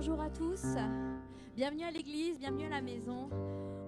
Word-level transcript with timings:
bonjour 0.00 0.20
à 0.22 0.30
tous. 0.30 0.64
Bienvenue 1.54 1.84
à 1.84 1.90
l'église, 1.90 2.38
bienvenue 2.38 2.64
à 2.64 2.70
la 2.70 2.80
maison. 2.80 3.28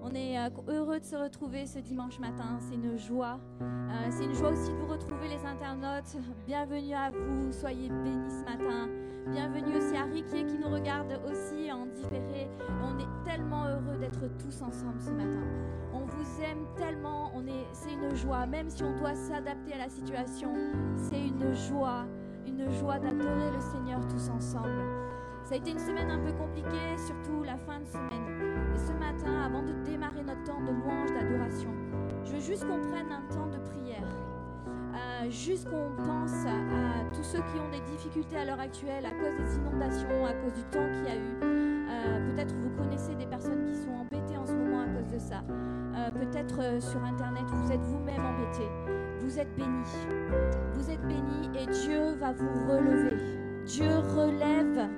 On 0.03 0.15
est 0.15 0.39
euh, 0.39 0.51
heureux 0.69 1.01
de 1.01 1.05
se 1.07 1.17
retrouver 1.17 1.65
ce 1.65 1.79
dimanche 1.79 2.19
matin. 2.19 2.59
C'est 2.61 2.75
une 2.75 2.99
joie. 2.99 3.41
Euh, 3.63 4.09
c'est 4.11 4.25
une 4.25 4.35
joie 4.35 4.51
aussi 4.51 4.71
de 4.71 4.77
vous 4.77 4.89
retrouver, 4.89 5.29
les 5.29 5.43
internautes. 5.47 6.15
Bienvenue 6.47 6.93
à 6.93 7.11
vous. 7.11 7.51
Soyez 7.51 7.89
bénis 7.89 8.29
ce 8.29 8.45
matin. 8.45 8.91
Bienvenue 9.29 9.75
aussi 9.79 9.97
à 9.97 10.05
Riquier 10.05 10.45
qui 10.45 10.59
nous 10.59 10.69
regarde 10.69 11.19
aussi 11.25 11.73
en 11.73 11.87
différé. 11.87 12.47
On 12.85 12.99
est 12.99 13.25
tellement 13.25 13.65
heureux 13.65 13.97
d'être 13.97 14.29
tous 14.37 14.61
ensemble 14.61 15.01
ce 15.01 15.13
matin. 15.13 15.47
On 15.95 16.05
vous 16.05 16.43
aime 16.43 16.67
tellement. 16.77 17.33
C'est 17.73 17.95
une 17.95 18.15
joie. 18.15 18.45
Même 18.45 18.69
si 18.69 18.83
on 18.83 18.95
doit 18.99 19.15
s'adapter 19.15 19.73
à 19.73 19.79
la 19.79 19.89
situation, 19.89 20.53
c'est 20.95 21.29
une 21.29 21.55
joie, 21.55 22.05
une 22.47 22.71
joie 22.71 22.99
d'adorer 22.99 23.51
le 23.51 23.61
Seigneur 23.61 24.07
tous 24.09 24.29
ensemble. 24.29 25.02
Ça 25.45 25.55
a 25.55 25.59
été 25.59 25.73
une 25.73 25.79
semaine 25.79 26.11
un 26.11 26.19
peu 26.19 26.33
compliquée, 26.33 26.97
surtout 26.97 27.43
la 27.43 27.57
fin 27.57 27.81
de 27.81 27.87
semaine. 27.87 28.73
Et 28.75 28.79
ce 28.79 28.93
matin, 28.93 29.43
avant 29.45 29.63
de 29.63 29.73
démarrer 29.85 30.23
notre 30.23 30.43
temps 30.45 30.61
de 30.61 30.71
louange, 30.71 31.11
d'adoration, 31.13 31.71
je 32.25 32.33
veux 32.33 32.41
juste 32.41 32.67
qu'on 32.67 32.81
prenne 32.91 33.11
un 33.11 33.23
temps 33.33 33.49
de 33.49 33.59
prière. 33.59 34.07
Euh, 34.95 35.31
juste 35.31 35.69
qu'on 35.69 35.91
pense 35.97 36.47
à, 36.47 37.15
tous 37.15 37.25
ceux 37.25 37.39
qui 37.41 37.59
ont 37.59 37.71
des 37.71 37.81
difficultés 37.93 38.37
à 38.37 38.45
l'heure 38.45 38.61
actuelle 38.61 39.05
à 39.05 39.11
cause 39.11 39.37
des 39.37 39.57
inondations, 39.57 40.27
à 40.27 40.33
cause 40.33 40.53
du 40.55 40.63
temps 40.65 40.87
qu'il 40.93 41.05
y 41.05 41.09
a 41.09 41.17
eu. 41.17 41.37
Euh, 41.43 42.31
peut-être 42.31 42.55
vous 42.55 42.71
connaissez 42.71 43.15
des 43.15 43.27
personnes 43.27 43.65
qui 43.67 43.75
sont 43.75 43.93
embêtées 43.93 44.37
en 44.37 44.47
ce 44.47 44.53
moment 44.53 44.81
à 44.81 44.87
cause 44.87 45.13
de 45.13 45.19
ça. 45.19 45.43
Euh, 45.97 46.11
peut-être 46.11 46.83
sur 46.83 47.03
Internet, 47.05 47.45
vous 47.47 47.73
êtes 47.73 47.83
vous-même 47.83 48.25
embêtés. 48.25 48.71
Vous 49.21 49.39
êtes 49.39 49.55
bénis. 49.57 50.09
Vous 50.75 50.91
êtes 50.91 51.03
bénis 51.03 51.51
et 51.59 51.67
Dieu 51.67 52.15
va 52.15 52.33
vous 52.33 52.49
relever. 52.69 53.32
Dieu 53.67 53.89
relève 54.17 54.89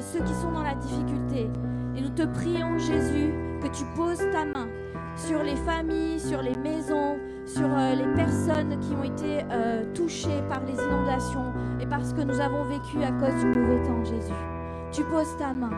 ceux 0.00 0.20
qui 0.20 0.34
sont 0.34 0.52
dans 0.52 0.62
la 0.62 0.74
difficulté. 0.74 1.48
Et 1.96 2.00
nous 2.00 2.10
te 2.10 2.22
prions, 2.22 2.78
Jésus, 2.78 3.32
que 3.62 3.68
tu 3.68 3.84
poses 3.96 4.24
ta 4.32 4.44
main 4.44 4.68
sur 5.16 5.42
les 5.42 5.56
familles, 5.56 6.20
sur 6.20 6.42
les 6.42 6.54
maisons, 6.56 7.16
sur 7.46 7.66
euh, 7.66 7.94
les 7.94 8.14
personnes 8.14 8.78
qui 8.80 8.94
ont 8.94 9.04
été 9.04 9.44
euh, 9.50 9.84
touchées 9.94 10.42
par 10.48 10.60
les 10.64 10.74
inondations 10.74 11.52
et 11.80 11.86
par 11.86 12.04
ce 12.04 12.12
que 12.12 12.20
nous 12.20 12.38
avons 12.38 12.64
vécu 12.64 13.02
à 13.02 13.12
cause 13.12 13.34
du 13.40 13.58
mauvais 13.58 13.82
temps, 13.82 14.04
Jésus. 14.04 14.32
Tu 14.92 15.02
poses 15.04 15.36
ta 15.38 15.54
main 15.54 15.72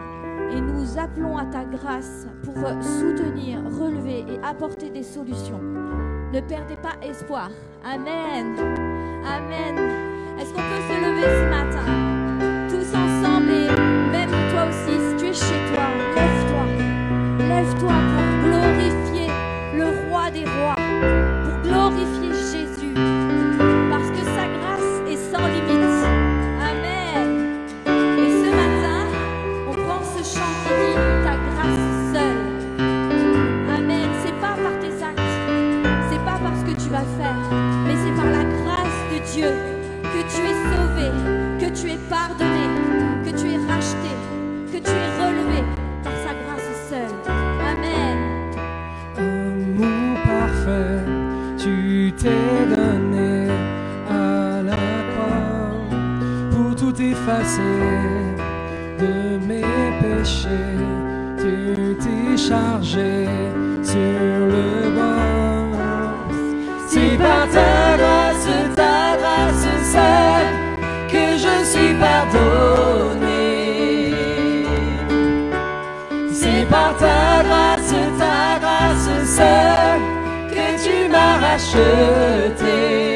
et 0.51 0.61
nous 0.61 0.99
appelons 0.99 1.37
à 1.37 1.45
ta 1.45 1.65
grâce 1.65 2.27
pour 2.43 2.55
soutenir, 2.83 3.59
relever 3.79 4.25
et 4.29 4.41
apporter 4.43 4.91
des 4.91 5.03
solutions. 5.03 5.61
Ne 6.33 6.41
perdez 6.41 6.77
pas 6.77 6.97
espoir. 7.07 7.51
Amen. 7.85 8.57
Amen. 9.25 9.79
Est-ce 10.39 10.51
qu'on 10.51 10.57
peut 10.57 10.83
se 10.89 11.01
lever 11.01 11.23
ce 11.23 11.51
matin? 11.51 12.08
Tu 51.59 52.13
t'es 52.17 52.67
donné 52.75 53.49
à 54.09 54.63
la 54.63 54.87
croix 55.11 55.73
pour 56.53 56.71
tout 56.77 56.97
effacer 57.03 57.81
de 58.99 59.39
mes 59.47 59.65
péchés. 60.01 60.79
Tu 61.39 61.97
t'es 62.03 62.37
chargé 62.37 63.27
sur 63.83 64.39
le 64.55 64.91
bois. 64.95 65.39
C'est 66.87 67.17
par 67.19 67.47
ta 67.55 67.97
grâce, 68.01 68.49
ta 68.75 69.17
grâce 69.21 69.69
seule 69.95 70.55
que 71.13 71.25
je 71.45 71.55
suis 71.73 71.95
pardonné. 71.95 73.39
C'est 76.33 76.65
par 76.71 76.97
ta 76.97 77.43
grâce, 77.47 77.78
tu 81.59 81.77
m'as 81.77 83.08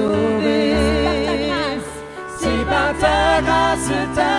te 0.00 0.08
sauver. 0.08 0.74
C'est 2.38 2.64
par 2.68 2.94
grâce 3.42 4.29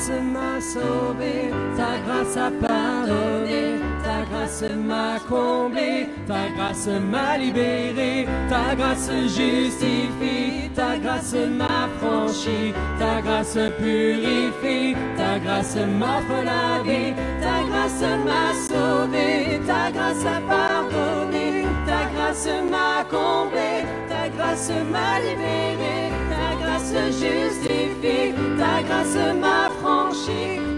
grâce 0.00 0.22
m'a 0.22 0.60
sauvé, 0.60 1.50
ta 1.76 1.98
grâce 2.06 2.36
a 2.36 2.50
pardonné, 2.50 3.80
ta 4.02 4.24
grâce 4.30 4.64
m'a 4.74 5.18
comblé, 5.28 6.08
ta 6.26 6.48
grâce 6.56 6.88
m'a 6.88 7.36
libéré, 7.36 8.26
ta 8.48 8.74
grâce 8.74 9.10
justifie, 9.24 10.70
ta 10.74 10.96
grâce 10.96 11.34
m'a 11.34 11.88
franchi, 11.98 12.72
ta 12.98 13.20
grâce 13.20 13.58
purifie, 13.78 14.96
ta 15.18 15.38
grâce 15.38 15.76
m'offre 15.76 16.44
la 16.44 16.82
vie, 16.82 17.12
ta 17.42 17.62
grâce 17.68 18.04
m'a 18.24 18.54
sauvé, 18.54 19.60
ta 19.66 19.90
grâce 19.90 20.24
a 20.24 20.40
pardonné, 20.48 21.66
ta 21.86 22.08
grâce 22.14 22.48
m'a 22.70 23.04
comblé, 23.04 23.84
ta 24.08 24.28
grâce 24.34 24.70
m'a 24.90 25.20
libéré, 25.20 26.10
ta 26.30 26.64
grâce 26.64 26.94
justifie, 27.20 28.34
ta 28.58 28.82
grâce 28.82 29.36
m'a 29.38 29.69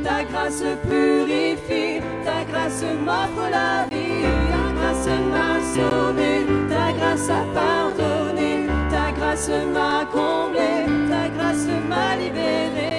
ta 0.04 0.24
grâce 0.24 0.62
purifie, 0.88 2.00
ta 2.24 2.44
grâce 2.44 2.84
m'offre 3.04 3.50
la 3.50 3.86
vie, 3.90 4.22
ta 4.50 4.72
grâce 4.78 5.08
m'a 5.32 5.60
sauvé, 5.74 6.46
ta 6.68 6.92
grâce 6.92 7.30
a 7.30 7.44
pardonné, 7.54 8.66
ta 8.90 9.10
grâce 9.12 9.50
m'a 9.72 10.04
comblé, 10.12 10.86
ta 11.08 11.28
grâce 11.28 11.66
m'a 11.88 12.16
libéré. 12.16 12.91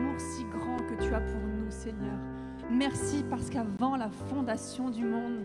Amour 0.00 0.18
si 0.18 0.44
grand 0.44 0.78
que 0.78 1.02
tu 1.02 1.14
as 1.14 1.20
pour 1.20 1.40
nous, 1.40 1.70
Seigneur. 1.70 2.18
Merci 2.70 3.24
parce 3.28 3.50
qu'avant 3.50 3.96
la 3.96 4.08
fondation 4.08 4.90
du 4.90 5.04
monde, 5.04 5.44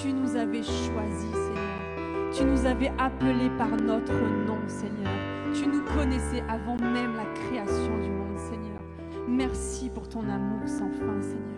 tu 0.00 0.12
nous 0.12 0.36
avais 0.36 0.62
choisis, 0.62 1.32
Seigneur. 1.32 2.32
Tu 2.32 2.44
nous 2.44 2.64
avais 2.64 2.92
appelés 2.98 3.50
par 3.58 3.70
notre 3.70 4.12
nom, 4.12 4.58
Seigneur. 4.68 5.12
Tu 5.52 5.66
nous 5.66 5.82
connaissais 5.84 6.42
avant 6.48 6.76
même 6.76 7.16
la 7.16 7.24
création 7.34 7.98
du 7.98 8.10
monde, 8.10 8.38
Seigneur. 8.38 8.80
Merci 9.28 9.90
pour 9.90 10.08
ton 10.08 10.20
amour 10.20 10.66
sans 10.66 10.90
fin, 10.90 11.20
Seigneur. 11.20 11.50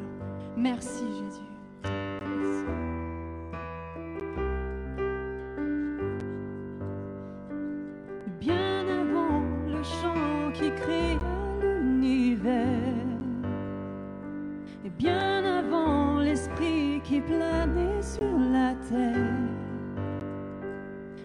Merci, 0.56 1.04
Jésus. 1.04 2.11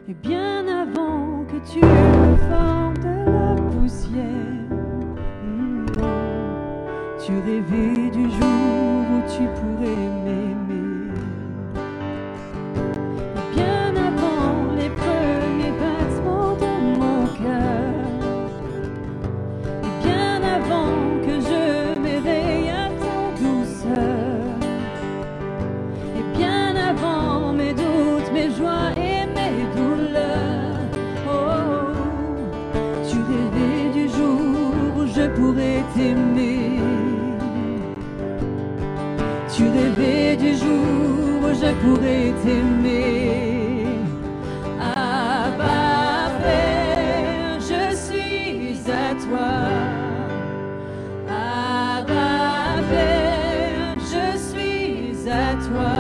Et 0.10 0.14
bien 0.14 0.66
avant 0.68 1.44
que 1.46 1.58
tu 1.70 1.80
me 1.80 2.36
formes 2.50 2.98
de 2.98 3.30
la 3.30 3.56
poussière, 3.72 4.72
mm, 5.44 5.86
tu 7.26 7.34
rêvais 7.46 8.10
du 8.12 8.30
jour 8.30 9.04
où 9.12 9.22
tu 9.28 9.44
pourrais 9.60 10.17
pourrais 41.88 42.34
t'aimer. 42.44 43.86
Abba, 44.80 46.32
Père, 46.44 47.60
je 47.72 47.96
suis 47.96 48.80
à 48.92 49.08
toi. 49.24 49.52
Abba, 51.30 52.82
Père, 52.90 53.96
je 54.14 54.28
suis 54.48 55.30
à 55.30 55.54
toi. 55.68 55.97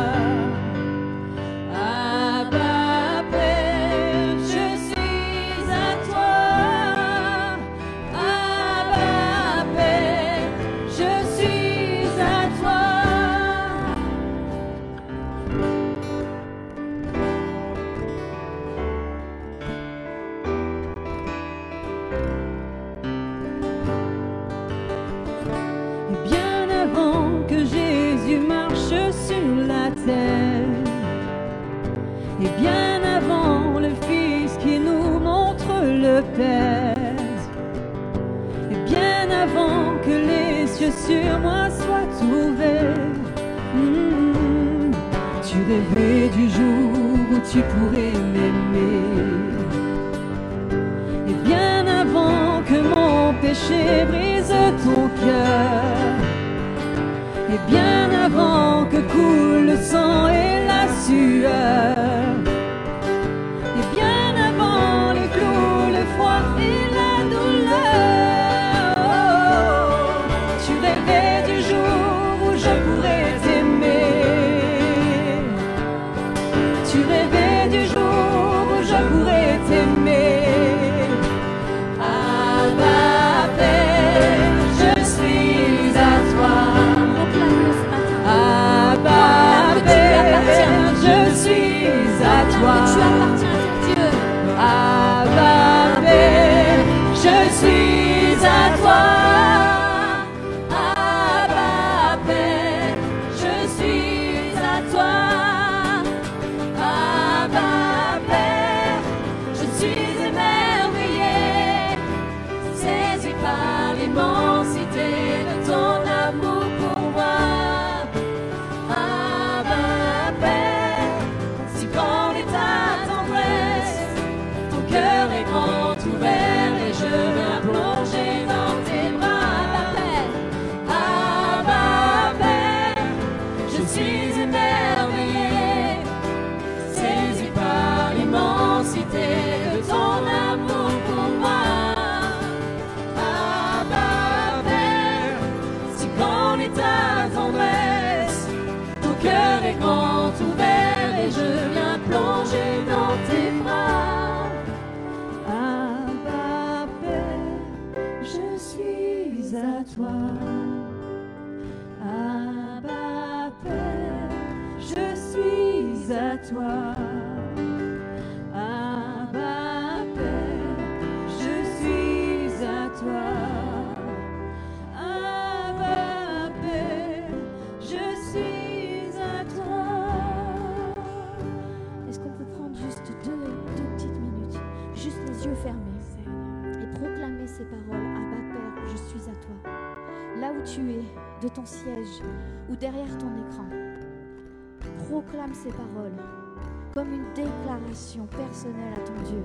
personnelle 198.15 198.93
à 198.95 198.99
ton 198.99 199.21
Dieu. 199.29 199.43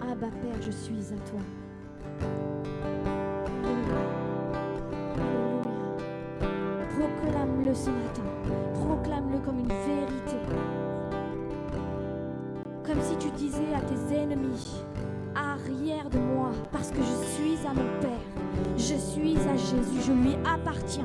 Abba 0.00 0.28
Père, 0.28 0.62
je 0.62 0.70
suis 0.70 1.12
à 1.12 1.18
toi. 1.28 1.40
Alléluia. 3.62 4.00
Proclame-le 6.96 7.74
ce 7.74 7.90
matin. 7.90 8.22
Proclame-le 8.74 9.38
comme 9.40 9.58
une 9.58 9.68
vérité. 9.68 10.38
Comme 12.86 13.02
si 13.02 13.16
tu 13.18 13.30
disais 13.32 13.74
à 13.74 13.80
tes 13.80 14.16
ennemis, 14.16 14.82
arrière 15.34 16.08
de 16.08 16.18
moi, 16.18 16.52
parce 16.72 16.90
que 16.90 17.02
je 17.02 17.26
suis 17.34 17.66
à 17.66 17.74
mon 17.74 18.00
Père. 18.00 18.10
Je 18.78 18.94
suis 18.94 19.36
à 19.36 19.56
Jésus, 19.56 20.00
je 20.06 20.12
lui 20.12 20.34
appartiens. 20.46 21.04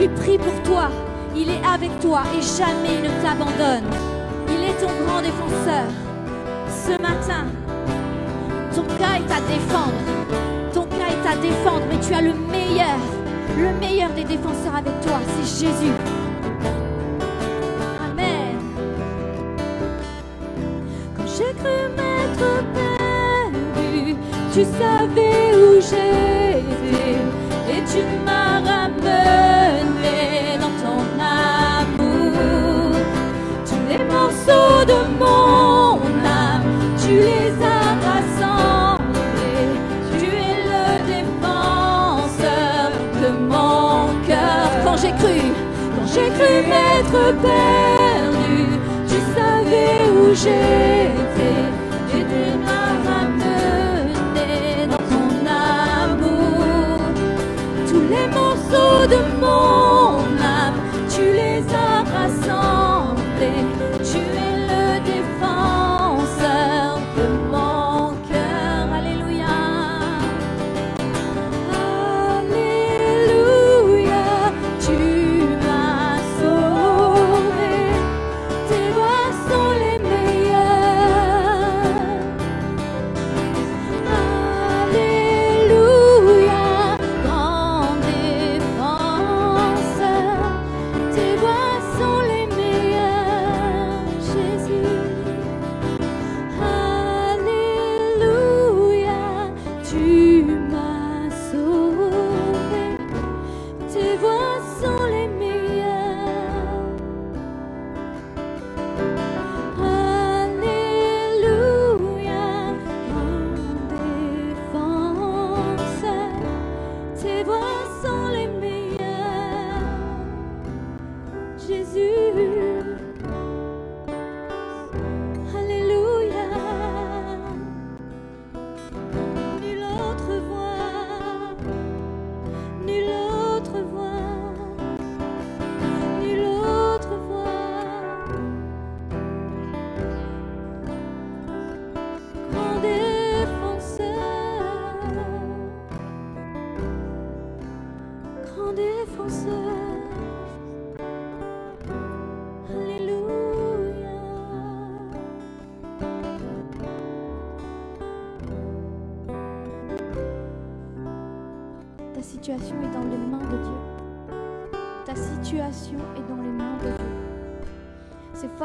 lui 0.00 0.08
prie 0.08 0.38
pour 0.38 0.62
toi. 0.62 0.88
Il 1.36 1.50
est 1.50 1.62
avec 1.64 1.90
toi 2.00 2.22
et 2.34 2.40
jamais 2.40 2.94
il 2.96 3.02
ne 3.02 3.22
t'abandonne. 3.22 3.84
Il 4.48 4.64
est 4.64 4.78
ton 4.80 4.90
grand 5.04 5.20
défenseur. 5.20 5.86
Ce 6.68 6.92
matin, 7.02 7.44
ton 8.74 8.82
cas 8.98 9.16
est 9.18 9.30
à 9.30 9.40
défendre. 9.46 10.00
Ton 10.72 10.84
cas 10.84 11.10
est 11.10 11.28
à 11.28 11.36
défendre, 11.36 11.84
mais 11.90 11.98
tu 12.00 12.14
as 12.14 12.22
le 12.22 12.32
meilleur, 12.32 12.98
le 13.58 13.72
meilleur 13.78 14.10
des 14.10 14.24
défenseurs 14.24 14.74
avec 14.76 14.98
toi, 15.02 15.18
c'est 15.26 15.66
Jésus. 15.66 15.92
Amen. 18.02 18.56
Quand 21.16 21.26
j'ai 21.26 21.52
cru 21.60 21.76
m'être 21.96 22.64
perdu, 22.74 24.16
tu 24.52 24.64
savais 24.64 25.54
où 25.54 25.80
j'étais 25.80 26.60
et 27.68 27.82
tu 27.84 28.02
m'as 28.24 28.39
j'ai 46.40 46.46
cru 46.46 46.68
m'être 46.68 47.34
perdu, 47.42 48.78
tu 49.08 49.16
savais 49.34 50.10
où 50.10 50.34
j'étais. 50.34 51.09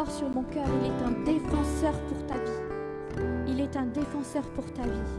Sur 0.07 0.29
mon 0.29 0.43
cœur, 0.43 0.65
il 0.81 0.87
est 0.87 1.03
un 1.03 1.23
défenseur 1.25 1.93
pour 2.07 2.25
ta 2.27 2.35
vie. 2.35 3.23
Il 3.47 3.59
est 3.59 3.75
un 3.75 3.85
défenseur 3.85 4.43
pour 4.55 4.65
ta 4.73 4.83
vie. 4.83 5.11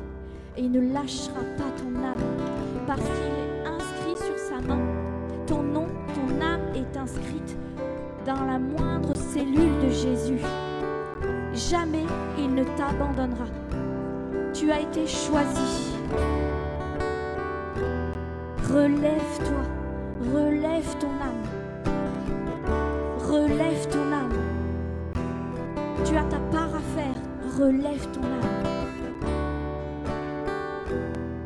Et 0.56 0.62
il 0.62 0.72
ne 0.72 0.92
lâchera 0.92 1.40
pas 1.58 1.70
ton 1.76 2.02
âme 2.02 2.86
parce 2.86 3.00
qu'il 3.00 3.10
est 3.10 3.66
inscrit 3.66 4.16
sur 4.16 4.38
sa 4.38 4.60
main. 4.66 4.80
Ton 5.46 5.62
nom, 5.62 5.86
ton 6.14 6.40
âme 6.40 6.60
est 6.74 6.96
inscrite 6.96 7.56
dans 8.24 8.44
la 8.44 8.58
moindre 8.58 9.14
cellule 9.16 9.78
de 9.84 9.90
Jésus. 9.90 10.40
Jamais 11.52 12.04
il 12.38 12.54
ne 12.54 12.64
t'abandonnera. 12.64 13.46
Tu 14.54 14.70
as 14.70 14.80
été 14.80 15.06
choisi. 15.06 15.94
Relève-toi, 18.68 20.32
relève 20.32 20.98
ton 20.98 21.08
âme. 21.08 21.45
Relève 27.66 28.08
ton 28.12 28.22
âme. 28.22 29.26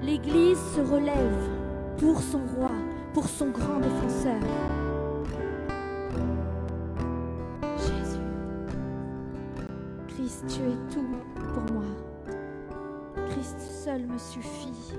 L'Église 0.03 0.59
se 0.77 0.83
relève 0.83 1.49
pour 1.97 2.21
son 2.21 2.41
roi, 2.41 2.71
pour 3.15 3.27
son 3.27 3.49
grand 3.49 3.81
défenseur. 3.81 4.39
Jésus. 7.79 8.21
Christ, 10.09 10.45
tu 10.47 10.61
es 10.61 10.93
tout 10.93 11.09
pour 11.55 11.73
moi. 11.73 11.87
Christ 13.31 13.59
seul 13.59 14.07
me 14.07 14.19
suffit. 14.19 14.93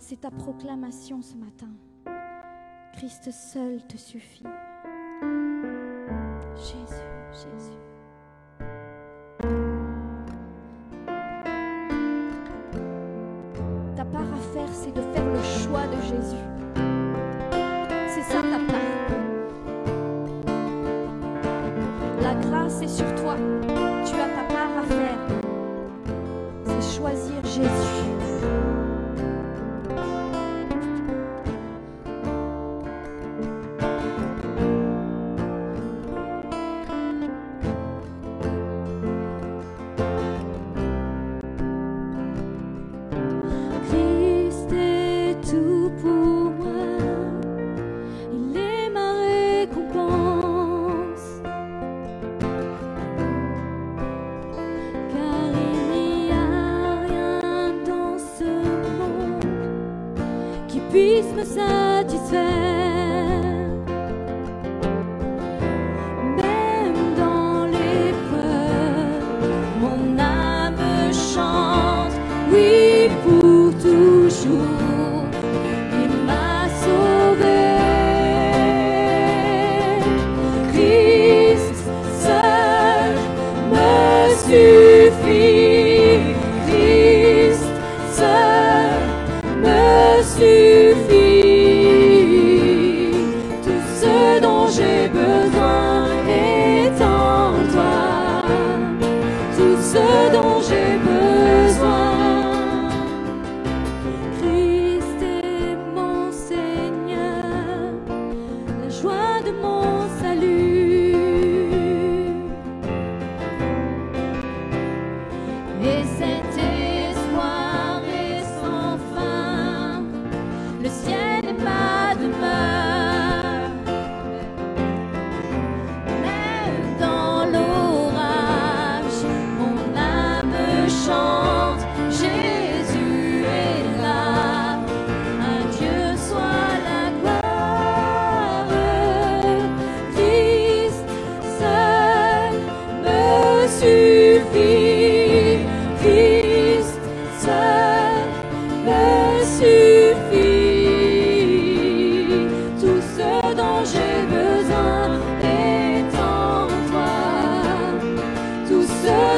C'est 0.00 0.22
ta 0.22 0.32
proclamation 0.32 1.22
ce 1.22 1.36
matin. 1.36 1.70
Christ 2.94 3.30
seul 3.30 3.80
te 3.86 3.96
suffit. 3.96 4.42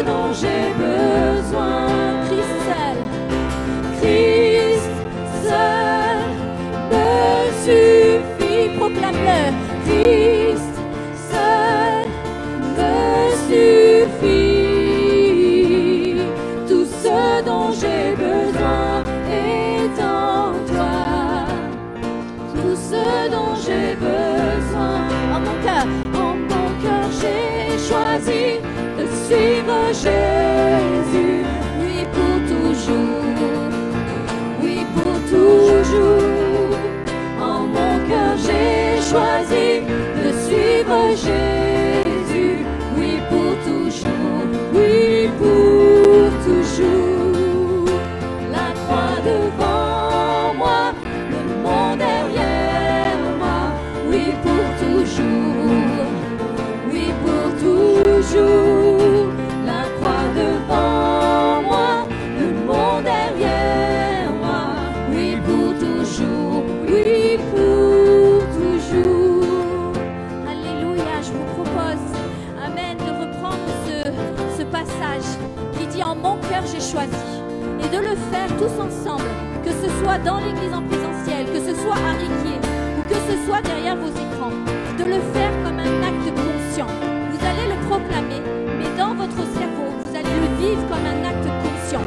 Dont 0.03 0.33
j'ai 0.33 0.73
besoin, 0.75 1.87
Christ 2.27 2.57
seul, 2.67 2.96
dans 80.24 80.38
l'église 80.38 80.72
en 80.72 80.83
présentiel, 80.83 81.46
que 81.52 81.61
ce 81.61 81.74
soit 81.83 81.96
à 81.96 82.12
Riquier, 82.16 82.59
ou 82.96 83.02
que 83.02 83.18
ce 83.29 83.37
soit 83.44 83.61
derrière 83.61 83.96
vos 83.96 84.09
écrans. 84.09 84.55
De 84.96 85.05
le 85.05 85.20
faire 85.35 85.52
comme 85.64 85.79
un 85.79 85.96
acte 86.00 86.29
conscient. 86.33 86.88
Vous 87.31 87.40
allez 87.44 87.68
le 87.68 87.76
proclamer, 87.88 88.40
mais 88.79 88.88
dans 88.96 89.14
votre 89.14 89.37
cerveau, 89.52 89.92
vous 90.05 90.16
allez 90.16 90.37
le 90.40 90.50
vivre 90.57 90.83
comme 90.88 91.05
un 91.05 91.20
acte 91.20 91.48
conscient. 91.61 92.05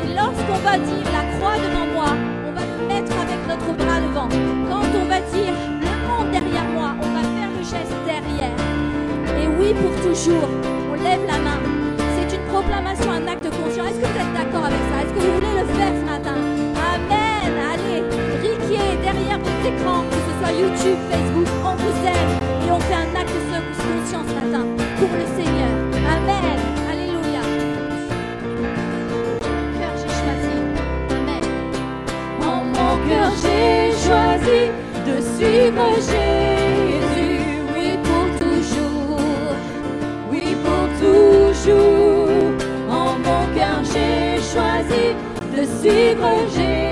Et 0.00 0.14
lorsqu'on 0.14 0.60
va 0.64 0.78
dire 0.78 1.06
la 1.12 1.24
croix 1.36 1.56
devant 1.60 1.88
moi, 1.92 2.10
on 2.48 2.52
va 2.56 2.64
le 2.64 2.78
mettre 2.88 3.12
avec 3.20 3.40
notre 3.44 3.70
bras 3.76 4.00
devant. 4.00 4.28
Quand 4.70 4.88
on 4.96 5.04
va 5.04 5.20
dire 5.20 5.52
le 5.76 5.92
monde 6.08 6.30
derrière 6.32 6.68
moi, 6.72 6.96
on 6.96 7.10
va 7.12 7.22
faire 7.36 7.50
le 7.52 7.62
geste 7.62 7.98
derrière. 8.08 8.56
Et 9.36 9.46
oui, 9.58 9.74
pour 9.76 9.92
toujours, 10.00 10.48
on 10.90 10.94
lève 10.94 11.24
la 11.26 11.38
main. 11.44 11.60
C'est 12.16 12.36
une 12.36 12.46
proclamation, 12.48 13.10
un 13.10 13.28
acte 13.28 13.48
conscient. 13.50 13.84
Est-ce 13.84 14.00
que 14.00 14.06
vous 14.08 14.20
êtes 14.24 14.32
d'accord 14.32 14.64
avec 14.64 14.82
ça? 14.88 15.04
Est-ce 15.04 15.12
que 15.12 15.20
vous 15.20 15.34
voulez 15.34 15.54
le 15.60 15.66
faire 15.76 15.92
ce 16.00 16.04
matin? 16.06 16.51
Que 19.70 20.16
ce 20.26 20.32
soit 20.40 20.52
YouTube, 20.52 20.98
Facebook, 21.10 21.46
on 21.64 21.74
vous 21.76 22.06
aime. 22.06 22.66
Et 22.66 22.70
on 22.70 22.80
fait 22.80 22.94
un 22.94 23.14
acte 23.20 23.32
de 23.32 23.60
conscience 23.78 24.26
ce 24.28 24.34
matin 24.34 24.66
pour 24.98 25.08
le 25.08 25.26
Seigneur. 25.36 25.72
Amen. 26.16 26.58
Alléluia. 26.90 27.42
Cœur, 29.78 29.94
j'ai 30.00 30.12
choisi. 30.20 30.56
Amen. 31.10 31.44
En 32.42 32.64
mon 32.64 33.08
cœur, 33.08 33.30
j'ai 33.42 33.92
choisi 34.04 34.60
de 35.06 35.20
suivre 35.36 35.88
Jésus. 35.96 37.40
Oui, 37.74 37.98
pour 38.02 38.26
toujours. 38.38 39.54
Oui, 40.30 40.56
pour 40.64 40.84
toujours. 40.98 42.28
En 42.90 43.18
mon 43.18 43.42
cœur, 43.54 43.80
j'ai 43.84 44.42
choisi 44.42 45.14
de 45.56 45.62
suivre 45.64 46.30
Jésus. 46.54 46.91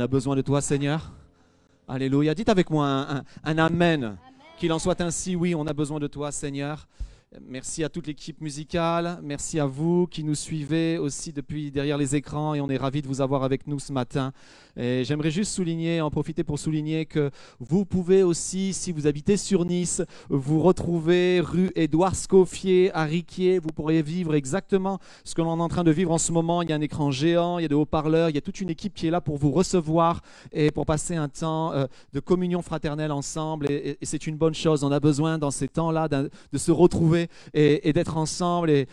On 0.00 0.04
a 0.04 0.06
besoin 0.06 0.34
de 0.34 0.40
toi 0.40 0.62
Seigneur. 0.62 1.12
Alléluia. 1.86 2.34
Dites 2.34 2.48
avec 2.48 2.70
moi 2.70 2.86
un, 2.86 3.16
un- 3.18 3.24
un 3.44 3.58
amen. 3.58 4.16
Qu'il 4.58 4.72
en 4.72 4.78
soit 4.78 4.98
ainsi, 5.02 5.36
oui, 5.36 5.54
on 5.54 5.66
a 5.66 5.74
besoin 5.74 6.00
de 6.00 6.06
toi 6.06 6.32
Seigneur. 6.32 6.88
Merci 7.46 7.84
à 7.84 7.90
toute 7.90 8.06
l'équipe 8.06 8.40
musicale, 8.40 9.18
merci 9.22 9.60
à 9.60 9.66
vous 9.66 10.06
qui 10.06 10.24
nous 10.24 10.34
suivez 10.34 10.96
aussi 10.96 11.32
depuis 11.34 11.70
derrière 11.70 11.98
les 11.98 12.16
écrans 12.16 12.54
et 12.54 12.62
on 12.62 12.70
est 12.70 12.78
ravis 12.78 13.02
de 13.02 13.06
vous 13.08 13.20
avoir 13.20 13.44
avec 13.44 13.66
nous 13.66 13.78
ce 13.78 13.92
matin. 13.92 14.32
Et 14.76 15.04
j'aimerais 15.04 15.30
juste 15.30 15.52
souligner, 15.52 16.00
en 16.00 16.10
profiter 16.10 16.44
pour 16.44 16.58
souligner 16.58 17.06
que 17.06 17.30
vous 17.58 17.84
pouvez 17.84 18.22
aussi, 18.22 18.72
si 18.72 18.92
vous 18.92 19.06
habitez 19.06 19.36
sur 19.36 19.64
Nice, 19.64 20.02
vous 20.28 20.60
retrouver 20.60 21.40
rue 21.40 21.70
Édouard 21.74 22.14
Scoffier 22.14 22.90
à 22.94 23.04
Riquier. 23.04 23.58
Vous 23.58 23.70
pourrez 23.70 24.02
vivre 24.02 24.34
exactement 24.34 24.98
ce 25.24 25.34
que 25.34 25.42
l'on 25.42 25.58
est 25.58 25.62
en 25.62 25.68
train 25.68 25.84
de 25.84 25.90
vivre 25.90 26.12
en 26.12 26.18
ce 26.18 26.32
moment. 26.32 26.62
Il 26.62 26.70
y 26.70 26.72
a 26.72 26.76
un 26.76 26.80
écran 26.80 27.10
géant, 27.10 27.58
il 27.58 27.62
y 27.62 27.64
a 27.64 27.68
des 27.68 27.74
haut-parleurs, 27.74 28.30
il 28.30 28.34
y 28.34 28.38
a 28.38 28.42
toute 28.42 28.60
une 28.60 28.70
équipe 28.70 28.94
qui 28.94 29.06
est 29.06 29.10
là 29.10 29.20
pour 29.20 29.36
vous 29.36 29.50
recevoir 29.50 30.20
et 30.52 30.70
pour 30.70 30.86
passer 30.86 31.16
un 31.16 31.28
temps 31.28 31.72
euh, 31.72 31.86
de 32.12 32.20
communion 32.20 32.62
fraternelle 32.62 33.12
ensemble. 33.12 33.70
Et, 33.70 33.98
c'est 34.02 34.26
une 34.26 34.36
bonne 34.36 34.54
chose. 34.54 34.82
On 34.84 34.92
a 34.92 35.00
besoin 35.00 35.38
dans 35.38 35.50
ces 35.50 35.68
temps-là 35.68 36.08
de 36.08 36.30
se 36.58 36.72
retrouver 36.72 37.28
et, 37.54 37.92
d'être 37.92 38.16
ensemble 38.16 38.70
et 38.70 38.86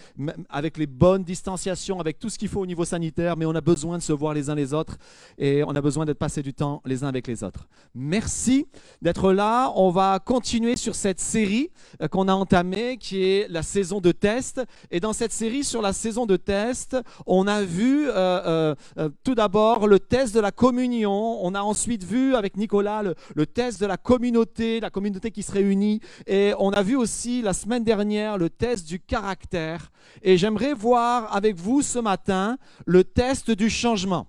avec 0.49 0.77
les 0.77 0.87
bonnes 0.87 1.23
distanciations, 1.23 1.99
avec 1.99 2.19
tout 2.19 2.29
ce 2.29 2.37
qu'il 2.37 2.49
faut 2.49 2.61
au 2.61 2.65
niveau 2.65 2.85
sanitaire. 2.85 3.37
Mais 3.37 3.45
on 3.45 3.55
a 3.55 3.61
besoin 3.61 3.97
de 3.97 4.03
se 4.03 4.13
voir 4.13 4.33
les 4.33 4.49
uns 4.49 4.55
les 4.55 4.73
autres 4.73 4.97
et 5.37 5.63
besoin 5.81 6.05
de 6.05 6.13
passer 6.13 6.41
du 6.41 6.53
temps 6.53 6.81
les 6.85 7.03
uns 7.03 7.07
avec 7.07 7.27
les 7.27 7.43
autres. 7.43 7.67
Merci 7.93 8.67
d'être 9.01 9.31
là. 9.33 9.71
On 9.75 9.89
va 9.89 10.19
continuer 10.19 10.75
sur 10.75 10.95
cette 10.95 11.19
série 11.19 11.69
euh, 12.01 12.07
qu'on 12.07 12.27
a 12.27 12.33
entamée 12.33 12.97
qui 12.97 13.23
est 13.23 13.47
la 13.49 13.63
saison 13.63 14.01
de 14.01 14.11
test. 14.11 14.61
Et 14.91 14.99
dans 14.99 15.13
cette 15.13 15.31
série 15.31 15.63
sur 15.63 15.81
la 15.81 15.93
saison 15.93 16.25
de 16.25 16.37
test, 16.37 16.97
on 17.25 17.47
a 17.47 17.63
vu 17.63 18.07
euh, 18.09 18.75
euh, 18.97 19.09
tout 19.23 19.35
d'abord 19.35 19.87
le 19.87 19.99
test 19.99 20.33
de 20.35 20.39
la 20.39 20.51
communion. 20.51 21.39
On 21.45 21.53
a 21.55 21.61
ensuite 21.61 22.03
vu 22.03 22.35
avec 22.35 22.57
Nicolas 22.57 23.03
le, 23.35 23.45
test 23.45 23.79
de 23.81 23.85
la 23.85 23.97
communauté, 23.97 24.79
la 24.79 24.89
communauté 24.89 25.31
qui 25.31 25.43
se 25.43 25.51
réunit. 25.51 25.99
Et 26.25 26.53
on 26.59 26.71
a 26.71 26.83
vu 26.83 26.95
aussi 26.95 27.41
la 27.41 27.53
semaine 27.53 27.83
dernière, 27.83 28.37
le 28.37 28.49
test 28.49 28.87
du 28.87 28.99
caractère. 28.99 29.91
Et 30.21 30.37
j'aimerais 30.37 30.73
voir 30.73 31.35
avec 31.35 31.55
vous 31.55 31.81
ce 31.81 31.99
matin 31.99 32.57
le 32.85 33.03
test 33.03 33.51
du 33.51 33.69
changement. 33.69 34.27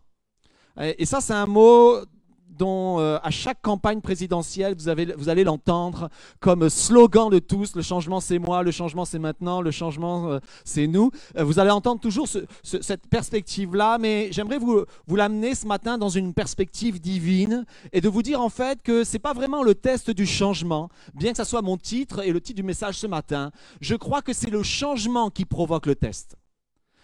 Et 0.81 1.05
ça, 1.07 1.21
c'est 1.21 1.33
un 1.35 1.47
mot 1.47 2.01
dont 2.59 2.99
euh, 2.99 3.19
à 3.23 3.31
chaque 3.31 3.63
campagne 3.63 4.01
présidentielle, 4.01 4.75
vous, 4.77 4.89
avez, 4.89 5.07
vous 5.17 5.29
allez 5.29 5.45
l'entendre 5.45 6.11
comme 6.41 6.69
slogan 6.69 7.31
de 7.31 7.39
tous, 7.39 7.75
le 7.77 7.83
changement 7.83 8.21
c'est 8.21 8.39
moi, 8.39 8.63
le 8.63 8.71
changement 8.71 9.05
c'est 9.05 9.19
maintenant, 9.19 9.63
le 9.63 9.71
changement 9.71 10.31
euh, 10.31 10.39
c'est 10.65 10.87
nous. 10.87 11.11
Euh, 11.37 11.45
vous 11.45 11.59
allez 11.59 11.71
entendre 11.71 12.01
toujours 12.01 12.27
cette 12.29 13.07
perspective-là, 13.07 13.99
mais 13.99 14.29
j'aimerais 14.33 14.59
vous, 14.59 14.85
vous 15.07 15.17
l'amener 15.17 15.55
ce 15.55 15.67
matin 15.67 15.97
dans 15.97 16.09
une 16.09 16.35
perspective 16.35 17.01
divine 17.01 17.65
et 17.93 18.01
de 18.01 18.09
vous 18.09 18.23
dire 18.23 18.41
en 18.41 18.49
fait 18.51 18.83
que 18.83 19.05
ce 19.05 19.15
n'est 19.15 19.21
pas 19.21 19.33
vraiment 19.33 19.63
le 19.63 19.75
test 19.75 20.11
du 20.11 20.27
changement, 20.27 20.89
bien 21.15 21.31
que 21.31 21.39
ce 21.39 21.45
soit 21.45 21.63
mon 21.63 21.77
titre 21.77 22.25
et 22.25 22.33
le 22.33 22.41
titre 22.41 22.57
du 22.57 22.65
message 22.65 22.97
ce 22.97 23.07
matin. 23.07 23.53
Je 23.81 23.95
crois 23.95 24.21
que 24.21 24.33
c'est 24.33 24.51
le 24.51 24.65
changement 24.65 25.31
qui 25.31 25.45
provoque 25.45 25.87
le 25.87 25.95
test. 25.95 26.37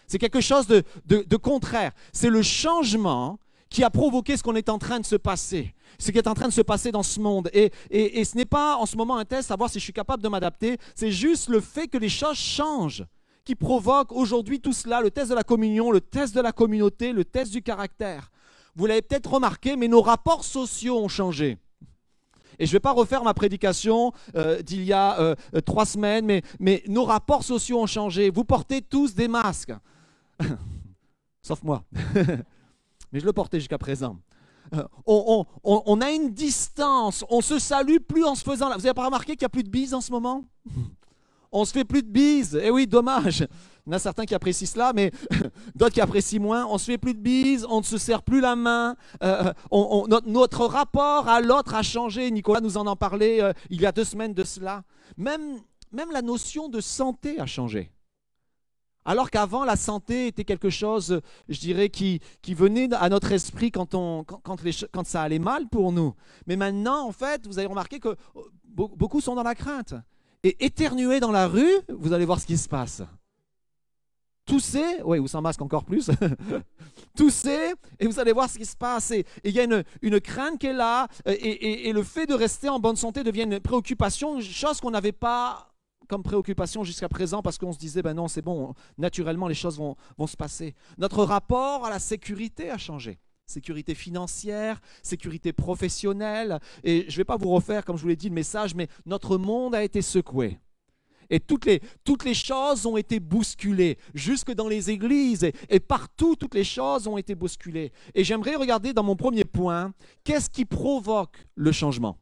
C'est 0.07 0.19
quelque 0.19 0.41
chose 0.41 0.67
de, 0.67 0.83
de 1.07 1.37
contraire. 1.37 1.91
C'est 2.13 2.29
le 2.29 2.43
changement 2.43 3.39
qui 3.69 3.83
a 3.83 3.89
provoqué 3.89 4.37
ce 4.37 4.43
qu'on 4.43 4.55
est 4.55 4.69
en 4.69 4.77
train 4.77 4.99
de 4.99 5.05
se 5.05 5.15
passer, 5.15 5.73
ce 5.99 6.11
qui 6.11 6.17
est 6.17 6.27
en 6.27 6.33
train 6.33 6.47
de 6.47 6.53
se 6.53 6.61
passer 6.61 6.91
dans 6.91 7.03
ce 7.03 7.19
monde. 7.19 7.49
Et, 7.53 7.71
et, 7.89 8.23
ce 8.23 8.37
n'est 8.37 8.45
pas 8.45 8.77
en 8.77 8.85
ce 8.85 8.95
moment 8.95 9.17
un 9.17 9.25
test, 9.25 9.47
savoir 9.47 9.69
si 9.69 9.79
je 9.79 9.83
suis 9.83 9.93
capable 9.93 10.23
de 10.23 10.29
m'adapter, 10.29 10.77
c'est 10.95 11.11
juste 11.11 11.49
le 11.49 11.59
fait 11.59 11.87
que 11.87 11.97
les 11.97 12.09
choses 12.09 12.37
changent 12.37 13.05
qui 13.43 13.55
provoque 13.55 14.11
aujourd'hui 14.11 14.59
tout 14.59 14.73
cela, 14.73 15.01
le 15.01 15.11
test 15.11 15.29
de 15.29 15.35
la 15.35 15.43
communion, 15.43 15.91
le 15.91 16.01
test 16.01 16.35
de 16.35 16.41
la 16.41 16.51
communauté, 16.51 17.13
le 17.13 17.23
test 17.23 17.51
du 17.51 17.61
caractère. 17.61 18.31
Vous 18.75 18.87
l'avez 18.87 19.01
peut-être 19.01 19.31
remarqué, 19.31 19.75
mais 19.75 19.87
nos 19.87 20.01
rapports 20.01 20.43
sociaux 20.43 20.97
ont 20.97 21.07
changé. 21.07 21.57
Et 22.57 22.65
je 22.65 22.71
ne 22.71 22.75
vais 22.75 22.79
pas 22.79 22.91
refaire 22.91 23.23
ma 23.23 23.33
prédication 23.33 24.13
euh, 24.35 24.61
d'il 24.61 24.83
y 24.83 24.93
a 24.93 25.19
euh, 25.19 25.35
trois 25.65 25.85
semaines, 25.85 26.25
mais, 26.25 26.41
mais 26.59 26.83
nos 26.87 27.03
rapports 27.03 27.43
sociaux 27.43 27.79
ont 27.79 27.87
changé. 27.87 28.29
Vous 28.29 28.43
portez 28.43 28.81
tous 28.81 29.13
des 29.13 29.27
masques. 29.27 29.73
Sauf 31.41 31.61
moi. 31.63 31.83
mais 33.15 33.21
je 33.21 33.25
le 33.25 33.31
portais 33.31 33.59
jusqu'à 33.59 33.77
présent. 33.77 34.17
Euh, 34.73 34.83
on, 35.07 36.01
a 36.01 36.11
une 36.11 36.33
distance, 36.33 37.23
on 37.29 37.39
se 37.39 37.59
salue 37.59 37.99
plus 38.05 38.25
en 38.25 38.35
se 38.35 38.43
faisant... 38.43 38.65
Vous 38.65 38.81
n'avez 38.81 38.93
pas 38.93 39.05
remarqué 39.05 39.37
qu'il 39.37 39.43
n'y 39.43 39.45
a 39.45 39.49
plus 39.49 39.63
de 39.63 39.69
bises 39.69 39.93
en 39.93 40.01
ce 40.01 40.11
moment? 40.11 40.43
On 41.53 41.63
se 41.63 41.71
fait 41.71 41.85
plus 41.85 42.03
de 42.03 42.09
bises. 42.09 42.59
Eh 42.61 42.69
oui, 42.69 42.85
dommage. 42.85 43.47
Il 43.87 43.91
y 43.91 43.93
en 43.93 43.95
a 43.95 43.99
certains 43.99 44.25
qui 44.25 44.35
apprécient 44.35 44.67
cela, 44.67 44.91
mais 44.93 45.11
d'autres 45.75 45.93
qui 45.93 46.01
apprécient 46.01 46.41
moins. 46.41 46.65
On 46.65 46.77
se 46.77 46.83
fait 46.83 46.97
plus 46.97 47.13
de 47.13 47.21
bises, 47.21 47.65
on 47.69 47.79
ne 47.79 47.85
se 47.85 47.97
serre 47.97 48.21
plus 48.21 48.41
la 48.41 48.57
main. 48.57 48.97
Euh, 49.23 49.53
notre, 50.25 50.65
rapport 50.65 51.29
à 51.29 51.39
l'autre 51.39 51.73
a 51.73 51.83
changé. 51.83 52.29
Nicolas 52.31 52.59
nous 52.59 52.75
en 52.75 52.85
a 52.85 52.97
parlé 52.97 53.39
euh, 53.39 53.53
il 53.69 53.79
y 53.79 53.85
a 53.85 53.93
deux 53.93 54.03
semaines 54.03 54.33
de 54.33 54.43
cela. 54.43 54.83
Même 55.15 55.61
la 56.11 56.21
notion 56.21 56.67
de 56.67 56.81
santé 56.81 57.39
a 57.39 57.45
changé. 57.45 57.94
Alors 59.05 59.29
qu'avant, 59.29 59.63
la 59.63 59.75
santé 59.75 60.27
était 60.27 60.43
quelque 60.43 60.71
chose, 60.71 61.21
je 61.47 61.59
dirais, 61.59 61.89
qui, 61.89 62.19
venait 62.49 62.91
à 62.93 63.07
notre 63.09 63.31
esprit 63.31 63.71
quand, 63.71 63.93
on, 63.93 64.23
quand, 64.23 64.41
quand 64.91 65.07
ça 65.07 65.21
allait 65.21 65.39
mal 65.39 65.67
pour 65.69 65.91
nous. 65.91 66.15
Mais 66.47 66.55
maintenant, 66.55 67.07
en 67.07 67.11
fait, 67.11 67.45
vous 67.45 67.59
avez 67.59 67.67
remarqué 67.67 67.99
que 67.99 68.15
oh, 68.33 68.49
beaucoup 68.63 69.21
sont 69.21 69.35
dans 69.35 69.43
la 69.43 69.53
crainte. 69.53 69.93
Et 70.43 70.65
éternuer 70.65 71.19
dans 71.19 71.31
la 71.31 71.47
rue, 71.47 71.71
vous 71.87 72.13
allez 72.13 72.25
voir 72.25 72.39
ce 72.39 72.47
qui 72.47 72.57
se 72.57 72.67
passe. 72.67 73.03
Tousser, 74.45 75.01
oui, 75.03 75.19
ou 75.19 75.27
sans 75.27 75.41
masque 75.41 75.61
encore 75.61 75.85
plus, 75.85 76.11
tousser, 77.15 77.73
et 77.99 78.05
vous 78.05 78.19
allez 78.19 78.31
voir 78.31 78.47
ce 78.47 78.59
qui 78.59 78.65
se 78.65 78.75
passe. 78.75 79.09
Et 79.09 79.25
il 79.43 79.51
y 79.51 79.59
a 79.59 79.63
une, 79.63 79.83
une, 80.03 80.19
crainte 80.19 80.59
qui 80.59 80.67
est 80.67 80.73
là, 80.73 81.07
et, 81.25 81.31
et, 81.31 81.89
et 81.89 81.93
le 81.93 82.03
fait 82.03 82.27
de 82.27 82.35
rester 82.35 82.69
en 82.69 82.79
bonne 82.79 82.95
santé 82.95 83.23
devient 83.23 83.43
une 83.43 83.59
préoccupation, 83.59 84.39
chose 84.41 84.79
qu'on 84.81 84.91
n'avait 84.91 85.11
pas 85.11 85.74
comme 86.07 86.23
préoccupation 86.23 86.83
jusqu'à 86.83 87.09
présent 87.09 87.41
parce 87.41 87.57
qu'on 87.57 87.73
se 87.73 87.79
disait, 87.79 88.01
ben 88.01 88.13
non, 88.13 88.27
c'est 88.27 88.41
bon, 88.41 88.73
naturellement 88.97 89.47
les 89.47 89.55
choses 89.55 89.77
vont, 89.77 89.95
vont 90.17 90.27
se 90.27 90.37
passer. 90.37 90.75
Notre 90.97 91.23
rapport 91.23 91.85
à 91.85 91.89
la 91.89 91.99
sécurité 91.99 92.69
a 92.69 92.77
changé 92.77 93.19
sécurité 93.47 93.93
financière, 93.93 94.81
sécurité 95.03 95.53
professionnelle. 95.53 96.59
Et 96.83 97.05
je 97.07 97.13
ne 97.13 97.17
vais 97.17 97.25
pas 97.25 97.37
vous 97.37 97.49
refaire, 97.49 97.85
comme 97.85 97.95
je 97.95 98.01
vous 98.01 98.07
l'ai 98.07 98.15
dit, 98.15 98.29
le 98.29 98.35
message, 98.35 98.75
mais 98.75 98.87
notre 99.05 99.37
monde 99.37 99.75
a 99.75 99.83
été 99.83 100.01
secoué. 100.01 100.59
Et 101.29 101.39
toutes 101.39 101.65
les, 101.65 101.81
toutes 102.03 102.23
les 102.23 102.33
choses 102.33 102.85
ont 102.85 102.97
été 102.97 103.19
bousculées, 103.19 103.97
jusque 104.13 104.51
dans 104.51 104.67
les 104.67 104.91
églises, 104.91 105.43
et, 105.43 105.53
et 105.69 105.79
partout, 105.79 106.35
toutes 106.35 106.53
les 106.53 106.63
choses 106.63 107.07
ont 107.07 107.17
été 107.17 107.33
bousculées. 107.33 107.91
Et 108.13 108.23
j'aimerais 108.23 108.55
regarder 108.55 108.93
dans 108.93 109.03
mon 109.03 109.15
premier 109.15 109.45
point, 109.45 109.93
qu'est-ce 110.23 110.49
qui 110.49 110.65
provoque 110.65 111.47
le 111.55 111.71
changement? 111.71 112.17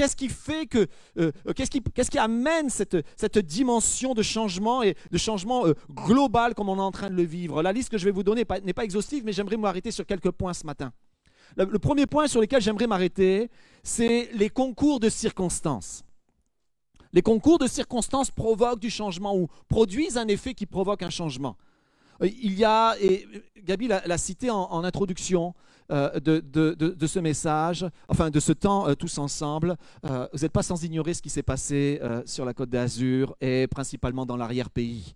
Qu'est-ce 0.00 0.16
qui 0.16 0.30
fait 0.30 0.64
que, 0.64 0.86
euh, 1.18 1.30
euh, 1.46 1.52
qu'est-ce, 1.52 2.10
qui, 2.10 2.18
amène 2.18 2.70
cette, 2.70 2.96
cette, 3.18 3.36
dimension 3.36 4.14
de 4.14 4.22
changement 4.22 4.82
et 4.82 4.96
de 5.10 5.18
changement 5.18 5.66
euh, 5.66 5.74
global 5.90 6.54
comme 6.54 6.70
on 6.70 6.78
est 6.78 6.80
en 6.80 6.90
train 6.90 7.10
de 7.10 7.16
le 7.16 7.22
vivre? 7.22 7.62
La 7.62 7.70
liste 7.70 7.90
que 7.90 7.98
je 7.98 8.06
vais 8.06 8.10
vous 8.10 8.22
donner 8.22 8.46
n'est 8.64 8.72
pas 8.72 8.84
exhaustive, 8.84 9.24
mais 9.26 9.34
j'aimerais 9.34 9.58
m'arrêter 9.58 9.90
sur 9.90 10.06
quelques 10.06 10.30
points 10.30 10.54
ce 10.54 10.64
matin. 10.64 10.90
Le, 11.54 11.78
premier 11.78 12.06
point 12.06 12.28
sur 12.28 12.40
lequel 12.40 12.62
j'aimerais 12.62 12.86
m'arrêter, 12.86 13.50
c'est 13.82 14.30
les 14.32 14.48
concours 14.48 15.00
de 15.00 15.10
circonstances. 15.10 16.02
Les 17.12 17.20
concours 17.20 17.58
de 17.58 17.66
circonstances 17.66 18.30
provoquent 18.30 18.80
du 18.80 18.88
changement 18.88 19.36
ou 19.36 19.48
produisent 19.68 20.16
un 20.16 20.28
effet 20.28 20.54
qui 20.54 20.64
provoque 20.64 21.02
un 21.02 21.10
changement. 21.10 21.58
Il 22.22 22.54
y 22.58 22.64
a, 22.64 22.96
et 23.02 23.28
Gabi 23.64 23.86
l'a 23.86 24.16
cité 24.16 24.48
en 24.48 24.82
introduction, 24.82 25.52
euh, 25.90 26.20
de, 26.20 27.06
ce 27.06 27.18
message, 27.18 27.84
enfin 28.08 28.30
de 28.30 28.38
ce 28.40 28.52
temps 28.52 28.88
euh, 28.88 28.94
tous 28.94 29.18
ensemble. 29.18 29.76
Euh, 30.04 30.28
vous 30.32 30.40
n'êtes 30.40 30.52
pas 30.52 30.62
sans 30.62 30.82
ignorer 30.84 31.14
ce 31.14 31.22
qui 31.22 31.30
s'est 31.30 31.42
passé 31.42 32.00
sur 32.26 32.44
la 32.44 32.54
côte 32.54 32.70
d'Azur 32.70 33.36
et 33.40 33.66
principalement 33.66 34.26
dans 34.26 34.36
l'arrière-pays. 34.36 35.14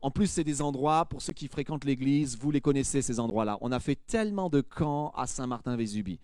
En 0.00 0.10
plus, 0.10 0.26
c'est 0.26 0.44
des 0.44 0.62
endroits, 0.62 1.04
pour 1.06 1.20
ceux 1.20 1.32
qui 1.32 1.48
fréquentent 1.48 1.84
l'église, 1.84 2.38
vous 2.38 2.50
les 2.50 2.60
connaissez, 2.60 3.02
ces 3.02 3.20
endroits-là. 3.20 3.58
On 3.60 3.72
a 3.72 3.80
fait 3.80 3.98
tellement 4.06 4.48
de 4.48 4.60
camps 4.60 5.12
à 5.16 5.26
Saint-Martin-Vésubie 5.26 6.18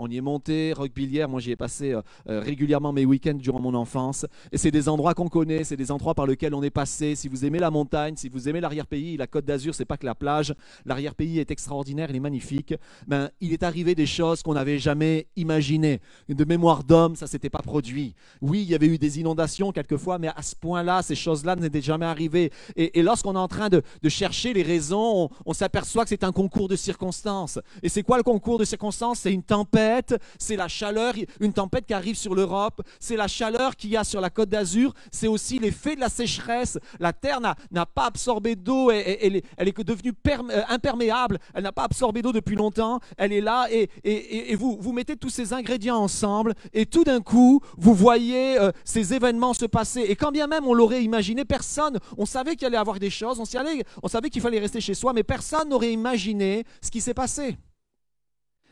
on 0.00 0.08
y 0.08 0.16
est 0.16 0.22
monté, 0.22 0.72
Roquebillière, 0.72 1.28
moi 1.28 1.40
j'y 1.40 1.50
ai 1.50 1.56
passé 1.56 1.92
euh, 1.92 2.00
euh, 2.28 2.40
régulièrement 2.40 2.90
mes 2.90 3.04
week-ends 3.04 3.34
durant 3.34 3.60
mon 3.60 3.74
enfance. 3.74 4.24
Et 4.50 4.56
c'est 4.56 4.70
des 4.70 4.88
endroits 4.88 5.12
qu'on 5.12 5.28
connaît, 5.28 5.62
c'est 5.62 5.76
des 5.76 5.90
endroits 5.90 6.14
par 6.14 6.26
lesquels 6.26 6.54
on 6.54 6.62
est 6.62 6.70
passé. 6.70 7.14
Si 7.14 7.28
vous 7.28 7.44
aimez 7.44 7.58
la 7.58 7.70
montagne, 7.70 8.14
si 8.16 8.30
vous 8.30 8.48
aimez 8.48 8.60
l'arrière-pays, 8.60 9.18
la 9.18 9.26
Côte 9.26 9.44
d'Azur, 9.44 9.74
c'est 9.74 9.84
pas 9.84 9.98
que 9.98 10.06
la 10.06 10.14
plage. 10.14 10.54
L'arrière-pays 10.86 11.38
est 11.38 11.50
extraordinaire, 11.50 12.08
il 12.08 12.16
est 12.16 12.20
magnifique. 12.20 12.74
Ben, 13.06 13.28
il 13.42 13.52
est 13.52 13.62
arrivé 13.62 13.94
des 13.94 14.06
choses 14.06 14.42
qu'on 14.42 14.54
n'avait 14.54 14.78
jamais 14.78 15.26
imaginées. 15.36 16.00
De 16.30 16.44
mémoire 16.44 16.82
d'homme, 16.82 17.14
ça 17.14 17.26
s'était 17.26 17.50
pas 17.50 17.62
produit. 17.62 18.14
Oui, 18.40 18.62
il 18.62 18.70
y 18.70 18.74
avait 18.74 18.86
eu 18.86 18.96
des 18.96 19.20
inondations 19.20 19.70
quelquefois, 19.70 20.18
mais 20.18 20.28
à 20.28 20.40
ce 20.40 20.56
point-là, 20.56 21.02
ces 21.02 21.14
choses-là 21.14 21.56
n'étaient 21.56 21.82
jamais 21.82 22.06
arrivées. 22.06 22.50
Et, 22.74 23.02
lorsqu'on 23.02 23.34
est 23.34 23.38
en 23.38 23.48
train 23.48 23.68
de, 23.68 23.82
chercher 24.08 24.54
les 24.54 24.62
raisons, 24.62 25.24
on, 25.24 25.28
on 25.44 25.52
s'aperçoit 25.52 26.04
que 26.04 26.08
c'est 26.08 26.24
un 26.24 26.32
concours 26.32 26.68
de 26.68 26.76
circonstances. 26.76 27.58
Et 27.82 27.90
c'est 27.90 28.02
quoi 28.02 28.16
le 28.16 28.22
concours 28.22 28.58
de 28.58 28.64
circonstances? 28.64 29.20
C'est 29.20 29.32
une 29.32 29.42
tempête 29.42 29.89
c'est 30.38 30.56
la 30.56 30.68
chaleur, 30.68 31.14
une 31.40 31.52
tempête 31.52 31.86
qui 31.86 31.94
arrive 31.94 32.16
sur 32.16 32.34
l'Europe, 32.34 32.82
c'est 32.98 33.16
la 33.16 33.28
chaleur 33.28 33.76
qu'il 33.76 33.90
y 33.90 33.96
a 33.96 34.04
sur 34.04 34.20
la 34.20 34.30
côte 34.30 34.48
d'Azur, 34.48 34.92
c'est 35.10 35.28
aussi 35.28 35.58
l'effet 35.58 35.96
de 35.96 36.00
la 36.00 36.08
sécheresse. 36.08 36.78
La 36.98 37.12
terre 37.12 37.40
n'a 37.40 37.86
pas 37.86 38.06
absorbé 38.06 38.56
d'eau, 38.56 38.90
elle, 38.90 39.36
est, 39.36 39.80
devenue 39.84 40.12
euh, 40.28 40.62
imperméable, 40.68 41.38
elle 41.54 41.62
n'a 41.62 41.72
pas 41.72 41.84
absorbé 41.84 42.22
d'eau 42.22 42.32
depuis 42.32 42.56
longtemps, 42.56 43.00
elle 43.16 43.32
est 43.32 43.40
là 43.40 43.66
et, 43.70 44.54
vous, 44.56 44.78
vous 44.80 44.92
mettez 44.92 45.16
tous 45.16 45.30
ces 45.30 45.52
ingrédients 45.52 45.96
ensemble 45.98 46.54
et 46.72 46.86
tout 46.86 47.04
d'un 47.04 47.20
coup, 47.20 47.60
vous 47.76 47.94
voyez 47.94 48.58
euh, 48.58 48.72
ces 48.84 49.14
événements 49.14 49.54
se 49.54 49.66
passer. 49.66 50.00
Et 50.00 50.16
quand 50.16 50.32
bien 50.32 50.46
même 50.46 50.66
on 50.66 50.74
l'aurait 50.74 51.02
imaginé, 51.02 51.44
personne, 51.44 51.98
on 52.16 52.26
savait 52.26 52.56
qu'il 52.56 52.66
allait 52.66 52.76
avoir 52.76 52.98
des 52.98 53.10
choses, 53.10 53.40
on 53.40 54.08
savait 54.08 54.30
qu'il 54.30 54.42
fallait 54.42 54.58
rester 54.58 54.80
chez 54.80 54.94
soi, 54.94 55.12
mais 55.12 55.22
personne 55.22 55.68
n'aurait 55.68 55.92
imaginé 55.92 56.64
ce 56.82 56.90
qui 56.90 57.00
s'est 57.00 57.14
passé. 57.14 57.56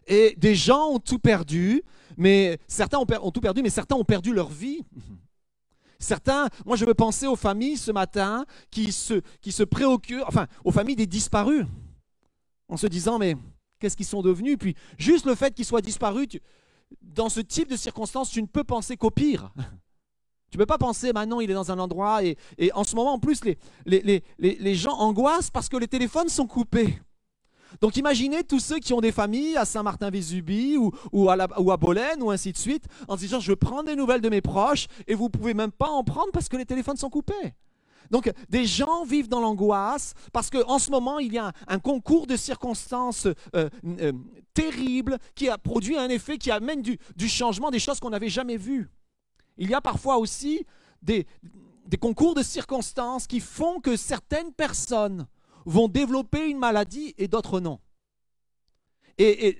Et 0.08 0.34
des 0.38 0.54
gens 0.54 0.88
ont 0.88 0.98
tout 0.98 1.18
perdu, 1.18 1.82
mais 2.16 2.58
certains 2.66 2.98
ont, 2.98 3.30
tout 3.30 3.40
perdu, 3.40 3.62
mais 3.62 3.68
certains 3.68 3.94
ont 3.94 4.04
perdu 4.04 4.32
leur 4.32 4.48
vie. 4.48 4.80
Certains, 5.98 6.48
moi 6.64 6.76
je 6.76 6.86
veux 6.86 6.94
penser 6.94 7.26
aux 7.26 7.36
familles 7.36 7.76
ce 7.76 7.92
matin 7.92 8.46
qui 8.70 8.90
se, 8.90 9.62
préoccupent, 9.64 10.24
enfin 10.26 10.46
aux 10.64 10.72
familles 10.72 10.96
des 10.96 11.06
disparus, 11.06 11.66
en 12.68 12.76
se 12.76 12.86
disant 12.86 13.18
mais 13.18 13.36
qu'est-ce 13.78 13.96
qu'ils 13.96 14.06
sont 14.06 14.22
devenus? 14.22 14.56
Puis 14.58 14.74
juste 14.96 15.26
le 15.26 15.34
fait 15.34 15.54
qu'ils 15.54 15.66
soient 15.66 15.82
disparus, 15.82 16.28
dans 17.02 17.28
ce 17.28 17.40
type 17.40 17.68
de 17.68 17.76
circonstances, 17.76 18.30
tu 18.30 18.40
ne 18.40 18.46
peux 18.46 18.64
penser 18.64 18.96
qu'au 18.96 19.10
pire. 19.10 19.52
Tu 20.50 20.56
ne 20.56 20.62
peux 20.62 20.66
pas 20.66 20.78
penser, 20.78 21.12
maintenant 21.12 21.40
il 21.40 21.50
est 21.50 21.54
dans 21.54 21.70
un 21.70 21.78
endroit, 21.78 22.24
et, 22.24 22.38
en 22.72 22.82
ce 22.82 22.96
moment 22.96 23.12
en 23.12 23.18
plus 23.18 23.44
les, 23.44 23.58
les, 23.84 24.22
les 24.38 24.74
gens 24.74 24.94
angoissent 24.94 25.50
parce 25.50 25.68
que 25.68 25.76
les 25.76 25.88
téléphones 25.88 26.30
sont 26.30 26.46
coupés. 26.46 26.98
Donc 27.80 27.96
imaginez 27.96 28.44
tous 28.44 28.60
ceux 28.60 28.78
qui 28.78 28.92
ont 28.92 29.00
des 29.00 29.12
familles 29.12 29.56
à 29.56 29.64
Saint-Martin-Vésubie 29.64 30.76
ou, 30.76 30.90
ou, 31.12 31.30
à 31.30 31.36
ou 31.60 31.76
Bolène 31.76 32.22
ou 32.22 32.30
ainsi 32.30 32.52
de 32.52 32.58
suite, 32.58 32.84
en 33.06 33.16
se 33.16 33.20
disant 33.20 33.40
je 33.40 33.52
prendre 33.52 33.84
des 33.84 33.96
nouvelles 33.96 34.20
de 34.20 34.28
mes 34.28 34.40
proches 34.40 34.86
et 35.06 35.14
vous 35.14 35.28
pouvez 35.28 35.54
même 35.54 35.72
pas 35.72 35.88
en 35.88 36.04
prendre 36.04 36.30
parce 36.32 36.48
que 36.48 36.56
les 36.56 36.66
téléphones 36.66 36.96
sont 36.96 37.10
coupés. 37.10 37.54
Donc 38.10 38.32
des 38.48 38.64
gens 38.64 39.04
vivent 39.04 39.28
dans 39.28 39.40
l'angoisse 39.40 40.14
parce 40.32 40.48
qu'en 40.50 40.78
ce 40.78 40.90
moment 40.90 41.18
il 41.18 41.32
y 41.32 41.38
a 41.38 41.52
un, 41.66 41.78
concours 41.78 42.26
de 42.26 42.36
circonstances 42.36 43.26
euh, 43.54 43.68
euh, 43.84 44.12
terribles 44.54 45.18
qui 45.34 45.48
a 45.48 45.58
produit 45.58 45.96
un 45.96 46.08
effet 46.08 46.38
qui 46.38 46.50
amène 46.50 46.80
du, 46.80 46.98
du 47.16 47.28
changement, 47.28 47.70
des 47.70 47.78
choses 47.78 48.00
qu'on 48.00 48.10
n'avait 48.10 48.30
jamais 48.30 48.56
vues. 48.56 48.88
Il 49.58 49.68
y 49.68 49.74
a 49.74 49.80
parfois 49.80 50.16
aussi 50.16 50.64
des 51.02 51.26
concours 52.00 52.34
de 52.34 52.42
circonstances 52.42 53.26
qui 53.26 53.40
font 53.40 53.80
que 53.80 53.96
certaines 53.96 54.52
personnes 54.52 55.26
vont 55.68 55.88
développer 55.88 56.48
une 56.48 56.58
maladie 56.58 57.14
et 57.18 57.28
d'autres 57.28 57.60
non. 57.60 57.78
Et, 59.20 59.58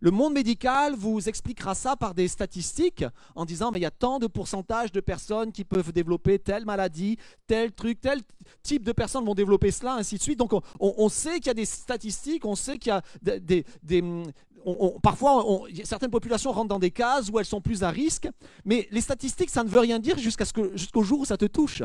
le 0.00 0.10
monde 0.10 0.34
médical 0.34 0.96
vous 0.96 1.28
expliquera 1.28 1.76
ça 1.76 1.96
par 1.96 2.12
des 2.12 2.26
statistiques 2.26 3.04
en 3.36 3.44
disant 3.44 3.70
mais 3.70 3.78
il 3.78 3.82
y 3.82 3.86
a 3.86 3.90
tant 3.92 4.18
de 4.18 4.26
pourcentage 4.26 4.90
de 4.90 5.00
personnes 5.00 5.52
qui 5.52 5.64
peuvent 5.64 5.92
développer 5.92 6.40
telle 6.40 6.64
maladie, 6.64 7.16
tel 7.46 7.72
truc, 7.72 8.00
tel 8.00 8.20
type 8.64 8.84
de 8.84 8.90
personnes 8.90 9.24
vont 9.24 9.34
développer 9.34 9.70
cela, 9.70 9.94
ainsi 9.94 10.16
de 10.16 10.22
suite. 10.22 10.38
Donc 10.38 10.52
on, 10.80 11.08
sait 11.08 11.36
qu'il 11.36 11.46
y 11.46 11.50
a 11.50 11.54
des 11.54 11.64
statistiques, 11.64 12.44
on 12.44 12.56
sait 12.56 12.78
qu'il 12.78 12.90
y 12.90 13.30
a 13.30 13.38
des, 13.38 13.64
parfois, 15.02 15.44
certaines 15.84 16.10
populations 16.10 16.50
rentrent 16.50 16.68
dans 16.68 16.80
des 16.80 16.90
cases 16.90 17.30
où 17.30 17.38
elles 17.38 17.46
sont 17.46 17.60
plus 17.60 17.84
à 17.84 17.90
risque, 17.90 18.28
mais 18.64 18.88
les 18.90 19.00
statistiques, 19.00 19.50
ça 19.50 19.62
ne 19.62 19.68
veut 19.68 19.80
rien 19.80 20.00
dire 20.00 20.18
jusqu'au 20.18 21.02
jour 21.02 21.20
où 21.20 21.24
ça 21.24 21.36
te 21.36 21.46
touche. 21.46 21.82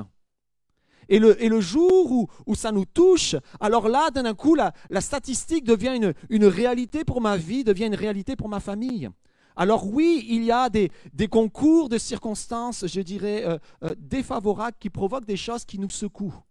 Et 1.12 1.19
le, 1.19 1.60
jour 1.60 2.30
où, 2.47 2.56
ça 2.56 2.71
nous 2.71 2.86
touche, 2.86 3.36
alors 3.60 3.89
là, 3.89 4.10
d'un 4.12 4.34
coup, 4.34 4.56
la, 4.56 4.71
statistique 5.02 5.65
devient 5.65 6.13
une, 6.30 6.45
réalité 6.45 7.04
pour 7.04 7.19
ma 7.19 7.36
vie, 7.36 7.65
devient 7.65 7.88
une 7.88 7.95
réalité 7.95 8.38
pour 8.38 8.47
ma 8.47 8.62
famille. 8.62 9.10
Alors 9.58 9.86
oui, 9.91 10.26
il 10.30 10.45
y 10.45 10.54
a 10.54 10.69
des, 10.69 10.89
concours 11.30 11.89
de 11.89 11.97
circonstances, 11.97 12.88
je 12.88 13.02
dirais, 13.02 13.43
euh, 13.43 13.58
euh, 13.84 13.93
défavorables 13.97 14.78
qui 14.80 14.89
provoquent 14.89 15.26
des 15.26 15.36
choses 15.36 15.65
qui 15.65 15.80
nous 15.80 15.89
secouent. 15.89 16.41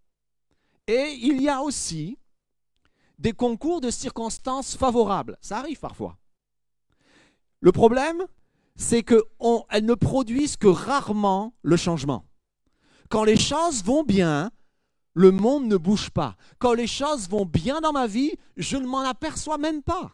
Et 0.86 1.16
il 1.22 1.40
y 1.40 1.48
a 1.48 1.62
aussi 1.62 2.18
des 3.18 3.32
concours 3.32 3.80
de 3.80 3.88
circonstances 3.88 4.76
favorables. 4.76 5.38
Ça 5.40 5.56
arrive 5.56 5.80
parfois. 5.80 6.18
Le 7.60 7.72
problème, 7.72 8.26
c'est 8.76 9.04
qu'elles 9.04 9.22
ne 9.86 9.94
produisent 9.94 10.58
que 10.58 10.68
rarement 10.68 11.54
le 11.62 11.78
changement. 11.78 12.26
Quand 13.10 13.24
les 13.24 13.36
choses 13.36 13.84
vont 13.84 14.04
bien, 14.04 14.50
le 15.14 15.32
monde 15.32 15.66
ne 15.66 15.76
bouge 15.76 16.10
pas. 16.10 16.36
Quand 16.58 16.72
les 16.72 16.86
choses 16.86 17.28
vont 17.28 17.44
bien 17.44 17.80
dans 17.80 17.92
ma 17.92 18.06
vie, 18.06 18.32
je 18.56 18.76
ne 18.76 18.86
m'en 18.86 19.00
aperçois 19.00 19.58
même 19.58 19.82
pas. 19.82 20.12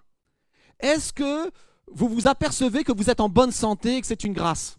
Est-ce 0.80 1.12
que 1.12 1.50
vous 1.92 2.08
vous 2.08 2.26
apercevez 2.26 2.84
que 2.84 2.92
vous 2.92 3.10
êtes 3.10 3.20
en 3.20 3.28
bonne 3.28 3.52
santé 3.52 3.96
et 3.96 4.00
que 4.00 4.06
c'est 4.06 4.24
une 4.24 4.32
grâce? 4.32 4.78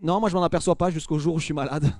Non, 0.00 0.20
moi 0.20 0.28
je 0.30 0.36
m'en 0.36 0.44
aperçois 0.44 0.76
pas 0.76 0.90
jusqu'au 0.90 1.18
jour 1.18 1.34
où 1.34 1.38
je 1.40 1.46
suis 1.46 1.54
malade. 1.54 1.92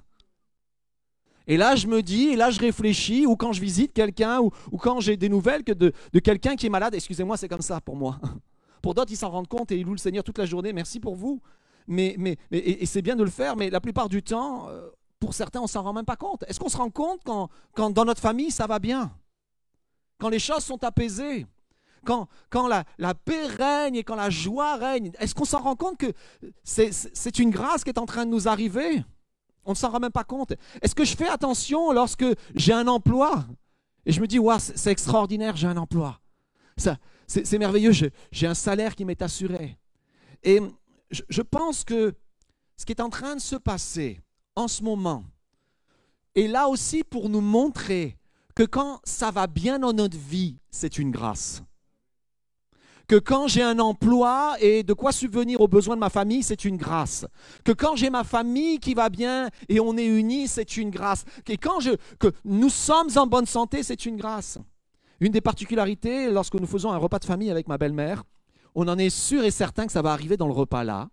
Et 1.48 1.56
là, 1.56 1.74
je 1.74 1.88
me 1.88 2.00
dis, 2.00 2.28
et 2.28 2.36
là, 2.36 2.50
je 2.50 2.60
réfléchis, 2.60 3.26
ou 3.26 3.34
quand 3.34 3.52
je 3.52 3.60
visite 3.60 3.92
quelqu'un, 3.92 4.40
ou, 4.40 4.50
quand 4.78 5.00
j'ai 5.00 5.16
des 5.16 5.28
nouvelles 5.28 5.64
de, 5.64 5.92
quelqu'un 6.20 6.54
qui 6.54 6.66
est 6.66 6.70
malade, 6.70 6.94
excusez-moi, 6.94 7.36
c'est 7.36 7.48
comme 7.48 7.62
ça 7.62 7.80
pour 7.80 7.96
moi. 7.96 8.20
Pour 8.82 8.94
d'autres, 8.94 9.12
ils 9.12 9.16
s'en 9.16 9.28
rendent 9.28 9.48
compte 9.48 9.70
et 9.72 9.76
ils 9.76 9.84
louent 9.84 9.92
le 9.92 9.98
Seigneur 9.98 10.24
toute 10.24 10.38
la 10.38 10.46
journée, 10.46 10.72
merci 10.72 11.00
pour 11.00 11.14
vous 11.14 11.42
mais, 11.86 12.14
mais, 12.18 12.38
et, 12.50 12.86
c'est 12.86 13.02
bien 13.02 13.16
de 13.16 13.24
le 13.24 13.30
faire, 13.30 13.56
mais 13.56 13.70
la 13.70 13.80
plupart 13.80 14.08
du 14.08 14.22
temps, 14.22 14.68
euh, 14.68 14.90
pour 15.18 15.34
certains, 15.34 15.60
on 15.60 15.66
s'en 15.66 15.82
rend 15.82 15.92
même 15.92 16.04
pas 16.04 16.16
compte. 16.16 16.44
Est-ce 16.48 16.60
qu'on 16.60 16.68
se 16.68 16.76
rend 16.76 16.90
compte 16.90 17.20
quand, 17.24 17.48
quand, 17.74 17.90
dans 17.90 18.04
notre 18.04 18.20
famille, 18.20 18.50
ça 18.50 18.66
va 18.66 18.78
bien? 18.78 19.12
Quand 20.18 20.28
les 20.28 20.38
choses 20.38 20.64
sont 20.64 20.82
apaisées? 20.84 21.46
Quand, 22.04 22.28
quand 22.48 22.66
la, 22.66 22.84
la, 22.98 23.14
paix 23.14 23.46
règne 23.46 23.96
et 23.96 24.04
quand 24.04 24.16
la 24.16 24.30
joie 24.30 24.76
règne, 24.76 25.12
est-ce 25.18 25.34
qu'on 25.34 25.44
s'en 25.44 25.60
rend 25.60 25.76
compte 25.76 25.98
que 25.98 26.12
c'est 26.62 27.38
une 27.38 27.50
grâce 27.50 27.84
qui 27.84 27.90
est 27.90 27.98
en 27.98 28.06
train 28.06 28.24
de 28.24 28.30
nous 28.30 28.48
arriver? 28.48 29.04
On 29.64 29.72
ne 29.72 29.76
s'en 29.76 29.90
rend 29.90 30.00
même 30.00 30.10
pas 30.10 30.24
compte. 30.24 30.54
Est-ce 30.80 30.94
que 30.94 31.04
je 31.04 31.14
fais 31.14 31.28
attention 31.28 31.92
lorsque 31.92 32.24
j'ai 32.54 32.72
un 32.72 32.88
emploi? 32.88 33.44
Et 34.06 34.12
je 34.12 34.20
me 34.20 34.26
dis, 34.26 34.38
ouais, 34.38 34.58
c'est 34.58 34.90
extraordinaire, 34.90 35.56
j'ai 35.56 35.66
un 35.66 35.76
emploi. 35.76 36.20
C'est 37.26 37.58
merveilleux, 37.58 37.92
j'ai 38.32 38.46
un 38.46 38.54
salaire 38.54 38.96
qui 38.96 39.04
m'est 39.04 39.20
assuré. 39.20 39.76
Et 40.42 40.60
je, 41.10 41.42
pense 41.42 41.84
que 41.84 42.14
ce 42.76 42.84
qui 42.84 42.92
est 42.92 43.00
en 43.00 43.10
train 43.10 43.34
de 43.34 43.40
se 43.40 43.56
passer 43.56 44.20
en 44.56 44.68
ce 44.68 44.82
moment 44.82 45.24
est 46.34 46.46
là 46.46 46.68
aussi 46.68 47.02
pour 47.04 47.28
nous 47.28 47.40
montrer 47.40 48.16
que 48.54 48.62
quand 48.62 49.00
ça 49.04 49.30
va 49.30 49.46
bien 49.46 49.78
dans 49.78 49.92
notre 49.92 50.18
vie, 50.18 50.56
c'est 50.70 50.98
une 50.98 51.10
grâce. 51.10 51.62
Que 53.08 53.16
quand 53.16 53.48
j'ai 53.48 53.62
un 53.62 53.80
emploi 53.80 54.56
et 54.60 54.84
de 54.84 54.92
quoi 54.92 55.10
subvenir 55.10 55.60
aux 55.60 55.66
besoins 55.66 55.96
de 55.96 56.00
ma 56.00 56.10
famille, 56.10 56.44
c'est 56.44 56.64
une 56.64 56.76
grâce. 56.76 57.26
Que 57.64 57.72
quand 57.72 57.96
j'ai 57.96 58.08
ma 58.08 58.22
famille 58.22 58.78
qui 58.78 58.94
va 58.94 59.08
bien 59.08 59.48
et 59.68 59.80
on 59.80 59.96
est 59.96 60.06
unis, 60.06 60.46
c'est 60.46 60.76
une 60.76 60.90
grâce. 60.90 61.24
Et 61.48 61.56
quand 61.56 61.80
je, 61.80 61.90
que 62.20 62.32
nous 62.44 62.68
sommes 62.68 63.08
en 63.16 63.26
bonne 63.26 63.46
santé, 63.46 63.82
c'est 63.82 64.06
une 64.06 64.16
grâce. 64.16 64.58
Une 65.18 65.32
des 65.32 65.40
particularités, 65.40 66.30
lorsque 66.30 66.54
nous 66.54 66.68
faisons 66.68 66.92
un 66.92 66.96
repas 66.98 67.18
de 67.18 67.24
famille 67.24 67.50
avec 67.50 67.66
ma 67.66 67.78
belle-mère, 67.78 68.22
on 68.74 68.88
en 68.88 68.98
est 68.98 69.10
sûr 69.10 69.44
et 69.44 69.50
certain 69.50 69.86
que 69.86 69.92
ça 69.92 70.02
va 70.02 70.12
arriver 70.12 70.36
dans 70.36 70.46
le 70.46 70.52
repas 70.52 70.84
là, 70.84 71.08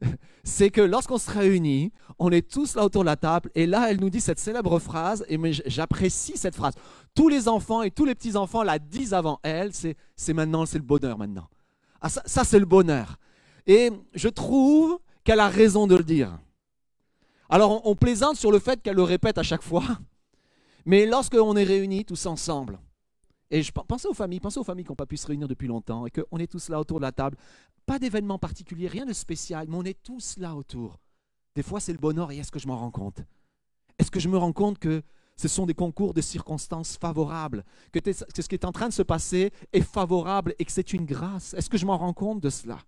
c'est 0.44 0.70
que 0.70 0.80
lorsqu'on 0.80 1.18
se 1.18 1.30
réunit, 1.30 1.92
on 2.18 2.30
est 2.30 2.48
tous 2.48 2.74
là 2.74 2.84
autour 2.84 3.02
de 3.02 3.06
la 3.06 3.16
table, 3.16 3.50
et 3.54 3.66
là, 3.66 3.90
elle 3.90 4.00
nous 4.00 4.10
dit 4.10 4.20
cette 4.20 4.38
célèbre 4.38 4.78
phrase, 4.78 5.24
et 5.28 5.38
j'apprécie 5.66 6.36
cette 6.36 6.54
phrase. 6.54 6.74
Tous 7.14 7.28
les 7.28 7.48
enfants 7.48 7.82
et 7.82 7.90
tous 7.90 8.04
les 8.04 8.14
petits-enfants 8.14 8.62
la 8.62 8.78
disent 8.78 9.14
avant 9.14 9.40
elle, 9.42 9.72
c'est 9.72 10.32
maintenant, 10.32 10.66
c'est 10.66 10.78
le 10.78 10.84
bonheur 10.84 11.18
maintenant. 11.18 11.48
Ah, 12.00 12.08
ça, 12.08 12.44
c'est 12.44 12.58
le 12.58 12.66
bonheur. 12.66 13.16
Et 13.66 13.90
je 14.14 14.28
trouve 14.28 14.98
qu'elle 15.24 15.40
a 15.40 15.48
raison 15.48 15.86
de 15.86 15.96
le 15.96 16.04
dire. 16.04 16.38
Alors, 17.48 17.84
on, 17.84 17.90
on 17.90 17.94
plaisante 17.94 18.36
sur 18.36 18.52
le 18.52 18.58
fait 18.58 18.80
qu'elle 18.82 18.96
le 18.96 19.02
répète 19.02 19.38
à 19.38 19.42
chaque 19.42 19.62
fois, 19.62 19.84
mais 20.86 21.04
lorsqu'on 21.04 21.56
est 21.56 21.64
réunis 21.64 22.04
tous 22.04 22.26
ensemble, 22.26 22.78
et 23.50 23.62
je 23.62 23.72
pensais 23.72 24.08
aux 24.08 24.14
familles, 24.14 24.40
pensez 24.40 24.60
aux 24.60 24.64
familles 24.64 24.84
qui 24.84 24.90
n'ont 24.90 24.96
pas 24.96 25.06
pu 25.06 25.16
se 25.16 25.26
réunir 25.26 25.48
depuis 25.48 25.66
longtemps 25.66 26.06
et 26.06 26.10
qu'on 26.10 26.38
est 26.38 26.50
tous 26.50 26.68
là 26.68 26.78
autour 26.78 27.00
de 27.00 27.04
la 27.04 27.12
table. 27.12 27.36
Pas 27.84 27.98
d'événement 27.98 28.38
particulier, 28.38 28.86
rien 28.86 29.06
de 29.06 29.12
spécial, 29.12 29.66
mais 29.68 29.76
on 29.76 29.84
est 29.84 30.00
tous 30.02 30.36
là 30.38 30.54
autour. 30.54 30.98
Des 31.56 31.62
fois, 31.62 31.80
c'est 31.80 31.92
le 31.92 31.98
bonheur 31.98 32.30
et 32.30 32.38
est-ce 32.38 32.52
que 32.52 32.60
je 32.60 32.68
m'en 32.68 32.76
rends 32.76 32.92
compte? 32.92 33.22
Est-ce 33.98 34.10
que 34.10 34.20
je 34.20 34.28
me 34.28 34.38
rends 34.38 34.52
compte 34.52 34.78
que 34.78 35.02
ce 35.36 35.48
sont 35.48 35.66
des 35.66 35.74
concours 35.74 36.14
de 36.14 36.20
circonstances 36.20 36.96
favorables, 36.96 37.64
que, 37.92 38.00
ce 38.12 38.48
qui 38.48 38.54
est 38.54 38.64
en 38.64 38.72
train 38.72 38.88
de 38.88 38.92
se 38.92 39.02
passer 39.02 39.52
est 39.72 39.80
favorable 39.80 40.54
et 40.58 40.64
que 40.64 40.72
c'est 40.72 40.92
une 40.92 41.04
grâce? 41.04 41.54
Est-ce 41.54 41.68
que 41.68 41.78
je 41.78 41.86
m'en 41.86 41.98
rends 41.98 42.12
compte 42.12 42.40
de 42.40 42.50
cela? 42.50 42.78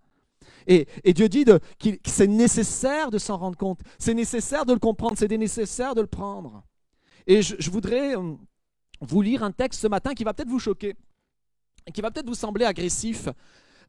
Et, 0.67 0.87
Dieu 1.13 1.29
dit 1.29 1.45
que 1.45 1.97
c'est 2.05 2.27
nécessaire 2.29 3.11
de 3.11 3.19
s'en 3.19 3.37
rendre 3.37 3.57
compte, 3.57 3.81
c'est 3.99 4.15
nécessaire 4.15 4.65
de 4.65 4.73
le 4.73 4.79
comprendre, 4.79 5.17
c'est 5.19 5.29
nécessaire 5.37 5.95
de 5.95 6.03
le 6.03 6.07
prendre. 6.07 6.63
Et 7.27 7.43
je, 7.43 7.71
voudrais 7.71 8.15
hum, 8.15 8.39
vous 9.03 9.23
lire 9.23 9.43
un 9.43 9.53
texte 9.53 9.81
ce 9.81 9.89
matin 9.89 10.15
qui 10.15 10.25
va 10.25 10.33
peut-être 10.33 10.49
vous 10.49 10.59
choquer, 10.59 10.95
qui 11.93 12.01
va 12.01 12.11
peut-être 12.11 12.29
vous 12.29 12.35
sembler 12.35 12.65
agressif, 12.65 13.29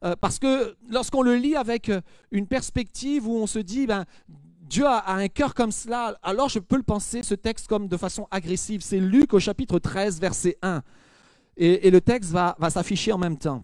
euh, 0.04 0.14
parce 0.20 0.38
que 0.38 0.76
lorsqu'on 0.88 1.22
le 1.22 1.36
lit 1.36 1.56
avec 1.56 1.88
euh, 1.88 2.00
une 2.30 2.46
perspective 2.46 3.26
où 3.26 3.36
on 3.36 3.46
se 3.46 3.58
dit, 3.58 3.86
ben, 3.86 4.04
Dieu 4.28 4.86
a, 4.86 5.14
un 5.14 5.28
cœur 5.28 5.54
comme 5.54 5.70
cela, 5.70 6.18
alors 6.22 6.48
je 6.48 6.58
peux 6.58 6.76
le 6.76 6.82
penser, 6.82 7.22
ce 7.22 7.34
texte, 7.34 7.68
comme 7.68 7.88
de 7.88 7.96
façon 7.96 8.26
agressive. 8.30 8.82
C'est 8.82 8.98
Luc 8.98 9.32
au 9.32 9.38
chapitre 9.38 9.78
13, 9.78 10.20
verset 10.20 10.58
1. 10.62 10.82
Et, 11.56 11.90
le 11.90 12.00
texte 12.00 12.32
va, 12.32 12.56
va 12.58 12.70
s'afficher 12.70 13.12
en 13.12 13.18
même 13.18 13.38
temps. 13.38 13.62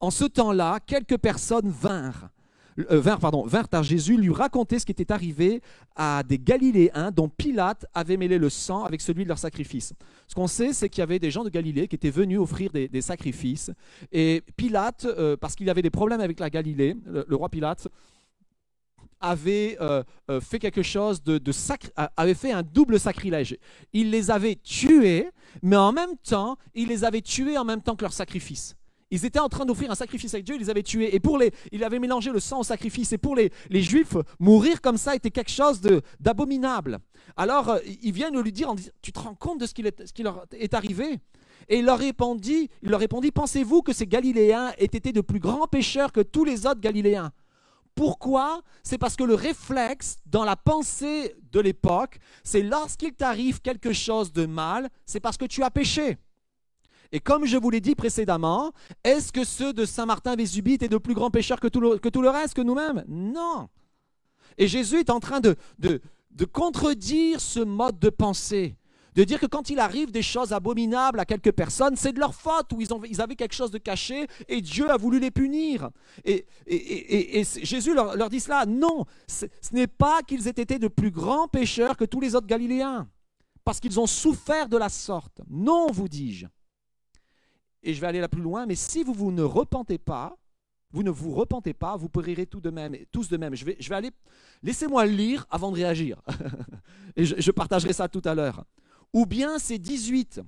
En 0.00 0.10
ce 0.10 0.24
temps-là, 0.24 0.80
quelques 0.86 1.18
personnes 1.18 1.68
vinrent 1.68 2.30
euh, 2.78 3.00
vinrent, 3.00 3.20
pardon, 3.20 3.44
vinrent 3.44 3.68
à 3.72 3.82
Jésus 3.82 4.16
lui 4.16 4.32
raconter 4.32 4.78
ce 4.78 4.86
qui 4.86 4.92
était 4.92 5.12
arrivé 5.12 5.60
à 5.96 6.22
des 6.22 6.38
Galiléens 6.38 7.10
dont 7.10 7.28
Pilate 7.28 7.86
avait 7.94 8.16
mêlé 8.16 8.38
le 8.38 8.48
sang 8.48 8.84
avec 8.84 9.00
celui 9.00 9.24
de 9.24 9.28
leur 9.28 9.38
sacrifice. 9.38 9.92
Ce 10.28 10.34
qu'on 10.34 10.46
sait, 10.46 10.72
c'est 10.72 10.88
qu'il 10.88 11.00
y 11.00 11.02
avait 11.02 11.18
des 11.18 11.30
gens 11.30 11.44
de 11.44 11.50
Galilée 11.50 11.88
qui 11.88 11.96
étaient 11.96 12.10
venus 12.10 12.38
offrir 12.38 12.70
des, 12.72 13.00
sacrifices. 13.00 13.70
Et 14.12 14.42
Pilate, 14.56 15.04
euh, 15.06 15.36
parce 15.36 15.54
qu'il 15.54 15.68
avait 15.70 15.82
des 15.82 15.90
problèmes 15.90 16.20
avec 16.20 16.38
la 16.40 16.50
Galilée, 16.50 16.96
le, 17.06 17.36
roi 17.36 17.48
Pilate, 17.48 17.88
avait 19.20 19.76
euh, 19.80 20.02
fait 20.40 20.58
quelque 20.58 20.82
chose 20.82 21.22
de, 21.22 21.38
de 21.38 21.52
avait 22.16 22.34
fait 22.34 22.52
un 22.52 22.62
double 22.62 22.98
sacrilège. 22.98 23.56
Il 23.92 24.10
les 24.10 24.30
avait 24.30 24.54
tués, 24.56 25.28
mais 25.62 25.76
en 25.76 25.92
même 25.92 26.16
temps, 26.22 26.56
il 26.74 26.88
les 26.88 27.04
avait 27.04 27.20
tués 27.20 27.58
en 27.58 27.64
même 27.64 27.82
temps 27.82 27.96
que 27.96 28.02
leur 28.02 28.12
sacrifice. 28.12 28.76
Ils 29.10 29.24
étaient 29.24 29.40
en 29.40 29.48
train 29.48 29.64
d'offrir 29.64 29.90
un 29.90 29.94
sacrifice 29.94 30.34
avec 30.34 30.46
Dieu, 30.46 30.54
ils 30.54 30.60
les 30.60 30.70
avaient 30.70 30.82
tués. 30.84 31.14
Et 31.14 31.20
pour 31.20 31.36
les, 31.36 31.52
il 31.72 31.82
avait 31.82 31.98
mélangé 31.98 32.30
le 32.30 32.38
sang 32.38 32.60
au 32.60 32.64
sacrifice. 32.64 33.12
Et 33.12 33.18
pour 33.18 33.34
les, 33.34 33.50
les 33.68 33.82
Juifs, 33.82 34.16
mourir 34.38 34.80
comme 34.80 34.96
ça 34.96 35.16
était 35.16 35.30
quelque 35.30 35.50
chose 35.50 35.80
d'abominable. 36.20 36.98
Alors, 37.36 37.70
euh, 37.70 37.78
ils 38.02 38.12
viennent 38.12 38.38
lui 38.40 38.52
dire, 38.52 38.72
tu 39.02 39.12
te 39.12 39.18
rends 39.18 39.34
compte 39.34 39.60
de 39.60 39.66
ce 39.66 39.74
qui, 39.74 39.82
ce 39.82 40.12
qui 40.12 40.22
leur 40.22 40.46
est 40.52 40.74
arrivé? 40.74 41.18
Et 41.68 41.78
il 41.78 41.84
leur 41.84 41.98
répondit, 41.98 42.70
il 42.82 42.90
leur 42.90 43.00
répondit, 43.00 43.30
pensez-vous 43.30 43.82
que 43.82 43.92
ces 43.92 44.06
Galiléens 44.06 44.72
aient 44.78 44.84
été 44.84 45.12
de 45.12 45.20
plus 45.20 45.40
grands 45.40 45.66
pécheurs 45.66 46.12
que 46.12 46.20
tous 46.20 46.44
les 46.44 46.66
autres 46.66 46.80
Galiléens? 46.80 47.32
Pourquoi? 47.94 48.62
C'est 48.82 48.98
parce 48.98 49.16
que 49.16 49.24
le 49.24 49.34
réflexe 49.34 50.18
dans 50.26 50.44
la 50.44 50.56
pensée 50.56 51.34
de 51.52 51.60
l'époque, 51.60 52.18
c'est 52.44 52.62
lorsqu'il 52.62 53.12
t'arrive 53.12 53.60
quelque 53.60 53.92
chose 53.92 54.32
de 54.32 54.46
mal, 54.46 54.88
c'est 55.04 55.20
parce 55.20 55.36
que 55.36 55.44
tu 55.44 55.62
as 55.62 55.70
péché. 55.70 56.16
Et 57.12 57.20
comme 57.20 57.44
je 57.44 57.56
vous 57.56 57.70
l'ai 57.70 57.80
dit 57.80 57.94
précédemment, 57.94 58.72
est-ce 59.02 59.32
que 59.32 59.44
ceux 59.44 59.72
de 59.72 59.84
Saint-Martin-Vésubie 59.84 60.74
étaient 60.74 60.88
de 60.88 60.98
plus 60.98 61.14
grands 61.14 61.30
pécheurs 61.30 61.58
que 61.58 61.68
tout 61.68 61.80
le, 61.80 62.28
reste, 62.28 62.54
que 62.54 62.60
nous-mêmes? 62.60 63.04
Non. 63.08 63.68
Et 64.58 64.68
Jésus 64.68 65.00
est 65.00 65.10
en 65.10 65.18
train 65.18 65.40
de, 65.40 65.56
de, 65.78 66.00
de 66.30 66.44
contredire 66.44 67.40
ce 67.40 67.60
mode 67.60 67.98
de 67.98 68.10
pensée, 68.10 68.76
De 69.16 69.24
dire 69.24 69.40
que 69.40 69.46
quand 69.46 69.70
il 69.70 69.80
arrive 69.80 70.12
des 70.12 70.22
choses 70.22 70.52
abominables 70.52 71.18
à 71.18 71.24
quelques 71.24 71.50
personnes, 71.50 71.96
c'est 71.96 72.12
de 72.12 72.20
leur 72.20 72.34
faute, 72.34 72.72
ou 72.72 72.80
ils, 72.80 72.94
ont, 72.94 73.02
ils 73.04 73.20
avaient 73.20 73.34
quelque 73.34 73.56
chose 73.56 73.72
de 73.72 73.78
caché 73.78 74.28
et 74.48 74.60
Dieu 74.60 74.88
a 74.88 74.96
voulu 74.96 75.18
les 75.18 75.32
punir. 75.32 75.90
Et, 76.24 76.46
et, 76.68 77.40
et, 77.40 77.44
Jésus 77.44 77.92
leur, 77.92 78.16
leur, 78.16 78.30
dit 78.30 78.38
cela. 78.38 78.66
Non, 78.66 79.04
ce 79.26 79.46
n'est 79.72 79.88
pas 79.88 80.22
qu'ils 80.22 80.46
aient 80.46 80.50
été 80.50 80.78
de 80.78 80.86
plus 80.86 81.10
grands 81.10 81.48
pécheurs 81.48 81.96
que 81.96 82.04
tous 82.04 82.20
les 82.20 82.36
autres 82.36 82.46
Galiléens, 82.46 83.08
parce 83.64 83.80
qu'ils 83.80 83.98
ont 83.98 84.06
souffert 84.06 84.68
de 84.68 84.76
la 84.76 84.88
sorte. 84.88 85.40
Non, 85.50 85.88
vous 85.90 86.08
dis-je. 86.08 86.46
Et 87.82 87.94
je 87.94 88.00
vais 88.00 88.06
aller 88.06 88.20
là 88.20 88.28
plus 88.28 88.42
loin, 88.42 88.66
mais 88.66 88.74
si 88.74 89.02
vous, 89.02 89.14
vous 89.14 89.32
ne 89.32 89.42
repentez 89.42 89.98
pas, 89.98 90.36
vous 90.92 91.02
ne 91.02 91.10
vous 91.10 91.32
repentez 91.32 91.72
pas, 91.72 91.96
vous 91.96 92.08
périrez 92.08 92.46
de 92.52 92.70
même, 92.70 92.96
tous 93.12 93.28
de 93.28 93.36
même. 93.36 93.54
Je 93.54 93.64
vais, 93.64 93.76
je 93.78 93.88
vais 93.88 93.94
aller. 93.94 94.10
Laissez-moi 94.62 95.06
lire 95.06 95.46
avant 95.50 95.70
de 95.70 95.76
réagir. 95.76 96.20
et 97.16 97.24
je, 97.24 97.50
partagerai 97.52 97.92
ça 97.92 98.08
tout 98.08 98.22
à 98.24 98.34
l'heure. 98.34 98.64
Ou 99.12 99.24
bien 99.24 99.58
ces 99.58 99.78
18 99.78 100.40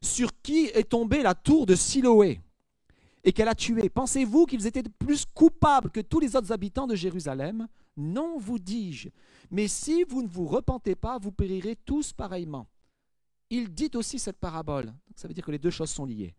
sur 0.00 0.30
qui 0.42 0.66
est 0.66 0.88
tombée 0.88 1.22
la 1.22 1.34
tour 1.34 1.66
de 1.66 1.74
Siloé 1.74 2.40
et 3.22 3.32
qu'elle 3.32 3.48
a 3.48 3.54
tué. 3.54 3.88
Pensez-vous 3.88 4.46
qu'ils 4.46 4.66
étaient 4.66 4.82
plus 4.82 5.24
coupables 5.26 5.90
que 5.90 6.00
tous 6.00 6.20
les 6.20 6.34
autres 6.34 6.52
habitants 6.52 6.86
de 6.86 6.94
Jérusalem? 6.94 7.66
Non, 7.96 8.38
vous 8.38 8.58
dis-je. 8.58 9.08
Mais 9.50 9.68
si 9.68 10.04
vous 10.04 10.22
ne 10.22 10.28
vous 10.28 10.46
repentez 10.46 10.94
pas, 10.94 11.18
vous 11.18 11.32
périrez 11.32 11.76
tous 11.76 12.12
pareillement. 12.12 12.68
Il 13.50 13.72
dit 13.72 13.90
aussi 13.94 14.18
cette 14.18 14.38
parabole. 14.38 14.92
Ça 15.14 15.28
veut 15.28 15.34
dire 15.34 15.44
que 15.44 15.52
les 15.52 15.58
deux 15.58 15.70
choses 15.70 15.90
sont 15.90 16.06
liées. 16.06 16.34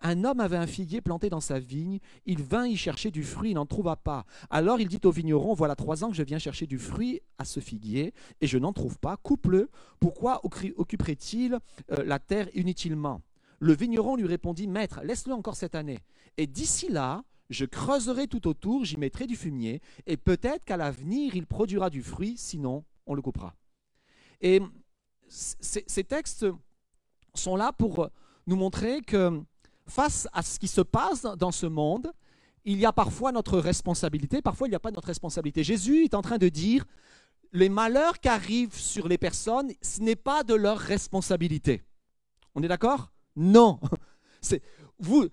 Un 0.00 0.24
homme 0.24 0.40
avait 0.40 0.56
un 0.56 0.66
figuier 0.66 1.00
planté 1.00 1.28
dans 1.28 1.40
sa 1.40 1.58
vigne, 1.58 1.98
il 2.24 2.42
vint 2.42 2.66
y 2.66 2.76
chercher 2.76 3.10
du 3.10 3.24
fruit, 3.24 3.50
il 3.50 3.54
n'en 3.54 3.66
trouva 3.66 3.96
pas. 3.96 4.24
Alors 4.48 4.80
il 4.80 4.88
dit 4.88 5.00
au 5.04 5.10
vigneron, 5.10 5.54
voilà 5.54 5.74
trois 5.74 6.04
ans 6.04 6.10
que 6.10 6.16
je 6.16 6.22
viens 6.22 6.38
chercher 6.38 6.66
du 6.66 6.78
fruit 6.78 7.20
à 7.38 7.44
ce 7.44 7.60
figuier, 7.60 8.14
et 8.40 8.46
je 8.46 8.58
n'en 8.58 8.72
trouve 8.72 8.98
pas, 8.98 9.16
coupe-le, 9.16 9.70
pourquoi 9.98 10.40
occuperait-il 10.44 11.58
euh, 11.90 12.04
la 12.04 12.18
terre 12.18 12.48
inutilement? 12.54 13.22
Le 13.58 13.74
vigneron 13.74 14.14
lui 14.14 14.26
répondit, 14.26 14.68
Maître, 14.68 15.00
laisse-le 15.02 15.34
encore 15.34 15.56
cette 15.56 15.74
année, 15.74 15.98
et 16.36 16.46
d'ici 16.46 16.88
là, 16.88 17.24
je 17.50 17.64
creuserai 17.64 18.28
tout 18.28 18.46
autour, 18.46 18.84
j'y 18.84 18.98
mettrai 18.98 19.26
du 19.26 19.34
fumier, 19.34 19.80
et 20.06 20.16
peut-être 20.16 20.64
qu'à 20.64 20.76
l'avenir 20.76 21.34
il 21.34 21.46
produira 21.46 21.90
du 21.90 22.02
fruit, 22.02 22.36
sinon 22.36 22.84
on 23.06 23.14
le 23.14 23.22
coupera. 23.22 23.56
Et 24.40 24.60
ces 25.28 26.04
textes 26.04 26.46
sont 27.34 27.56
là 27.56 27.72
pour 27.72 28.08
nous 28.46 28.56
montrer 28.56 29.02
que 29.02 29.42
face 29.88 30.28
à 30.32 30.42
ce 30.42 30.58
qui 30.58 30.68
se 30.68 30.80
passe 30.80 31.22
dans 31.22 31.50
ce 31.50 31.66
monde, 31.66 32.12
il 32.64 32.78
y 32.78 32.86
a 32.86 32.92
parfois 32.92 33.32
notre 33.32 33.58
responsabilité, 33.58 34.42
parfois 34.42 34.68
il 34.68 34.70
n'y 34.70 34.76
a 34.76 34.80
pas 34.80 34.90
notre 34.90 35.08
responsabilité. 35.08 35.64
Jésus 35.64 36.04
est 36.04 36.14
en 36.14 36.22
train 36.22 36.38
de 36.38 36.48
dire, 36.48 36.84
les 37.52 37.68
malheurs 37.68 38.20
qui 38.20 38.28
arrivent 38.28 38.78
sur 38.78 39.08
les 39.08 39.18
personnes, 39.18 39.72
ce 39.80 40.00
n'est 40.00 40.16
pas 40.16 40.42
de 40.42 40.54
leur 40.54 40.78
responsabilité. 40.78 41.82
On 42.54 42.62
est 42.62 42.68
d'accord? 42.68 43.10
Non. 43.36 43.80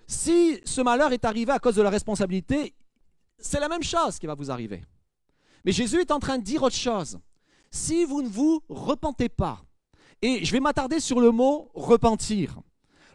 Si 0.08 0.62
ce 0.64 0.82
malheur 0.82 1.12
est 1.12 1.26
arrivé 1.26 1.52
à 1.52 1.58
cause 1.58 1.76
de 1.76 1.82
la 1.82 1.90
responsabilité, 1.90 2.76
c'est 3.40 3.60
la 3.60 3.68
même 3.68 3.82
chose 3.82 4.20
qui 4.20 4.28
va 4.28 4.36
vous 4.36 4.52
arriver. 4.52 4.84
Mais 5.64 5.72
Jésus 5.72 6.02
est 6.02 6.12
en 6.12 6.20
train 6.20 6.38
de 6.38 6.44
dire 6.44 6.62
autre 6.62 6.76
chose. 6.76 7.20
Si 7.72 8.06
vous 8.06 8.22
ne 8.22 8.28
vous 8.28 8.64
repentez 8.70 9.28
pas, 9.28 9.66
et 10.22 10.46
je 10.46 10.52
vais 10.52 10.60
m'attarder 10.60 11.00
sur 11.00 11.20
le 11.20 11.32
mot 11.32 11.72
repentir. 11.74 12.60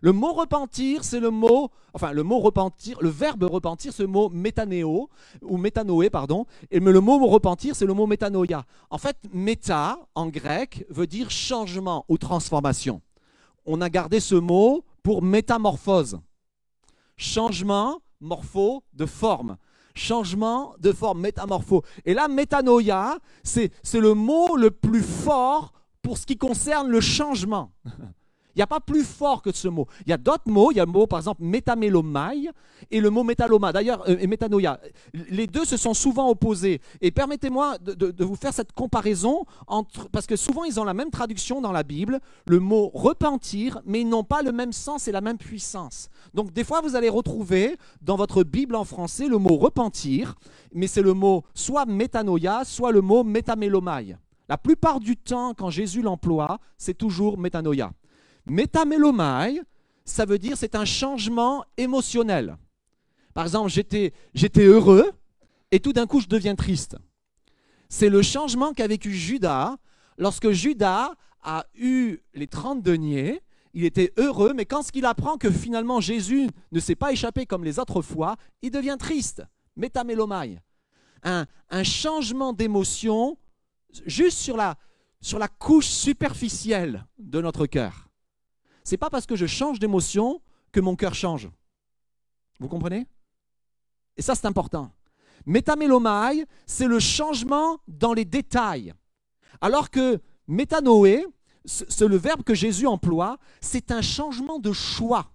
Le 0.00 0.12
mot 0.12 0.32
repentir, 0.32 1.04
c'est 1.04 1.20
le 1.20 1.30
mot, 1.30 1.70
enfin 1.92 2.12
le 2.12 2.22
mot 2.22 2.38
repentir, 2.38 2.98
le 3.00 3.10
verbe 3.10 3.44
repentir, 3.44 3.92
le 3.98 4.06
mot 4.06 4.30
métanéo, 4.30 5.10
ou 5.42 5.56
métanoé, 5.58 6.08
pardon, 6.08 6.46
et 6.70 6.80
le 6.80 7.00
mot 7.00 7.18
repentir, 7.26 7.76
c'est 7.76 7.84
le 7.86 7.92
mot 7.92 8.06
métanoïa. 8.06 8.64
En 8.88 8.98
fait, 8.98 9.16
méta, 9.32 9.98
en 10.14 10.28
grec, 10.28 10.86
veut 10.88 11.06
dire 11.06 11.30
changement 11.30 12.06
ou 12.08 12.16
transformation. 12.16 13.02
On 13.66 13.80
a 13.82 13.90
gardé 13.90 14.20
ce 14.20 14.34
mot 14.34 14.84
pour 15.02 15.22
métamorphose. 15.22 16.18
Changement, 17.16 18.00
morpho, 18.20 18.82
de 18.94 19.04
forme. 19.04 19.58
Changement 19.94 20.74
de 20.78 20.92
forme, 20.92 21.20
métamorpho. 21.20 21.82
Et 22.06 22.14
là, 22.14 22.28
métanoïa, 22.28 23.18
c'est 23.42 23.70
le 23.94 24.14
mot 24.14 24.56
le 24.56 24.70
plus 24.70 25.02
fort 25.02 25.74
pour 26.00 26.16
ce 26.16 26.24
qui 26.24 26.38
concerne 26.38 26.88
le 26.88 27.02
changement. 27.02 27.72
Il 28.60 28.64
n'y 28.64 28.64
a 28.64 28.66
pas 28.66 28.80
plus 28.80 29.04
fort 29.04 29.40
que 29.40 29.52
ce 29.54 29.68
mot. 29.68 29.86
Il 30.04 30.10
y 30.10 30.12
a 30.12 30.18
d'autres 30.18 30.50
mots. 30.50 30.70
Il 30.70 30.76
y 30.76 30.80
a 30.80 30.84
le 30.84 30.92
mot, 30.92 31.06
par 31.06 31.18
exemple, 31.18 31.42
métamélomai 31.42 32.50
et 32.90 33.00
le 33.00 33.08
mot 33.08 33.24
métaloma. 33.24 33.72
D'ailleurs, 33.72 34.06
euh, 34.06 34.18
et 34.20 34.26
métanoïa. 34.26 34.78
Les 35.30 35.46
deux 35.46 35.64
se 35.64 35.78
sont 35.78 35.94
souvent 35.94 36.28
opposés. 36.28 36.82
Et 37.00 37.10
permettez-moi 37.10 37.78
de, 37.78 38.22
vous 38.22 38.36
faire 38.36 38.52
cette 38.52 38.72
comparaison, 38.72 39.46
parce 40.12 40.26
que 40.26 40.36
souvent 40.36 40.64
ils 40.64 40.78
ont 40.78 40.84
la 40.84 40.92
même 40.92 41.10
traduction 41.10 41.62
dans 41.62 41.72
la 41.72 41.82
Bible, 41.82 42.20
le 42.46 42.60
mot 42.60 42.90
repentir, 42.92 43.80
mais 43.86 44.02
ils 44.02 44.08
n'ont 44.10 44.24
pas 44.24 44.42
le 44.42 44.52
même 44.52 44.74
sens 44.74 45.08
et 45.08 45.12
la 45.12 45.22
même 45.22 45.38
puissance. 45.38 46.10
Donc, 46.34 46.52
des 46.52 46.62
fois, 46.62 46.82
vous 46.82 46.96
allez 46.96 47.08
retrouver 47.08 47.78
dans 48.02 48.16
votre 48.16 48.44
Bible 48.44 48.74
en 48.74 48.84
français 48.84 49.26
le 49.26 49.38
mot 49.38 49.56
repentir, 49.56 50.34
mais 50.74 50.86
c'est 50.86 51.00
le 51.00 51.14
mot 51.14 51.44
soit 51.54 51.86
métanoïa, 51.86 52.66
soit 52.66 52.92
le 52.92 53.00
mot 53.00 53.24
métamélomai. 53.24 54.16
La 54.50 54.58
plupart 54.58 55.00
du 55.00 55.16
temps, 55.16 55.54
quand 55.54 55.70
Jésus 55.70 56.02
l'emploie, 56.02 56.58
c'est 56.76 56.98
toujours 56.98 57.38
métanoïa. 57.38 57.92
Métamélomai, 58.46 59.60
ça 60.04 60.24
veut 60.24 60.38
dire 60.38 60.56
c'est 60.56 60.74
un 60.74 60.84
changement 60.84 61.64
émotionnel. 61.76 62.56
Par 63.34 63.44
exemple, 63.44 63.70
j'étais, 63.70 64.12
heureux 64.64 65.12
et 65.70 65.80
tout 65.80 65.92
d'un 65.92 66.06
coup 66.06 66.20
je 66.20 66.26
deviens 66.26 66.56
triste. 66.56 66.96
C'est 67.88 68.08
le 68.08 68.22
changement 68.22 68.72
qu'a 68.72 68.86
vécu 68.86 69.14
Judas 69.14 69.76
lorsque 70.18 70.50
Judas 70.50 71.12
a 71.42 71.64
eu 71.74 72.18
les 72.34 72.46
30 72.46 72.82
deniers. 72.82 73.40
Il 73.72 73.84
était 73.84 74.12
heureux, 74.16 74.52
mais 74.52 74.64
quand 74.64 74.82
il 74.94 75.04
apprend 75.04 75.36
que 75.36 75.50
finalement 75.50 76.00
Jésus 76.00 76.48
ne 76.72 76.80
s'est 76.80 76.96
pas 76.96 77.12
échappé 77.12 77.46
comme 77.46 77.64
les 77.64 77.78
autres 77.78 78.02
fois, 78.02 78.36
il 78.62 78.70
devient 78.70 78.96
triste. 78.98 79.42
Métamélomai. 79.76 80.58
Un, 81.22 81.46
un 81.70 81.84
changement 81.84 82.52
d'émotion 82.52 83.38
juste 84.06 84.38
sur 84.38 84.56
la, 84.56 84.76
sur 85.20 85.38
la 85.38 85.48
couche 85.48 85.86
superficielle 85.86 87.06
de 87.18 87.40
notre 87.40 87.66
cœur 87.66 88.09
c'est 88.84 88.96
pas 88.96 89.10
parce 89.10 89.26
que 89.26 89.36
je 89.36 89.46
change 89.46 89.78
d'émotion 89.78 90.40
que 90.72 90.80
mon 90.80 90.96
cœur 90.96 91.14
change. 91.14 91.48
Vous 92.58 92.68
comprenez? 92.68 93.06
Et 94.16 94.22
ça, 94.22 94.34
c'est 94.34 94.46
important. 94.46 94.90
Métamélomai, 95.46 96.46
c'est 96.66 96.86
le 96.86 96.98
changement 96.98 97.78
dans 97.88 98.12
les 98.12 98.24
détails. 98.24 98.92
Alors 99.60 99.90
que 99.90 100.20
métanoé, 100.46 101.26
c'est 101.64 102.06
le 102.06 102.16
verbe 102.16 102.42
que 102.42 102.54
Jésus 102.54 102.86
emploie, 102.86 103.38
c'est 103.60 103.90
un 103.90 104.02
changement 104.02 104.58
de 104.58 104.72
choix. 104.72 105.32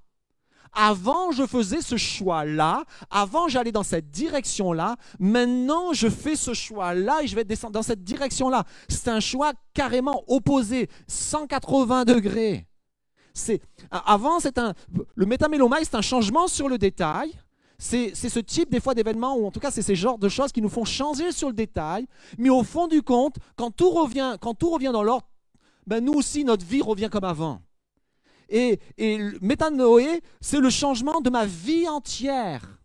Avant, 0.74 1.32
je 1.32 1.46
faisais 1.46 1.82
ce 1.82 1.96
choix-là. 1.96 2.84
Avant, 3.10 3.48
j'allais 3.48 3.72
dans 3.72 3.84
cette 3.84 4.12
direction-là. 4.12 4.98
Maintenant, 5.20 5.94
je 5.94 6.10
fais 6.10 6.36
ce 6.36 6.54
choix-là 6.54 7.24
et 7.24 7.28
je 7.28 7.36
vais 7.36 7.46
descendre 7.46 7.74
dans 7.74 7.82
cette 7.82 8.04
direction-là. 8.04 8.66
C'est 8.90 9.08
un 9.08 9.22
choix 9.22 9.54
carrément 9.74 10.24
opposé, 10.28 10.90
180 11.08 12.04
degrés 12.06 12.68
c'est 13.36 13.62
avant 13.92 14.40
c'est 14.40 14.58
un 14.58 14.74
le 15.16 15.26
métamélomai 15.26 15.84
c'est 15.84 15.96
un 15.96 16.02
changement 16.02 16.48
sur 16.48 16.68
le 16.70 16.78
détail. 16.80 17.32
C'est 17.78 18.16
ce 18.16 18.40
type 18.40 18.72
des 18.72 18.80
fois 18.80 18.96
d'événements 18.96 19.36
ou 19.36 19.46
en 19.46 19.52
tout 19.52 19.60
cas 19.60 19.70
c'est 19.70 19.82
ces 19.82 19.96
genres 19.96 20.18
de 20.18 20.30
choses 20.30 20.54
qui 20.54 20.62
nous 20.62 20.70
font 20.70 20.86
changer 20.86 21.34
sur 21.34 21.50
le 21.50 21.54
détail, 21.54 22.08
mais 22.38 22.50
au 22.50 22.64
fond 22.64 22.88
du 22.88 23.02
compte, 23.02 23.36
quand 23.58 23.70
tout 23.70 23.90
revient, 23.90 24.38
quand 24.40 24.54
tout 24.54 24.70
revient 24.70 24.92
dans 24.94 25.04
l'ordre, 25.04 25.28
ben 25.86 26.04
nous 26.04 26.14
aussi 26.14 26.46
notre 26.46 26.66
vie 26.66 26.82
revient 26.82 27.10
comme 27.12 27.26
avant. 27.26 27.62
Et, 28.48 28.80
et 28.98 29.18
métanoé, 29.42 30.22
c'est 30.40 30.62
le 30.62 30.70
changement 30.70 31.20
de 31.20 31.30
ma 31.30 31.46
vie 31.46 31.88
entière. 31.90 32.80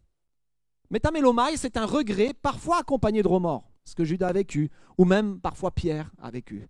Métamélomai, 0.91 1.57
c'est 1.57 1.77
un 1.77 1.87
regret, 1.87 2.33
parfois 2.43 2.79
accompagné 2.79 3.23
de 3.23 3.29
remords, 3.29 3.71
ce 3.85 3.95
que 3.95 4.05
Judas 4.05 4.29
a 4.29 4.33
vécu, 4.33 4.71
ou 4.99 5.05
même 5.05 5.39
parfois 5.41 5.71
Pierre 5.71 6.11
a 6.21 6.33
vécu. 6.33 6.67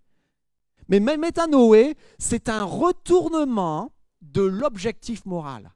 Mais 0.99 1.17
métanoé, 1.17 1.95
c'est 2.19 2.49
un 2.49 2.65
retournement 2.65 3.93
de 4.21 4.41
l'objectif 4.41 5.25
moral. 5.25 5.71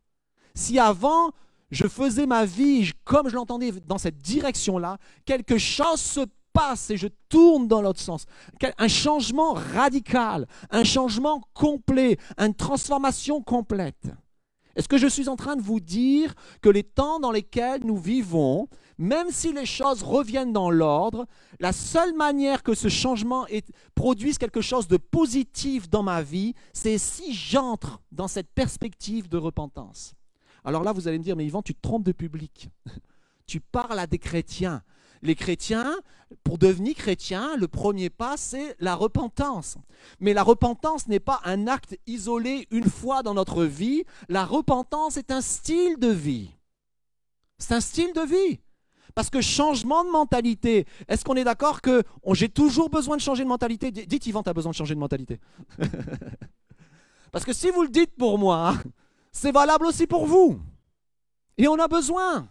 Si 0.53 0.77
avant, 0.77 1.31
je 1.71 1.87
faisais 1.87 2.25
ma 2.25 2.45
vie 2.45 2.91
comme 3.05 3.29
je 3.29 3.35
l'entendais 3.35 3.71
dans 3.71 3.97
cette 3.97 4.17
direction-là, 4.17 4.97
quelque 5.25 5.57
chose 5.57 6.01
se 6.01 6.21
passe 6.51 6.89
et 6.89 6.97
je 6.97 7.07
tourne 7.29 7.67
dans 7.67 7.81
l'autre 7.81 7.99
sens. 8.01 8.25
Un 8.77 8.87
changement 8.89 9.53
radical, 9.53 10.47
un 10.69 10.83
changement 10.83 11.41
complet, 11.53 12.17
une 12.37 12.53
transformation 12.53 13.41
complète. 13.41 14.07
Est-ce 14.75 14.89
que 14.89 14.97
je 14.97 15.07
suis 15.07 15.29
en 15.29 15.35
train 15.35 15.55
de 15.55 15.61
vous 15.61 15.79
dire 15.79 16.33
que 16.61 16.69
les 16.69 16.83
temps 16.83 17.19
dans 17.19 17.31
lesquels 17.31 17.85
nous 17.85 17.97
vivons, 17.97 18.67
même 18.97 19.27
si 19.29 19.53
les 19.53 19.65
choses 19.65 20.03
reviennent 20.03 20.53
dans 20.53 20.69
l'ordre, 20.69 21.25
la 21.59 21.71
seule 21.71 22.13
manière 22.13 22.63
que 22.63 22.73
ce 22.73 22.89
changement 22.89 23.45
produise 23.95 24.37
quelque 24.37 24.61
chose 24.61 24.87
de 24.87 24.97
positif 24.97 25.89
dans 25.89 26.03
ma 26.03 26.21
vie, 26.21 26.53
c'est 26.73 26.97
si 26.97 27.33
j'entre 27.33 28.01
dans 28.11 28.27
cette 28.27 28.51
perspective 28.53 29.29
de 29.29 29.37
repentance. 29.37 30.13
Alors 30.65 30.83
là, 30.83 30.91
vous 30.91 31.07
allez 31.07 31.19
me 31.19 31.23
dire, 31.23 31.35
mais 31.35 31.45
Yvan, 31.45 31.61
tu 31.61 31.75
te 31.75 31.81
trompes 31.81 32.03
de 32.03 32.11
public. 32.11 32.69
tu 33.45 33.59
parles 33.59 33.99
à 33.99 34.07
des 34.07 34.19
chrétiens. 34.19 34.81
Les 35.25 35.33
chrétiens, 35.33 35.91
pour 36.43 36.59
devenir 36.59 36.93
chrétien, 36.93 37.57
le 37.57 37.67
premier 37.67 38.11
pas, 38.11 38.37
c'est 38.37 38.75
la 38.79 38.93
repentance. 38.93 39.75
Mais 40.19 40.33
la 40.33 40.43
repentance 40.43 41.07
n'est 41.07 41.19
pas 41.19 41.41
un 41.45 41.65
acte 41.65 41.97
isolé 42.05 42.67
une 42.69 42.87
fois 42.87 43.23
dans 43.23 43.33
notre 43.33 43.63
vie. 43.65 44.03
La 44.29 44.45
repentance 44.45 45.17
est 45.17 45.31
un 45.31 45.41
style 45.41 45.97
de 45.97 46.09
vie. 46.09 46.51
C'est 47.57 47.73
un 47.73 47.81
style 47.81 48.13
de 48.13 48.21
vie. 48.21 48.59
Parce 49.15 49.31
que 49.31 49.41
changement 49.41 50.03
de 50.03 50.11
mentalité, 50.11 50.85
est-ce 51.07 51.25
qu'on 51.25 51.35
est, 51.35 51.43
d'accord 51.43 51.81
que 51.81 52.03
j'ai 52.33 52.49
toujours 52.49 52.91
besoin 52.91 53.17
de 53.17 53.21
changer 53.21 53.43
de 53.43 53.49
mentalité? 53.49 53.89
Dites 53.89 54.27
Yvan, 54.27 54.43
tu 54.43 54.49
as 54.49 54.53
besoin 54.53 54.73
de 54.73 54.75
changer 54.75 54.93
de 54.93 54.99
mentalité. 54.99 55.39
Parce 57.31 57.45
que 57.45 57.53
si 57.53 57.71
vous 57.71 57.81
le 57.81 57.89
dites 57.89 58.15
pour 58.15 58.37
moi, 58.37 58.75
c'est 59.31 59.51
valable 59.51 59.87
aussi 59.87 60.05
pour 60.05 60.27
vous. 60.27 60.61
Et 61.57 61.67
on 61.67 61.79
a 61.79 61.87
besoin. 61.87 62.47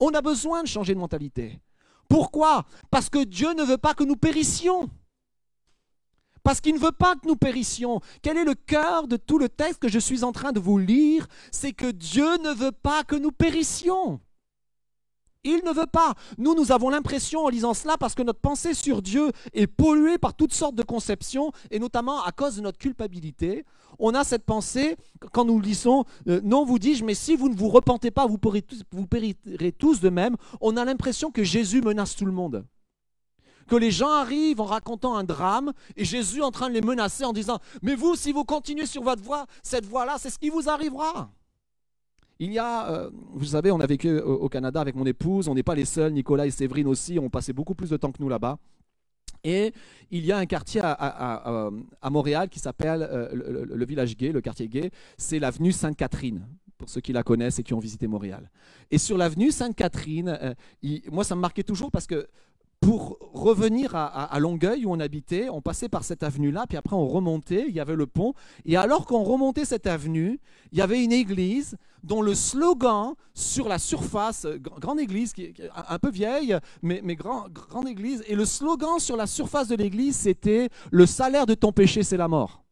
On 0.00 0.08
a 0.14 0.22
besoin 0.22 0.62
de 0.62 0.68
changer 0.68 0.94
de 0.94 1.00
mentalité. 1.00 1.60
Pourquoi? 2.14 2.64
Parce 2.92 3.10
que 3.10 3.24
Dieu 3.24 3.54
ne 3.54 3.64
veut 3.64 3.76
pas 3.76 3.92
que 3.92 4.04
nous 4.04 4.14
périssions. 4.14 4.88
Parce 6.44 6.60
qu'il 6.60 6.76
ne 6.76 6.78
veut 6.78 6.92
pas 6.92 7.16
que 7.16 7.26
nous 7.26 7.34
périssions. 7.34 8.00
Quel 8.22 8.36
est 8.36 8.44
le 8.44 8.54
cœur 8.54 9.08
de 9.08 9.16
tout 9.16 9.36
le 9.36 9.48
texte 9.48 9.80
que 9.80 9.88
je 9.88 9.98
suis 9.98 10.22
en 10.22 10.30
train 10.30 10.52
de 10.52 10.60
vous 10.60 10.78
lire? 10.78 11.26
C'est 11.50 11.72
que 11.72 11.90
Dieu 11.90 12.36
ne 12.36 12.54
veut 12.54 12.70
pas 12.70 13.02
que 13.02 13.16
nous 13.16 13.32
périssions. 13.32 14.20
Il 15.44 15.60
ne 15.64 15.72
veut 15.72 15.86
pas. 15.86 16.14
Nous, 16.38 16.54
nous 16.54 16.72
avons 16.72 16.88
l'impression 16.88 17.44
en 17.44 17.48
lisant 17.50 17.74
cela, 17.74 17.96
parce 17.98 18.14
que 18.14 18.22
notre 18.22 18.40
pensée 18.40 18.72
sur 18.72 19.02
Dieu 19.02 19.30
est 19.52 19.66
polluée 19.66 20.16
par 20.16 20.34
toutes 20.34 20.54
sortes 20.54 20.74
de 20.74 20.82
conceptions, 20.82 21.52
et 21.70 21.78
notamment 21.78 22.22
à 22.22 22.32
cause 22.32 22.56
de 22.56 22.62
notre 22.62 22.78
culpabilité. 22.78 23.64
On 23.98 24.14
a 24.14 24.24
cette 24.24 24.44
pensée, 24.44 24.96
quand 25.32 25.44
nous 25.44 25.60
lisons, 25.60 26.04
euh, 26.28 26.40
non, 26.42 26.64
vous 26.64 26.78
dis-je, 26.78 27.04
mais 27.04 27.14
si 27.14 27.36
vous 27.36 27.48
ne 27.50 27.54
vous 27.54 27.68
repentez 27.68 28.10
pas, 28.10 28.26
vous, 28.26 28.38
vous 28.90 29.06
périrez 29.06 29.72
tous 29.72 30.00
de 30.00 30.08
même. 30.08 30.36
On 30.60 30.76
a 30.76 30.84
l'impression 30.84 31.30
que 31.30 31.44
Jésus 31.44 31.82
menace 31.82 32.16
tout 32.16 32.26
le 32.26 32.32
monde. 32.32 32.64
Que 33.68 33.76
les 33.76 33.90
gens 33.90 34.10
arrivent 34.10 34.60
en 34.60 34.66
racontant 34.66 35.14
un 35.14 35.24
drame, 35.24 35.72
et 35.96 36.04
Jésus 36.04 36.42
en 36.42 36.50
train 36.50 36.68
de 36.68 36.74
les 36.74 36.82
menacer 36.82 37.24
en 37.24 37.32
disant, 37.32 37.58
mais 37.82 37.94
vous, 37.94 38.16
si 38.16 38.32
vous 38.32 38.44
continuez 38.44 38.86
sur 38.86 39.02
votre 39.02 39.22
voie, 39.22 39.46
cette 39.62 39.86
voie-là, 39.86 40.16
c'est 40.18 40.30
ce 40.30 40.38
qui 40.38 40.48
vous 40.48 40.68
arrivera. 40.68 41.30
Il 42.38 42.52
y 42.52 42.58
a, 42.58 42.90
euh, 42.90 43.10
vous 43.32 43.44
savez, 43.44 43.70
on 43.70 43.80
a 43.80 43.86
vécu 43.86 44.18
au, 44.18 44.48
Canada 44.48 44.80
avec 44.80 44.96
mon 44.96 45.06
épouse, 45.06 45.48
on 45.48 45.54
n'est 45.54 45.62
pas 45.62 45.74
les 45.74 45.84
seuls, 45.84 46.12
Nicolas 46.12 46.46
et 46.46 46.50
Séverine 46.50 46.88
aussi 46.88 47.18
ont 47.18 47.30
passé 47.30 47.52
beaucoup 47.52 47.74
plus 47.74 47.90
de 47.90 47.96
temps 47.96 48.10
que 48.10 48.20
nous 48.20 48.28
là-bas. 48.28 48.58
Et 49.44 49.72
il 50.10 50.24
y 50.24 50.32
a 50.32 50.38
un 50.38 50.46
quartier 50.46 50.80
à, 50.82 51.70
Montréal 52.10 52.48
qui 52.48 52.58
s'appelle 52.58 53.06
euh, 53.08 53.28
le, 53.32 53.84
village 53.84 54.16
gay, 54.16 54.32
le 54.32 54.40
quartier 54.40 54.68
gay, 54.68 54.90
c'est 55.18 55.38
l'avenue 55.38 55.70
Sainte-Catherine, 55.70 56.46
pour 56.78 56.88
ceux 56.88 57.02
qui 57.02 57.12
la 57.12 57.22
connaissent 57.22 57.58
et 57.58 57.62
qui 57.62 57.74
ont 57.74 57.78
visité 57.78 58.06
Montréal. 58.06 58.50
Et 58.90 58.98
sur 58.98 59.18
l'avenue 59.18 59.50
Sainte-Catherine, 59.50 60.38
euh, 60.40 60.54
moi 61.12 61.24
ça 61.24 61.36
me 61.36 61.40
marquait 61.40 61.62
toujours 61.62 61.90
parce 61.90 62.06
que 62.06 62.26
pour 62.84 63.18
revenir 63.32 63.96
à, 63.96 64.38
Longueuil 64.38 64.84
où 64.84 64.92
on 64.92 65.00
habitait, 65.00 65.48
on 65.48 65.62
passait 65.62 65.88
par 65.88 66.04
cette 66.04 66.22
avenue-là, 66.22 66.66
puis 66.68 66.76
après 66.76 66.94
on 66.94 67.06
remontait, 67.06 67.64
il 67.66 67.74
y 67.74 67.80
avait 67.80 67.96
le 67.96 68.06
pont. 68.06 68.34
Et 68.66 68.76
alors 68.76 69.06
qu'on 69.06 69.22
remontait 69.22 69.64
cette 69.64 69.86
avenue, 69.86 70.38
il 70.70 70.78
y 70.78 70.82
avait 70.82 71.02
une 71.02 71.12
église 71.12 71.76
dont 72.02 72.20
le 72.20 72.34
slogan 72.34 73.14
sur 73.32 73.68
la 73.68 73.78
surface, 73.78 74.46
grande 74.60 75.00
église, 75.00 75.32
qui 75.32 75.54
un 75.88 75.98
peu 75.98 76.10
vieille, 76.10 76.58
mais, 76.82 77.00
mais 77.02 77.16
grand, 77.16 77.48
grande 77.48 77.88
église, 77.88 78.22
et 78.26 78.34
le 78.34 78.44
slogan 78.44 78.98
sur 78.98 79.16
la 79.16 79.26
surface 79.26 79.68
de 79.68 79.76
l'église, 79.76 80.16
c'était 80.16 80.68
Le 80.90 81.06
salaire 81.06 81.46
de 81.46 81.54
ton 81.54 81.72
péché, 81.72 82.02
c'est 82.02 82.18
la 82.18 82.28
mort. 82.28 82.64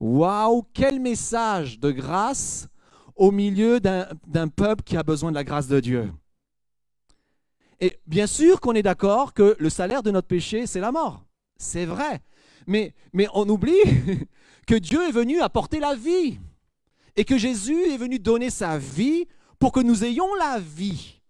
Waouh, 0.00 0.64
quel 0.74 1.00
message 1.00 1.80
de 1.80 1.90
grâce 1.90 2.68
au 3.16 3.30
milieu 3.30 3.80
d'un 3.80 4.48
peuple 4.48 4.82
qui 4.82 4.96
a 4.96 5.02
besoin 5.02 5.30
de 5.30 5.36
la 5.36 5.44
grâce 5.44 5.68
de 5.68 5.80
Dieu. 5.80 6.12
Et 7.82 7.98
bien 8.06 8.28
sûr 8.28 8.60
qu'on 8.60 8.74
est 8.74 8.84
d'accord 8.84 9.34
que 9.34 9.56
le 9.58 9.68
salaire 9.68 10.04
de 10.04 10.12
notre 10.12 10.28
péché, 10.28 10.68
c'est 10.68 10.78
la 10.78 10.92
mort. 10.92 11.24
C'est 11.58 11.84
vrai. 11.84 12.22
Mais, 12.68 12.94
on 13.34 13.48
oublie 13.48 13.74
que 14.68 14.76
Dieu 14.76 15.08
est 15.08 15.10
venu 15.10 15.40
apporter 15.40 15.80
la 15.80 15.96
vie. 15.96 16.38
Et 17.16 17.24
que 17.24 17.36
Jésus 17.36 17.90
est 17.90 17.96
venu 17.96 18.20
donner 18.20 18.50
sa 18.50 18.78
vie 18.78 19.26
pour 19.58 19.72
que 19.72 19.80
nous 19.80 20.04
ayons 20.04 20.32
la 20.36 20.60
vie. 20.60 21.20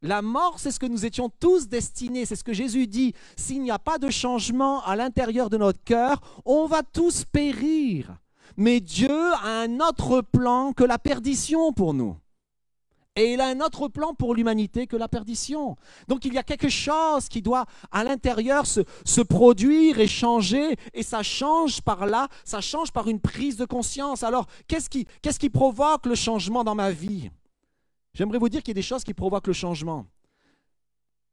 La 0.00 0.22
mort, 0.22 0.54
c'est 0.56 0.70
ce 0.70 0.80
que 0.80 0.86
nous 0.86 1.04
étions 1.04 1.28
tous 1.38 1.68
destinés. 1.68 2.24
C'est 2.24 2.34
ce 2.34 2.44
que 2.44 2.54
Jésus 2.54 2.86
dit. 2.86 3.12
S'il 3.36 3.60
n'y 3.60 3.70
a 3.70 3.78
pas 3.78 3.98
de 3.98 4.08
changement 4.08 4.82
à 4.84 4.96
l'intérieur 4.96 5.50
de 5.50 5.58
notre 5.58 5.84
cœur, 5.84 6.22
on 6.46 6.64
va 6.64 6.82
tous 6.82 7.26
périr. 7.26 8.16
Mais 8.56 8.80
Dieu 8.80 9.34
a 9.44 9.60
un 9.60 9.80
autre 9.80 10.22
plan 10.22 10.72
que 10.72 10.82
la 10.82 10.98
perdition 10.98 11.74
pour 11.74 11.92
nous. 11.92 12.16
Et 13.20 13.34
il 13.34 13.40
a 13.42 13.48
un 13.48 13.60
autre 13.60 13.88
plan 13.88 14.14
pour 14.14 14.34
l'humanité 14.34 14.86
que 14.86 14.96
la 14.96 15.06
perdition. 15.06 15.76
Donc 16.08 16.24
il 16.24 16.32
y 16.32 16.38
a 16.38 16.42
quelque 16.42 16.70
chose 16.70 17.28
qui 17.28 17.42
doit 17.42 17.66
à 17.90 18.02
l'intérieur 18.02 18.64
se, 18.66 19.20
produire 19.20 20.00
et 20.00 20.06
changer. 20.06 20.74
Et 20.94 21.02
ça 21.02 21.22
change 21.22 21.82
par 21.82 22.06
là, 22.06 22.28
ça 22.46 22.62
change 22.62 22.92
par 22.92 23.08
une 23.08 23.20
prise 23.20 23.58
de 23.58 23.66
conscience. 23.66 24.22
Alors 24.22 24.46
qu'est-ce 24.68 24.88
qui, 24.88 25.50
provoque 25.50 26.06
le 26.06 26.14
changement 26.14 26.64
dans 26.64 26.74
ma 26.74 26.92
vie? 26.92 27.30
J'aimerais 28.14 28.38
vous 28.38 28.48
dire 28.48 28.62
qu'il 28.62 28.70
y 28.70 28.78
a 28.78 28.80
des 28.80 28.82
choses 28.82 29.04
qui 29.04 29.12
provoquent 29.12 29.48
le 29.48 29.52
changement. 29.52 30.06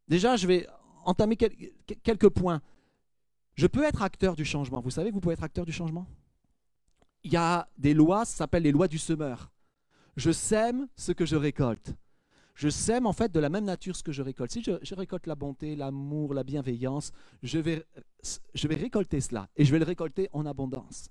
Déjà, 0.10 0.36
je 0.36 0.46
vais 0.46 0.68
entamer 1.06 1.38
quelques 1.38 2.30
points. 2.30 2.62
Je 3.56 3.66
peux 3.66 3.86
être 3.86 4.02
acteur 4.02 4.36
du 4.36 4.44
changement. 4.44 4.82
Vous 4.82 4.92
savez 4.92 5.08
que 5.10 5.14
vous 5.14 5.22
pouvez 5.22 5.36
être 5.36 5.44
acteur 5.44 5.66
du 5.66 5.72
changement? 5.72 6.06
Il 7.24 7.32
y 7.32 7.38
a 7.38 7.70
des 7.78 7.94
lois, 7.94 8.26
ça 8.26 8.36
s'appelle 8.36 8.64
les 8.64 8.74
lois 8.74 8.90
du 8.90 8.98
semeur 8.98 9.50
je 10.18 10.32
sème 10.32 10.88
ce 10.96 11.12
que 11.12 11.26
je 11.26 11.36
récolte. 11.36 11.94
Je 12.56 12.70
sème 12.70 13.06
en 13.06 13.14
fait 13.14 13.32
de 13.32 13.40
la 13.40 13.50
même 13.50 13.66
nature 13.66 13.96
ce 13.96 14.02
que 14.02 14.12
je 14.12 14.24
récolte. 14.24 14.52
Si 14.52 14.64
je, 14.64 14.96
récolte 14.96 15.28
la 15.28 15.36
bonté, 15.36 15.76
l'amour, 15.76 16.34
la 16.34 16.44
bienveillance, 16.44 17.12
je 17.44 17.60
vais, 17.60 17.86
récolter 18.66 19.22
cela 19.22 19.48
et 19.56 19.64
je 19.64 19.72
vais 19.72 19.78
le 19.78 19.86
récolter 19.86 20.28
en 20.34 20.46
abondance. 20.48 21.10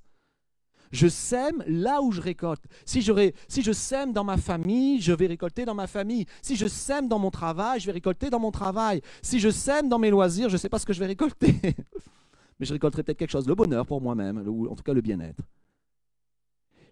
Je 0.90 1.06
sème 1.06 1.62
là 1.68 2.02
où 2.02 2.10
je 2.10 2.20
récolte. 2.20 2.64
Si 2.84 3.00
si 3.02 3.62
je 3.62 3.72
sème 3.72 4.12
dans 4.12 4.24
ma 4.24 4.36
famille, 4.36 5.00
je 5.00 5.12
vais 5.12 5.26
récolter 5.28 5.64
dans 5.64 5.74
ma 5.74 5.86
famille. 5.86 6.26
Si 6.42 6.56
je 6.56 6.66
sème 6.66 7.06
dans 7.06 7.18
mon 7.20 7.30
travail, 7.30 7.78
je 7.78 7.86
vais 7.86 7.92
récolter 7.92 8.28
dans 8.28 8.40
mon 8.40 8.50
travail. 8.50 9.00
Si 9.22 9.38
je 9.38 9.50
sème 9.50 9.88
dans 9.88 9.98
mes 10.00 10.10
loisirs, 10.10 10.48
je 10.48 10.54
ne 10.54 10.58
sais 10.58 10.68
pas 10.68 10.80
ce 10.80 10.86
que 10.86 10.92
je 10.92 11.00
vais 11.00 11.06
récolter. 11.06 11.54
Mais 12.58 12.66
je 12.66 12.72
récolterai 12.72 13.04
peut-être 13.04 13.18
quelque 13.18 13.30
chose, 13.30 13.46
le 13.46 13.54
bonheur 13.54 13.86
pour 13.86 14.00
moi-même, 14.00 14.42
ou 14.48 14.68
en 14.68 14.74
tout 14.74 14.82
cas 14.82 14.94
le 14.94 15.00
bien-être 15.00 15.42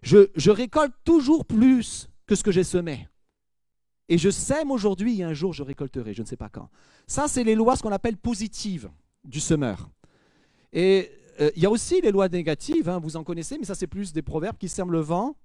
je, 0.01 0.49
récolte 0.49 0.93
toujours 1.03 1.45
plus 1.45 2.09
que 2.27 2.35
ce 2.35 2.43
que 2.43 2.51
j'ai 2.51 2.63
semé. 2.63 3.07
Et 4.07 4.17
je 4.17 4.29
sème 4.29 4.69
aujourd'hui 4.71 5.21
et 5.21 5.23
un 5.23 5.33
jour 5.33 5.53
je 5.53 5.63
récolterai, 5.63 6.13
je 6.13 6.21
ne 6.21 6.27
sais 6.27 6.37
pas 6.37 6.49
quand. 6.49 6.69
Ça, 7.07 7.27
c'est 7.27 7.43
les 7.43 7.55
lois, 7.55 7.75
ce 7.75 7.81
qu'on 7.81 7.91
appelle 7.91 8.17
positives 8.17 8.89
du 9.23 9.39
semeur. 9.39 9.89
Et 10.73 11.09
euh, 11.41 11.49
il 11.55 11.63
y 11.63 11.65
a 11.65 11.71
aussi 11.71 12.01
les 12.01 12.11
lois 12.11 12.29
négatives, 12.29 12.87
hein, 12.87 12.99
vous 12.99 13.17
en 13.17 13.23
connaissez, 13.23 13.57
mais 13.57 13.65
ça, 13.65 13.75
c'est 13.75 13.87
plus 13.87 14.13
des 14.13 14.21
proverbes 14.21 14.57
qui 14.57 14.69
sèment 14.69 14.91
le 14.91 14.99
vent, 14.99 15.35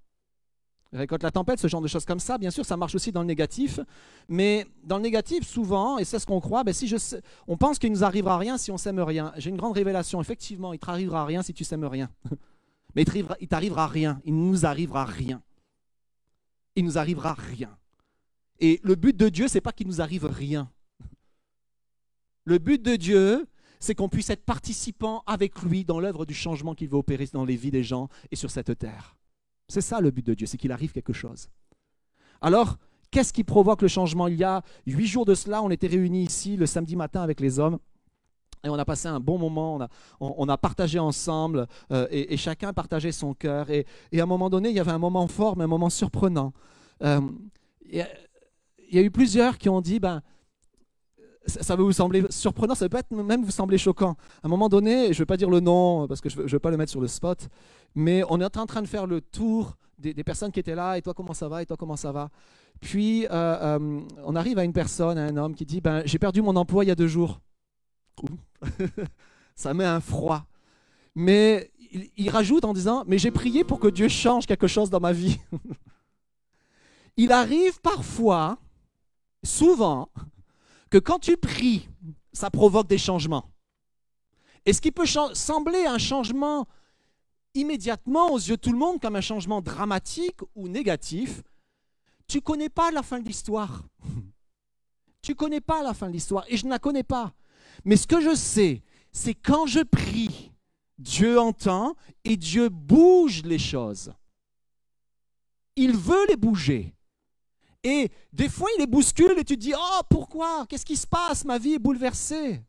récolte 0.92 1.22
la 1.22 1.30
tempête, 1.30 1.58
ce 1.58 1.68
genre 1.68 1.80
de 1.80 1.88
choses 1.88 2.04
comme 2.04 2.20
ça. 2.20 2.38
Bien 2.38 2.50
sûr, 2.50 2.64
ça 2.64 2.76
marche 2.76 2.94
aussi 2.94 3.12
dans 3.12 3.20
le 3.20 3.26
négatif. 3.26 3.80
Mais 4.28 4.66
dans 4.84 4.96
le 4.96 5.02
négatif, 5.02 5.46
souvent, 5.46 5.98
et 5.98 6.04
c'est 6.04 6.18
ce 6.18 6.26
qu'on 6.26 6.40
croit, 6.40 6.64
ben, 6.64 6.74
si 6.74 6.88
je 6.88 6.96
on 7.46 7.56
pense 7.56 7.78
qu'il 7.78 7.90
ne 7.92 7.96
nous 7.96 8.04
arrivera 8.04 8.38
rien 8.38 8.58
si 8.58 8.70
on 8.70 8.76
sème 8.76 9.00
rien. 9.00 9.32
J'ai 9.36 9.50
une 9.50 9.56
grande 9.56 9.74
révélation. 9.74 10.20
Effectivement, 10.20 10.72
il 10.72 10.76
ne 10.76 10.80
te 10.80 10.90
arrivera 10.90 11.24
rien 11.24 11.42
si 11.42 11.54
tu 11.54 11.64
sèmes 11.64 11.84
rien. 11.84 12.10
Mais 12.94 13.04
il 13.40 13.48
t'arrivera 13.48 13.86
rien. 13.86 14.20
Il 14.24 14.34
ne 14.34 14.50
nous 14.50 14.66
arrivera 14.66 15.04
rien. 15.04 15.42
Il 16.76 16.84
nous 16.84 16.98
arrivera 16.98 17.34
rien. 17.34 17.76
Et 18.58 18.80
le 18.82 18.94
but 18.94 19.16
de 19.16 19.28
Dieu, 19.28 19.48
c'est 19.48 19.60
pas 19.60 19.72
qu'il 19.72 19.86
nous 19.86 20.00
arrive 20.00 20.26
rien. 20.26 20.70
Le 22.44 22.58
but 22.58 22.82
de 22.82 22.96
Dieu, 22.96 23.46
c'est 23.78 23.94
qu'on 23.94 24.08
puisse 24.08 24.30
être 24.30 24.44
participant 24.44 25.22
avec 25.26 25.62
lui 25.62 25.84
dans 25.84 26.00
l'œuvre 26.00 26.26
du 26.26 26.34
changement 26.34 26.74
qu'il 26.74 26.88
veut 26.88 26.98
opérer 26.98 27.26
dans 27.32 27.44
les 27.44 27.56
vies 27.56 27.70
des 27.70 27.82
gens 27.82 28.08
et 28.30 28.36
sur 28.36 28.50
cette 28.50 28.78
terre. 28.78 29.16
C'est 29.68 29.80
ça 29.80 30.00
le 30.00 30.10
but 30.10 30.26
de 30.26 30.34
Dieu, 30.34 30.46
c'est 30.46 30.58
qu'il 30.58 30.72
arrive 30.72 30.92
quelque 30.92 31.12
chose. 31.12 31.48
Alors, 32.40 32.78
qu'est-ce 33.10 33.32
qui 33.32 33.44
provoque 33.44 33.82
le 33.82 33.88
changement? 33.88 34.28
Il 34.28 34.36
y 34.36 34.44
a 34.44 34.62
huit 34.86 35.06
jours 35.06 35.24
de 35.24 35.34
cela, 35.34 35.62
on 35.62 35.70
était 35.70 35.86
réunis 35.86 36.24
ici 36.24 36.56
le 36.56 36.66
samedi 36.66 36.96
matin 36.96 37.22
avec 37.22 37.40
les 37.40 37.58
hommes. 37.58 37.78
Et 38.64 38.68
on 38.68 38.74
a 38.74 38.84
passé 38.84 39.08
un 39.08 39.20
bon 39.20 39.38
moment, 39.38 39.76
on 39.76 39.80
a, 39.80 39.88
on, 40.20 40.48
a 40.48 40.58
partagé 40.58 40.98
ensemble 40.98 41.66
euh, 41.92 42.06
et, 42.10 42.36
chacun 42.36 42.72
partageait 42.72 43.12
son 43.12 43.32
cœur. 43.32 43.70
Et, 43.70 43.86
à 44.18 44.22
un 44.22 44.26
moment 44.26 44.50
donné, 44.50 44.68
il 44.68 44.76
y 44.76 44.80
avait 44.80 44.90
un 44.90 44.98
moment 44.98 45.26
fort, 45.28 45.56
mais 45.56 45.64
un 45.64 45.68
moment 45.68 45.90
surprenant. 45.90 46.52
Euh, 47.02 47.20
il 47.82 48.06
y, 48.92 48.98
a 48.98 49.02
eu 49.02 49.10
plusieurs 49.10 49.56
qui 49.56 49.68
ont 49.68 49.80
dit, 49.80 49.98
ben, 49.98 50.20
ça, 51.46 51.74
va 51.74 51.82
vous 51.82 51.92
sembler 51.92 52.24
surprenant, 52.28 52.74
ça 52.74 52.88
peut 52.88 52.98
être 52.98 53.10
même 53.10 53.44
vous 53.44 53.50
sembler 53.50 53.78
choquant. 53.78 54.16
À 54.42 54.46
un 54.46 54.48
moment 54.48 54.68
donné, 54.68 55.06
je 55.06 55.08
ne 55.10 55.18
vais 55.18 55.26
pas 55.26 55.36
dire 55.36 55.48
le 55.48 55.60
nom 55.60 56.06
parce 56.06 56.20
que 56.20 56.28
je 56.28 56.38
ne 56.38 56.46
veux, 56.46 56.58
pas 56.58 56.70
le 56.70 56.76
mettre 56.76 56.90
sur 56.90 57.00
le 57.00 57.08
spot, 57.08 57.48
mais 57.94 58.22
on 58.28 58.40
est 58.40 58.56
en 58.56 58.66
train 58.66 58.82
de 58.82 58.86
faire 58.86 59.06
le 59.06 59.20
tour 59.20 59.76
des, 59.98 60.14
personnes 60.24 60.50
qui 60.50 60.60
étaient 60.60 60.74
là, 60.74 60.96
et 60.96 61.02
toi 61.02 61.14
comment 61.14 61.34
ça 61.34 61.48
va, 61.48 61.62
et 61.62 61.66
toi 61.66 61.76
comment 61.76 61.96
ça 61.96 62.12
va? 62.12 62.30
Puis 62.80 63.26
euh, 63.30 64.00
on 64.24 64.36
arrive 64.36 64.58
à 64.58 64.64
une 64.64 64.72
personne, 64.72 65.18
à 65.18 65.24
un 65.24 65.36
homme 65.36 65.54
qui 65.54 65.66
dit, 65.66 65.80
ben, 65.80 66.02
j'ai 66.04 66.18
perdu 66.18 66.42
mon 66.42 66.56
emploi 66.56 66.84
il 66.84 66.88
y 66.88 66.90
a 66.90 66.94
deux 66.94 67.08
jours. 67.08 67.40
ça 69.54 69.74
met 69.74 69.84
un 69.84 70.00
froid. 70.00 70.44
Mais 71.14 71.70
il, 72.16 72.30
rajoute 72.30 72.64
en 72.64 72.72
disant, 72.72 73.04
mais 73.06 73.18
j'ai 73.18 73.30
prié 73.30 73.64
pour 73.64 73.80
que 73.80 73.88
Dieu 73.88 74.08
change 74.08 74.46
quelque 74.46 74.66
chose 74.66 74.90
dans 74.90 75.00
ma 75.00 75.12
vie. 75.12 75.38
il 77.16 77.32
arrive 77.32 77.80
parfois, 77.80 78.58
souvent, 79.42 80.10
que 80.88 80.98
quand 80.98 81.18
tu 81.18 81.36
pries, 81.36 81.88
ça 82.32 82.50
provoque 82.50 82.88
des 82.88 82.98
changements. 82.98 83.50
Et 84.66 84.72
ce 84.72 84.80
qui 84.80 84.92
peut 84.92 85.06
sembler 85.06 85.86
un 85.86 85.98
changement 85.98 86.66
immédiatement 87.54 88.30
aux 88.32 88.38
yeux 88.38 88.56
de 88.56 88.60
tout 88.60 88.72
le 88.72 88.78
monde 88.78 89.00
comme 89.00 89.16
un 89.16 89.20
changement 89.20 89.60
dramatique 89.60 90.38
ou 90.54 90.68
négatif, 90.68 91.42
tu 92.28 92.40
connais 92.40 92.68
pas 92.68 92.90
la 92.90 93.02
fin 93.02 93.18
de 93.18 93.26
l'histoire. 93.26 93.82
tu 95.22 95.34
connais 95.34 95.60
pas 95.60 95.82
la 95.82 95.94
fin 95.94 96.06
de 96.08 96.12
l'histoire 96.12 96.44
et 96.48 96.56
je 96.56 96.64
ne 96.66 96.70
la 96.70 96.78
connais 96.78 97.02
pas. 97.02 97.32
Mais 97.84 97.96
ce 97.96 98.06
que 98.06 98.20
je 98.20 98.34
sais, 98.34 98.82
c'est 99.12 99.34
quand 99.34 99.66
je 99.66 99.80
prie, 99.80 100.52
Dieu 100.98 101.40
entend 101.40 101.96
et 102.24 102.36
Dieu 102.36 102.68
bouge 102.68 103.42
les 103.44 103.58
choses. 103.58 104.12
Il 105.76 105.96
veut 105.96 106.26
les 106.28 106.36
bouger. 106.36 106.94
Et 107.82 108.10
des 108.32 108.48
fois, 108.48 108.68
il 108.76 108.80
les 108.80 108.86
bouscule 108.86 109.38
et 109.38 109.44
tu 109.44 109.56
te 109.56 109.60
dis, 109.60 109.72
oh, 109.74 110.00
pourquoi? 110.10 110.66
Qu'est-ce 110.68 110.84
qui 110.84 110.96
se 110.96 111.06
passe? 111.06 111.44
Ma 111.44 111.58
vie 111.58 111.74
est 111.74 111.78
bouleversée. 111.78 112.62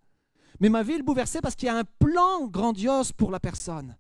Mais 0.60 0.70
ma 0.70 0.84
vie 0.84 0.94
est 0.94 1.02
bouleversée 1.02 1.42
parce 1.42 1.56
qu'il 1.56 1.66
y 1.66 1.70
a 1.70 1.76
un 1.76 1.84
plan 1.84 2.48
grandiose 2.48 3.12
pour 3.12 3.32
la 3.32 3.40
personne. 3.40 3.98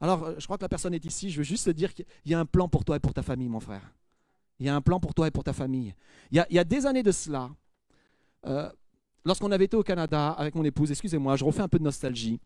Alors, 0.00 0.38
je 0.38 0.44
crois 0.44 0.58
que 0.58 0.64
la 0.64 0.68
personne 0.68 0.92
est 0.92 1.04
ici. 1.04 1.30
Je 1.30 1.38
veux 1.38 1.44
juste 1.44 1.66
te 1.66 1.70
dire 1.70 1.94
qu'il 1.94 2.06
y 2.26 2.34
a 2.34 2.38
un 2.38 2.46
plan 2.46 2.68
pour 2.68 2.84
toi 2.84 2.96
et 2.96 3.00
pour 3.00 3.14
ta 3.14 3.22
famille, 3.22 3.48
mon 3.48 3.60
frère. 3.60 3.94
Il 4.58 4.66
y 4.66 4.68
a 4.68 4.74
un 4.74 4.82
plan 4.82 5.00
pour 5.00 5.14
toi 5.14 5.26
et 5.26 5.30
pour 5.30 5.44
ta 5.44 5.54
famille. 5.54 5.94
Il 6.30 6.44
y 6.50 6.58
a, 6.58 6.64
des 6.64 6.84
années 6.84 7.02
de 7.02 7.12
cela, 7.12 7.50
euh, 8.46 8.70
lorsqu'on 9.24 9.50
avait 9.50 9.64
été 9.64 9.76
au 9.76 9.82
Canada 9.82 10.30
avec 10.30 10.54
mon 10.54 10.64
épouse, 10.64 10.90
excusez-moi, 10.90 11.36
je 11.36 11.44
refais 11.44 11.62
un 11.62 11.68
peu 11.68 11.78
de 11.78 11.84
nostalgie. 11.84 12.40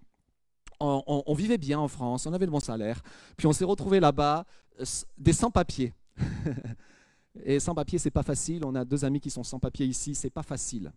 On, 0.80 1.34
vivait 1.34 1.56
bien 1.56 1.78
en 1.78 1.88
France, 1.88 2.26
on 2.26 2.32
avait 2.32 2.44
le 2.46 2.50
bon 2.50 2.60
salaire. 2.60 3.00
Puis 3.36 3.46
on 3.46 3.52
s'est 3.52 3.64
retrouvé 3.64 4.00
là-bas, 4.00 4.44
euh, 4.80 4.84
des 5.16 5.32
sans-papiers. 5.32 5.94
Et 7.44 7.58
sans-papiers, 7.58 7.98
c'est 7.98 8.10
pas 8.10 8.22
facile. 8.22 8.64
On 8.64 8.74
a 8.74 8.84
deux 8.84 9.04
amis 9.04 9.20
qui 9.20 9.30
sont 9.30 9.42
sans-papiers 9.42 9.86
ici, 9.86 10.14
c'est 10.14 10.30
pas 10.30 10.42
facile. 10.42 10.92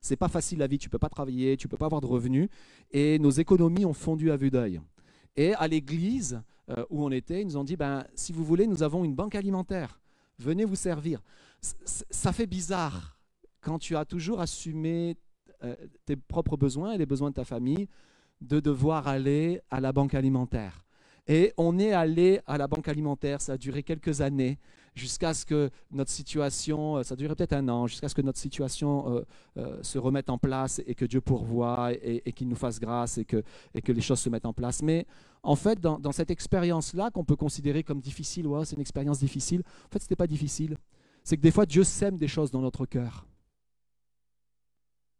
C'est 0.00 0.16
pas 0.16 0.28
facile 0.28 0.58
la 0.58 0.66
vie, 0.66 0.78
tu 0.78 0.88
peux 0.88 0.98
pas 0.98 1.08
travailler, 1.08 1.56
tu 1.56 1.68
peux 1.68 1.76
pas 1.76 1.86
avoir 1.86 2.00
de 2.00 2.06
revenus. 2.06 2.48
Et 2.90 3.18
nos 3.18 3.30
économies 3.30 3.84
ont 3.84 3.92
fondu 3.92 4.30
à 4.30 4.36
vue 4.36 4.50
d'œil. 4.50 4.80
Et 5.36 5.54
à 5.54 5.68
l'église 5.68 6.40
euh, 6.70 6.84
où 6.90 7.04
on 7.04 7.10
était, 7.10 7.42
ils 7.42 7.46
nous 7.46 7.56
ont 7.56 7.64
dit 7.64 7.76
ben, 7.76 8.04
si 8.14 8.32
vous 8.32 8.44
voulez, 8.44 8.66
nous 8.66 8.82
avons 8.82 9.04
une 9.04 9.14
banque 9.14 9.34
alimentaire. 9.34 10.00
Venez 10.38 10.64
vous 10.64 10.76
servir. 10.76 11.20
ça 11.60 12.32
fait 12.32 12.46
bizarre 12.46 13.17
quand 13.60 13.78
tu 13.78 13.96
as 13.96 14.04
toujours 14.04 14.40
assumé 14.40 15.16
euh, 15.64 15.74
tes 16.04 16.16
propres 16.16 16.56
besoins 16.56 16.92
et 16.92 16.98
les 16.98 17.06
besoins 17.06 17.30
de 17.30 17.34
ta 17.34 17.44
famille 17.44 17.88
de 18.40 18.60
devoir 18.60 19.08
aller 19.08 19.60
à 19.70 19.80
la 19.80 19.92
banque 19.92 20.14
alimentaire. 20.14 20.84
Et 21.26 21.52
on 21.58 21.78
est 21.78 21.92
allé 21.92 22.40
à 22.46 22.56
la 22.56 22.66
banque 22.66 22.88
alimentaire, 22.88 23.40
ça 23.42 23.52
a 23.52 23.56
duré 23.58 23.82
quelques 23.82 24.22
années, 24.22 24.58
jusqu'à 24.94 25.34
ce 25.34 25.44
que 25.44 25.70
notre 25.90 26.10
situation, 26.10 26.96
euh, 26.96 27.02
ça 27.02 27.14
a 27.14 27.16
duré 27.16 27.34
peut-être 27.34 27.52
un 27.52 27.68
an, 27.68 27.86
jusqu'à 27.86 28.08
ce 28.08 28.14
que 28.14 28.22
notre 28.22 28.38
situation 28.38 29.24
euh, 29.56 29.82
se 29.82 29.98
remette 29.98 30.30
en 30.30 30.38
place 30.38 30.80
et 30.86 30.94
que 30.94 31.04
Dieu 31.04 31.20
pourvoie 31.20 31.92
et, 31.92 32.32
qu'il 32.32 32.48
nous 32.48 32.56
fasse 32.56 32.80
grâce 32.80 33.18
et 33.18 33.24
que, 33.24 33.42
et 33.74 33.82
que 33.82 33.92
les 33.92 34.00
choses 34.00 34.20
se 34.20 34.30
mettent 34.30 34.46
en 34.46 34.54
place. 34.54 34.82
Mais 34.82 35.06
en 35.42 35.54
fait, 35.54 35.80
dans, 35.80 36.12
cette 36.12 36.30
expérience-là, 36.30 37.10
qu'on 37.10 37.24
peut 37.24 37.36
considérer 37.36 37.82
comme 37.82 38.00
difficile, 38.00 38.46
ouais, 38.46 38.64
c'est 38.64 38.76
une 38.76 38.82
expérience 38.82 39.18
difficile, 39.18 39.62
en 39.86 39.92
fait, 39.92 39.98
ce 39.98 40.04
n'était 40.04 40.16
pas 40.16 40.26
difficile. 40.26 40.76
C'est 41.24 41.36
que 41.36 41.42
des 41.42 41.50
fois, 41.50 41.66
Dieu 41.66 41.84
sème 41.84 42.16
des 42.16 42.28
choses 42.28 42.50
dans 42.50 42.60
notre 42.60 42.86
cœur. 42.86 43.27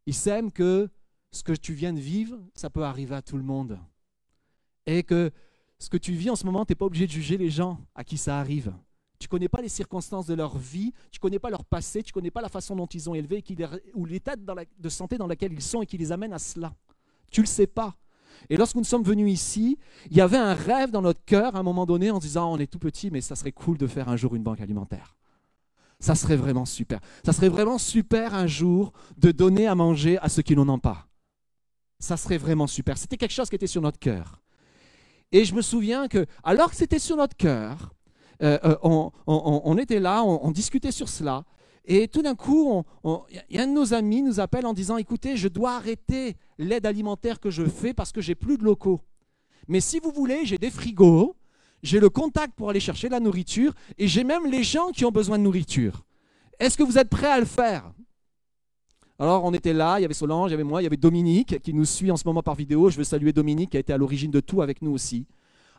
Il 0.09 0.15
sème 0.15 0.51
que 0.51 0.89
ce 1.29 1.43
que 1.43 1.51
tu 1.51 1.73
viens 1.73 1.93
de 1.93 1.99
vivre, 1.99 2.39
ça 2.55 2.71
peut 2.71 2.83
arriver 2.83 3.13
à 3.13 3.21
tout 3.21 3.37
le 3.37 3.43
monde. 3.43 3.77
Et 4.87 5.03
que 5.03 5.29
ce 5.77 5.87
que 5.87 5.97
tu 5.97 6.13
vis 6.13 6.31
en 6.31 6.35
ce 6.35 6.47
moment, 6.47 6.65
tu 6.65 6.71
n'es 6.71 6.75
pas 6.75 6.87
obligé 6.87 7.05
de 7.05 7.11
juger 7.11 7.37
les 7.37 7.51
gens 7.51 7.79
à 7.93 8.03
qui 8.03 8.17
ça 8.17 8.39
arrive. 8.39 8.73
Tu 9.19 9.27
ne 9.27 9.29
connais 9.29 9.47
pas 9.47 9.61
les 9.61 9.69
circonstances 9.69 10.25
de 10.25 10.33
leur 10.33 10.57
vie, 10.57 10.93
tu 11.11 11.19
ne 11.19 11.21
connais 11.21 11.37
pas 11.37 11.51
leur 11.51 11.63
passé, 11.63 12.01
tu 12.01 12.09
ne 12.09 12.13
connais 12.13 12.31
pas 12.31 12.41
la 12.41 12.49
façon 12.49 12.75
dont 12.75 12.87
ils 12.87 13.07
ont 13.07 13.13
élevé 13.13 13.43
ou 13.93 14.05
l'état 14.07 14.33
de 14.35 14.89
santé 14.89 15.19
dans 15.19 15.27
lequel 15.27 15.53
ils 15.53 15.61
sont 15.61 15.83
et 15.83 15.85
qui 15.85 15.99
les 15.99 16.11
amène 16.11 16.33
à 16.33 16.39
cela. 16.39 16.73
Tu 17.31 17.41
ne 17.41 17.45
le 17.45 17.47
sais 17.47 17.67
pas. 17.67 17.95
Et 18.49 18.57
lorsque 18.57 18.77
nous 18.77 18.83
sommes 18.83 19.03
venus 19.03 19.31
ici, 19.31 19.77
il 20.09 20.17
y 20.17 20.21
avait 20.21 20.37
un 20.37 20.55
rêve 20.55 20.89
dans 20.89 21.03
notre 21.03 21.23
cœur 21.23 21.55
à 21.55 21.59
un 21.59 21.63
moment 21.63 21.85
donné 21.85 22.09
en 22.09 22.17
disant 22.17 22.51
on 22.51 22.57
est 22.57 22.65
tout 22.65 22.79
petit, 22.79 23.11
mais 23.11 23.21
ça 23.21 23.35
serait 23.35 23.51
cool 23.51 23.77
de 23.77 23.85
faire 23.85 24.09
un 24.09 24.15
jour 24.15 24.33
une 24.33 24.41
banque 24.41 24.61
alimentaire. 24.61 25.15
Ça 25.99 26.15
serait 26.15 26.37
vraiment 26.37 26.65
super. 26.65 26.99
Ça 27.25 27.33
serait 27.33 27.49
vraiment 27.49 27.77
super 27.77 28.33
un 28.33 28.47
jour 28.47 28.93
de 29.17 29.31
donner 29.31 29.67
à 29.67 29.75
manger 29.75 30.17
à 30.19 30.29
ceux 30.29 30.41
qui 30.41 30.55
n'en 30.55 30.67
ont 30.69 30.79
pas. 30.79 31.07
Ça 31.99 32.15
serait 32.15 32.37
vraiment 32.37 32.67
super. 32.67 32.97
C'était 32.97 33.17
quelque 33.17 33.33
chose 33.33 33.49
qui 33.49 33.55
était 33.55 33.67
sur 33.67 33.81
notre 33.81 33.99
cœur. 33.99 34.41
Et 35.31 35.43
je 35.43 35.53
me 35.53 35.61
souviens 35.61 36.07
que, 36.07 36.25
alors 36.43 36.69
que 36.69 36.75
c'était 36.75 36.99
sur 36.99 37.17
notre 37.17 37.35
cœur, 37.35 37.93
euh, 38.41 38.57
euh, 38.63 39.09
on, 39.27 39.77
était 39.77 39.99
là, 39.99 40.23
on, 40.23 40.51
discutait 40.51 40.91
sur 40.91 41.09
cela. 41.09 41.43
Et 41.83 42.07
tout 42.07 42.21
d'un 42.21 42.35
coup, 42.35 42.83
un 43.03 43.67
de 43.67 43.73
nos 43.73 43.93
amis 43.93 44.21
nous 44.21 44.39
appelle 44.39 44.65
en 44.65 44.73
disant, 44.73 44.97
écoutez, 44.97 45.35
je 45.35 45.49
dois 45.49 45.75
arrêter 45.75 46.37
l'aide 46.57 46.85
alimentaire 46.85 47.39
que 47.39 47.49
je 47.49 47.63
fais 47.63 47.93
parce 47.93 48.11
que 48.11 48.21
j'ai 48.21 48.35
plus 48.35 48.57
de 48.57 48.63
locaux. 48.63 49.01
Mais 49.67 49.81
si 49.81 49.99
vous 49.99 50.11
voulez, 50.11 50.45
j'ai 50.45 50.57
des 50.57 50.71
frigos, 50.71 51.35
j'ai 51.83 51.99
le 51.99 52.09
contact 52.09 52.53
pour 52.55 52.69
aller 52.69 52.79
chercher 52.79 53.09
la 53.09 53.19
nourriture 53.19 53.73
et 53.97 54.07
j'ai 54.07 54.23
même 54.23 54.45
les 54.45 54.63
gens 54.63 54.89
qui 54.89 55.05
ont 55.05 55.11
besoin 55.11 55.37
de 55.37 55.43
nourriture. 55.43 56.03
Est-ce 56.59 56.77
que 56.77 56.83
vous 56.83 56.97
êtes 56.97 57.09
prêts 57.09 57.31
à 57.31 57.39
le 57.39 57.45
faire? 57.45 57.91
Alors 59.17 59.43
on 59.43 59.53
était 59.53 59.73
là, 59.73 59.99
il 59.99 60.03
y 60.03 60.05
avait 60.05 60.13
Solange, 60.13 60.49
il 60.49 60.53
y 60.53 60.55
avait 60.55 60.63
moi, 60.63 60.81
il 60.81 60.85
y 60.85 60.87
avait 60.87 60.97
Dominique 60.97 61.61
qui 61.61 61.73
nous 61.73 61.85
suit 61.85 62.09
en 62.09 62.17
ce 62.17 62.25
moment 62.25 62.41
par 62.41 62.55
vidéo. 62.55 62.89
Je 62.89 62.97
veux 62.97 63.03
saluer 63.03 63.33
Dominique 63.33 63.71
qui 63.71 63.77
a 63.77 63.79
été 63.81 63.91
à 63.91 63.97
l'origine 63.97 64.31
de 64.31 64.39
tout 64.39 64.61
avec 64.61 64.81
nous 64.81 64.91
aussi. 64.91 65.25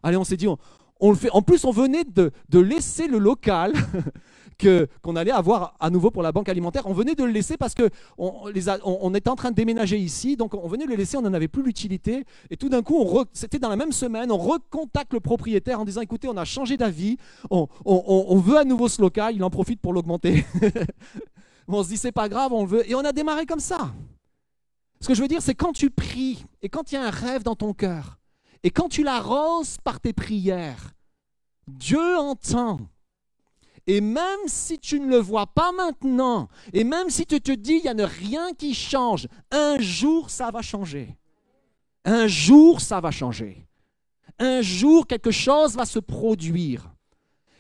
Allez, 0.02 0.16
on 0.16 0.24
s'est 0.24 0.36
dit, 0.36 0.46
on, 0.46 1.10
le 1.10 1.16
fait. 1.16 1.30
En 1.30 1.40
plus, 1.42 1.64
on 1.64 1.70
venait 1.70 2.04
de, 2.04 2.32
laisser 2.58 3.08
le 3.08 3.18
local 3.18 3.72
qu'on 4.60 5.16
allait 5.16 5.30
avoir 5.30 5.74
à 5.80 5.90
nouveau 5.90 6.10
pour 6.10 6.22
la 6.22 6.32
banque 6.32 6.48
alimentaire. 6.48 6.82
On 6.86 6.92
venait 6.92 7.14
de 7.14 7.24
le 7.24 7.32
laisser 7.32 7.56
parce 7.56 7.74
que 7.74 7.88
on, 8.18 9.14
était 9.14 9.30
en 9.30 9.36
train 9.36 9.50
de 9.50 9.56
déménager 9.56 9.98
ici, 9.98 10.36
donc 10.36 10.54
on 10.54 10.68
venait 10.68 10.84
de 10.84 10.90
le 10.90 10.96
laisser, 10.96 11.16
on 11.16 11.22
n'en 11.22 11.34
avait 11.34 11.48
plus 11.48 11.62
l'utilité. 11.62 12.24
Et 12.50 12.56
tout 12.56 12.68
d'un 12.68 12.82
coup, 12.82 13.04
c'était 13.32 13.58
dans 13.58 13.68
la 13.68 13.76
même 13.76 13.92
semaine, 13.92 14.30
on 14.30 14.38
recontacte 14.38 15.12
le 15.12 15.20
propriétaire 15.20 15.80
en 15.80 15.84
disant, 15.84 16.00
écoutez, 16.00 16.28
on 16.28 16.36
a 16.36 16.44
changé 16.44 16.76
d'avis, 16.76 17.16
on, 17.50 17.68
on 17.84 18.36
veut 18.38 18.58
à 18.58 18.64
nouveau 18.64 18.88
ce 18.88 19.00
local, 19.00 19.34
il 19.34 19.44
en 19.44 19.50
profite 19.50 19.80
pour 19.80 19.92
l'augmenter. 19.92 20.44
on 21.68 21.82
se 21.82 21.88
dit 21.88 21.96
c'est 21.96 22.12
pas 22.12 22.28
grave, 22.28 22.52
on 22.52 22.64
le 22.64 22.68
veut. 22.68 22.90
Et 22.90 22.94
on 22.94 23.04
a 23.04 23.12
démarré 23.12 23.46
comme 23.46 23.60
ça. 23.60 23.92
Ce 25.00 25.08
que 25.08 25.14
je 25.14 25.22
veux 25.22 25.28
dire, 25.28 25.42
c'est 25.42 25.54
quand 25.54 25.72
tu 25.72 25.90
pries 25.90 26.44
et 26.62 26.68
quand 26.68 26.92
il 26.92 26.96
y 26.96 26.98
a 26.98 27.04
un 27.04 27.10
rêve 27.10 27.42
dans 27.42 27.56
ton 27.56 27.72
cœur 27.72 28.18
et 28.62 28.70
quand 28.70 28.88
tu 28.88 29.02
l'arroses 29.02 29.78
par 29.82 30.00
tes 30.00 30.12
prières, 30.12 30.92
Dieu 31.66 32.18
entend. 32.18 32.80
Et 33.86 34.00
même 34.00 34.40
si 34.46 34.78
tu 34.78 35.00
ne 35.00 35.08
le 35.08 35.18
vois 35.18 35.46
pas 35.46 35.72
maintenant, 35.72 36.48
et 36.72 36.84
même 36.84 37.10
si 37.10 37.26
tu 37.26 37.40
te 37.40 37.52
dis, 37.52 37.80
il 37.84 37.92
n'y 37.94 38.02
a 38.02 38.06
rien 38.06 38.52
qui 38.54 38.74
change, 38.74 39.26
un 39.50 39.78
jour 39.78 40.30
ça 40.30 40.50
va 40.50 40.62
changer. 40.62 41.16
Un 42.04 42.26
jour 42.26 42.80
ça 42.80 43.00
va 43.00 43.10
changer. 43.10 43.66
Un 44.38 44.62
jour 44.62 45.06
quelque 45.06 45.30
chose 45.30 45.76
va 45.76 45.84
se 45.84 45.98
produire. 45.98 46.90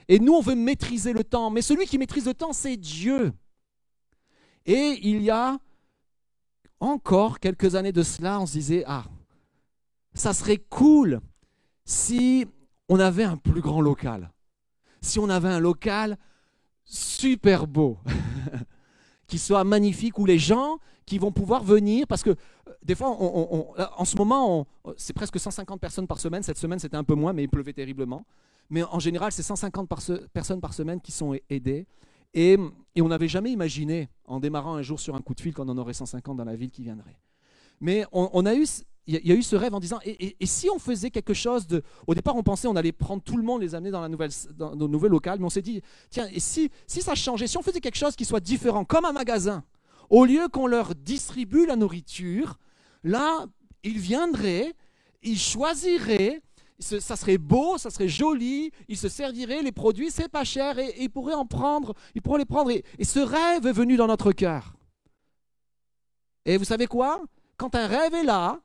Et 0.08 0.18
nous, 0.18 0.32
on 0.32 0.40
veut 0.40 0.56
maîtriser 0.56 1.12
le 1.12 1.22
temps. 1.22 1.50
Mais 1.50 1.62
celui 1.62 1.86
qui 1.86 1.98
maîtrise 1.98 2.26
le 2.26 2.34
temps, 2.34 2.52
c'est 2.52 2.76
Dieu. 2.76 3.32
Et 4.66 4.98
il 5.02 5.22
y 5.22 5.30
a 5.30 5.58
encore 6.80 7.38
quelques 7.38 7.74
années 7.76 7.92
de 7.92 8.02
cela, 8.02 8.40
on 8.40 8.46
se 8.46 8.52
disait, 8.52 8.82
ah, 8.86 9.04
ça 10.14 10.32
serait 10.32 10.56
cool 10.56 11.20
si 11.84 12.46
on 12.88 12.98
avait 12.98 13.24
un 13.24 13.36
plus 13.36 13.60
grand 13.60 13.80
local. 13.80 14.32
Si 15.00 15.18
on 15.18 15.28
avait 15.28 15.48
un 15.48 15.60
local 15.60 16.18
super 16.84 17.66
beau, 17.66 17.98
qui 19.26 19.38
soit 19.38 19.64
magnifique, 19.64 20.18
où 20.18 20.26
les 20.26 20.38
gens 20.38 20.78
qui 21.06 21.18
vont 21.18 21.32
pouvoir 21.32 21.62
venir, 21.62 22.06
parce 22.06 22.22
que 22.22 22.30
euh, 22.30 22.34
des 22.82 22.94
fois, 22.94 23.08
en 23.10 24.04
ce 24.04 24.16
moment, 24.16 24.66
c'est 24.96 25.12
presque 25.12 25.38
150 25.38 25.80
personnes 25.80 26.06
par 26.06 26.20
semaine. 26.20 26.42
Cette 26.42 26.58
semaine, 26.58 26.78
c'était 26.78 26.96
un 26.96 27.04
peu 27.04 27.14
moins, 27.14 27.32
mais 27.32 27.44
il 27.44 27.48
pleuvait 27.48 27.72
terriblement. 27.72 28.24
Mais 28.70 28.84
en 28.84 29.00
général, 29.00 29.32
c'est 29.32 29.42
150 29.42 29.88
personnes 30.32 30.60
par 30.60 30.72
semaine 30.72 31.00
qui 31.00 31.12
sont 31.12 31.36
aidées. 31.50 31.86
Et, 32.32 32.56
on 32.98 33.08
n'avait 33.08 33.28
jamais 33.28 33.50
imaginé, 33.50 34.08
en 34.24 34.40
démarrant 34.40 34.74
un 34.74 34.82
jour 34.82 35.00
sur 35.00 35.14
un 35.14 35.20
coup 35.20 35.34
de 35.34 35.40
fil, 35.40 35.52
qu'on 35.52 35.68
en 35.68 35.78
aurait 35.78 35.94
150 35.94 36.36
dans 36.36 36.44
la 36.44 36.54
ville 36.54 36.70
qui 36.70 36.82
viendrait. 36.82 37.18
Mais 37.80 38.04
on, 38.12 38.46
a 38.46 38.54
eu, 38.54 38.66
il 39.06 39.26
y 39.26 39.32
a 39.32 39.34
eu 39.34 39.42
ce 39.42 39.56
rêve 39.56 39.74
en 39.74 39.80
disant, 39.80 39.98
et, 40.04 40.36
si 40.46 40.68
on 40.70 40.78
faisait 40.78 41.10
quelque 41.10 41.34
chose 41.34 41.66
de... 41.66 41.82
Au 42.06 42.14
départ, 42.14 42.36
on 42.36 42.42
pensait 42.42 42.68
on 42.68 42.76
allait 42.76 42.92
prendre 42.92 43.22
tout 43.22 43.36
le 43.36 43.42
monde, 43.42 43.62
les 43.62 43.74
amener 43.74 43.90
dans, 43.90 44.00
la 44.00 44.08
nouvelle, 44.08 44.30
dans 44.54 44.76
nos 44.76 44.86
nouvelles 44.86 45.10
locales, 45.10 45.38
mais 45.38 45.46
on 45.46 45.50
s'est 45.50 45.62
dit, 45.62 45.82
tiens, 46.10 46.28
et 46.32 46.38
si, 46.38 46.70
si 46.86 47.02
ça 47.02 47.14
changeait, 47.14 47.46
si 47.46 47.56
on 47.56 47.62
faisait 47.62 47.80
quelque 47.80 47.98
chose 47.98 48.14
qui 48.14 48.24
soit 48.24 48.40
différent, 48.40 48.84
comme 48.84 49.04
un 49.04 49.12
magasin, 49.12 49.64
au 50.10 50.24
lieu 50.24 50.48
qu'on 50.48 50.66
leur 50.66 50.94
distribue 50.94 51.66
la 51.66 51.76
nourriture, 51.76 52.58
là, 53.02 53.46
ils 53.82 53.98
viendraient, 53.98 54.74
ils 55.22 55.38
choisiraient 55.38 56.42
ça 56.80 57.16
serait 57.16 57.38
beau, 57.38 57.78
ça 57.78 57.90
serait 57.90 58.08
joli, 58.08 58.72
il 58.88 58.96
se 58.96 59.08
servirait, 59.08 59.62
les 59.62 59.72
produits, 59.72 60.10
c'est 60.10 60.28
pas 60.28 60.44
cher, 60.44 60.78
et, 60.78 60.94
il 60.98 61.10
pourrait 61.10 61.34
en 61.34 61.46
prendre, 61.46 61.94
il 62.14 62.22
pourrait 62.22 62.38
les 62.38 62.44
prendre. 62.44 62.70
Et, 62.70 63.04
ce 63.04 63.20
rêve 63.20 63.66
est 63.66 63.72
venu 63.72 63.96
dans 63.96 64.06
notre 64.06 64.32
cœur. 64.32 64.74
Et 66.44 66.56
vous 66.56 66.64
savez 66.64 66.86
quoi? 66.86 67.20
Quand 67.56 67.74
un 67.74 67.86
rêve 67.86 68.14
est 68.14 68.24
là, 68.24 68.60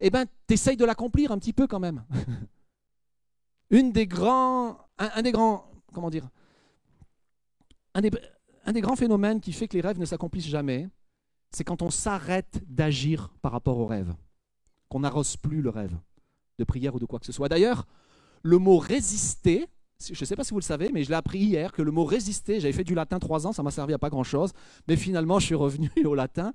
eh 0.00 0.10
ben, 0.10 0.26
tu 0.46 0.54
essayes 0.54 0.76
de 0.76 0.84
l'accomplir 0.84 1.32
un 1.32 1.38
petit 1.38 1.52
peu 1.52 1.66
quand 1.66 1.80
même. 1.80 2.04
Une 3.70 3.92
des 3.92 4.06
grands, 4.06 4.78
un, 4.98 5.22
des 5.22 5.32
grands, 5.32 5.70
comment 5.92 6.10
dire, 6.10 6.28
un 7.94 8.00
des, 8.00 8.10
un 8.64 8.72
des 8.72 8.80
grands 8.80 8.96
phénomènes 8.96 9.40
qui 9.40 9.52
fait 9.52 9.68
que 9.68 9.74
les 9.74 9.80
rêves 9.80 9.98
ne 9.98 10.04
s'accomplissent 10.04 10.48
jamais, 10.48 10.88
c'est 11.50 11.64
quand 11.64 11.82
on 11.82 11.90
s'arrête 11.90 12.62
d'agir 12.66 13.32
par 13.42 13.52
rapport 13.52 13.78
au 13.78 13.86
rêve, 13.86 14.14
qu'on 14.88 15.00
n'arrose 15.00 15.36
plus 15.36 15.62
le 15.62 15.70
rêve 15.70 15.96
de 16.58 16.64
prière 16.64 16.94
ou 16.94 16.98
de 16.98 17.06
quoi 17.06 17.18
que 17.18 17.26
ce 17.26 17.32
soit. 17.32 17.48
D'ailleurs, 17.48 17.86
le 18.42 18.58
mot 18.58 18.78
résister, 18.78 19.68
je 20.00 20.18
ne 20.18 20.24
sais 20.24 20.36
pas 20.36 20.44
si 20.44 20.50
vous 20.50 20.58
le 20.60 20.64
savez, 20.64 20.90
mais 20.92 21.04
je 21.04 21.10
l'ai 21.10 21.16
appris 21.16 21.38
hier 21.38 21.72
que 21.72 21.82
le 21.82 21.90
mot 21.90 22.04
résister, 22.04 22.60
j'avais 22.60 22.72
fait 22.72 22.84
du 22.84 22.94
latin 22.94 23.18
trois 23.18 23.46
ans, 23.46 23.52
ça 23.52 23.62
m'a 23.62 23.70
servi 23.70 23.94
à 23.94 23.98
pas 23.98 24.10
grand-chose, 24.10 24.52
mais 24.88 24.96
finalement 24.96 25.38
je 25.38 25.46
suis 25.46 25.54
revenu 25.54 25.90
au 26.04 26.14
latin. 26.14 26.52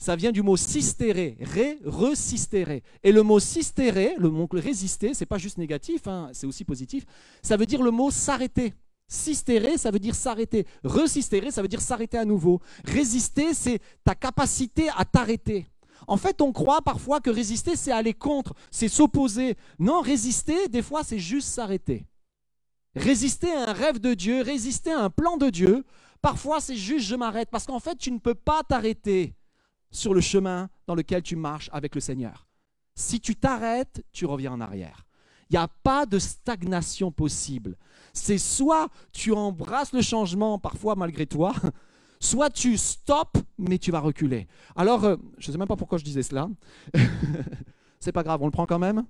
Ça 0.00 0.14
vient 0.14 0.30
du 0.30 0.42
mot 0.42 0.56
sistérer, 0.56 1.36
ré, 1.40 1.80
resistérer. 1.84 2.84
Et 3.02 3.10
le 3.10 3.24
mot 3.24 3.40
sistérer, 3.40 4.14
le 4.18 4.30
mot 4.30 4.48
résister, 4.52 5.12
c'est 5.12 5.26
pas 5.26 5.38
juste 5.38 5.58
négatif, 5.58 6.06
hein, 6.06 6.30
c'est 6.32 6.46
aussi 6.46 6.64
positif. 6.64 7.04
Ça 7.42 7.56
veut 7.56 7.66
dire 7.66 7.82
le 7.82 7.90
mot 7.90 8.12
s'arrêter. 8.12 8.74
Sistérer, 9.08 9.76
ça 9.76 9.90
veut 9.90 9.98
dire 9.98 10.14
s'arrêter. 10.14 10.66
Resistérer, 10.84 11.50
ça 11.50 11.62
veut 11.62 11.68
dire 11.68 11.80
s'arrêter 11.80 12.16
à 12.16 12.24
nouveau. 12.24 12.60
Résister, 12.84 13.54
c'est 13.54 13.80
ta 14.04 14.14
capacité 14.14 14.88
à 14.96 15.04
t'arrêter. 15.04 15.66
En 16.06 16.16
fait, 16.16 16.40
on 16.42 16.52
croit 16.52 16.82
parfois 16.82 17.20
que 17.20 17.30
résister, 17.30 17.74
c'est 17.74 17.90
aller 17.90 18.14
contre, 18.14 18.54
c'est 18.70 18.88
s'opposer. 18.88 19.56
Non, 19.80 20.00
résister, 20.00 20.68
des 20.68 20.82
fois, 20.82 21.02
c'est 21.02 21.18
juste 21.18 21.48
s'arrêter. 21.48 22.06
Résister 22.94 23.50
à 23.50 23.70
un 23.70 23.72
rêve 23.72 23.98
de 23.98 24.14
Dieu, 24.14 24.42
résister 24.42 24.92
à 24.92 25.02
un 25.02 25.10
plan 25.10 25.36
de 25.38 25.50
Dieu, 25.50 25.84
parfois, 26.22 26.60
c'est 26.60 26.76
juste 26.76 27.06
je 27.06 27.16
m'arrête. 27.16 27.48
Parce 27.50 27.66
qu'en 27.66 27.80
fait, 27.80 27.96
tu 27.96 28.12
ne 28.12 28.18
peux 28.18 28.36
pas 28.36 28.62
t'arrêter 28.62 29.34
sur 29.90 30.14
le 30.14 30.20
chemin 30.20 30.68
dans 30.86 30.94
lequel 30.94 31.22
tu 31.22 31.36
marches 31.36 31.70
avec 31.72 31.94
le 31.94 32.00
Seigneur. 32.00 32.46
Si 32.94 33.20
tu 33.20 33.36
t'arrêtes, 33.36 34.04
tu 34.12 34.26
reviens 34.26 34.52
en 34.52 34.60
arrière. 34.60 35.06
Il 35.50 35.54
n'y 35.54 35.58
a 35.58 35.68
pas 35.68 36.04
de 36.04 36.18
stagnation 36.18 37.10
possible. 37.10 37.76
C'est 38.12 38.38
soit 38.38 38.88
tu 39.12 39.32
embrasses 39.32 39.92
le 39.92 40.02
changement, 40.02 40.58
parfois 40.58 40.94
malgré 40.94 41.26
toi, 41.26 41.54
soit 42.20 42.50
tu 42.50 42.76
stops, 42.76 43.40
mais 43.56 43.78
tu 43.78 43.90
vas 43.90 44.00
reculer. 44.00 44.46
Alors, 44.76 45.04
euh, 45.04 45.16
je 45.38 45.48
ne 45.48 45.52
sais 45.52 45.58
même 45.58 45.68
pas 45.68 45.76
pourquoi 45.76 45.98
je 45.98 46.04
disais 46.04 46.22
cela. 46.22 46.48
c'est 48.00 48.12
pas 48.12 48.22
grave, 48.22 48.42
on 48.42 48.46
le 48.46 48.50
prend 48.50 48.66
quand 48.66 48.78
même? 48.78 49.04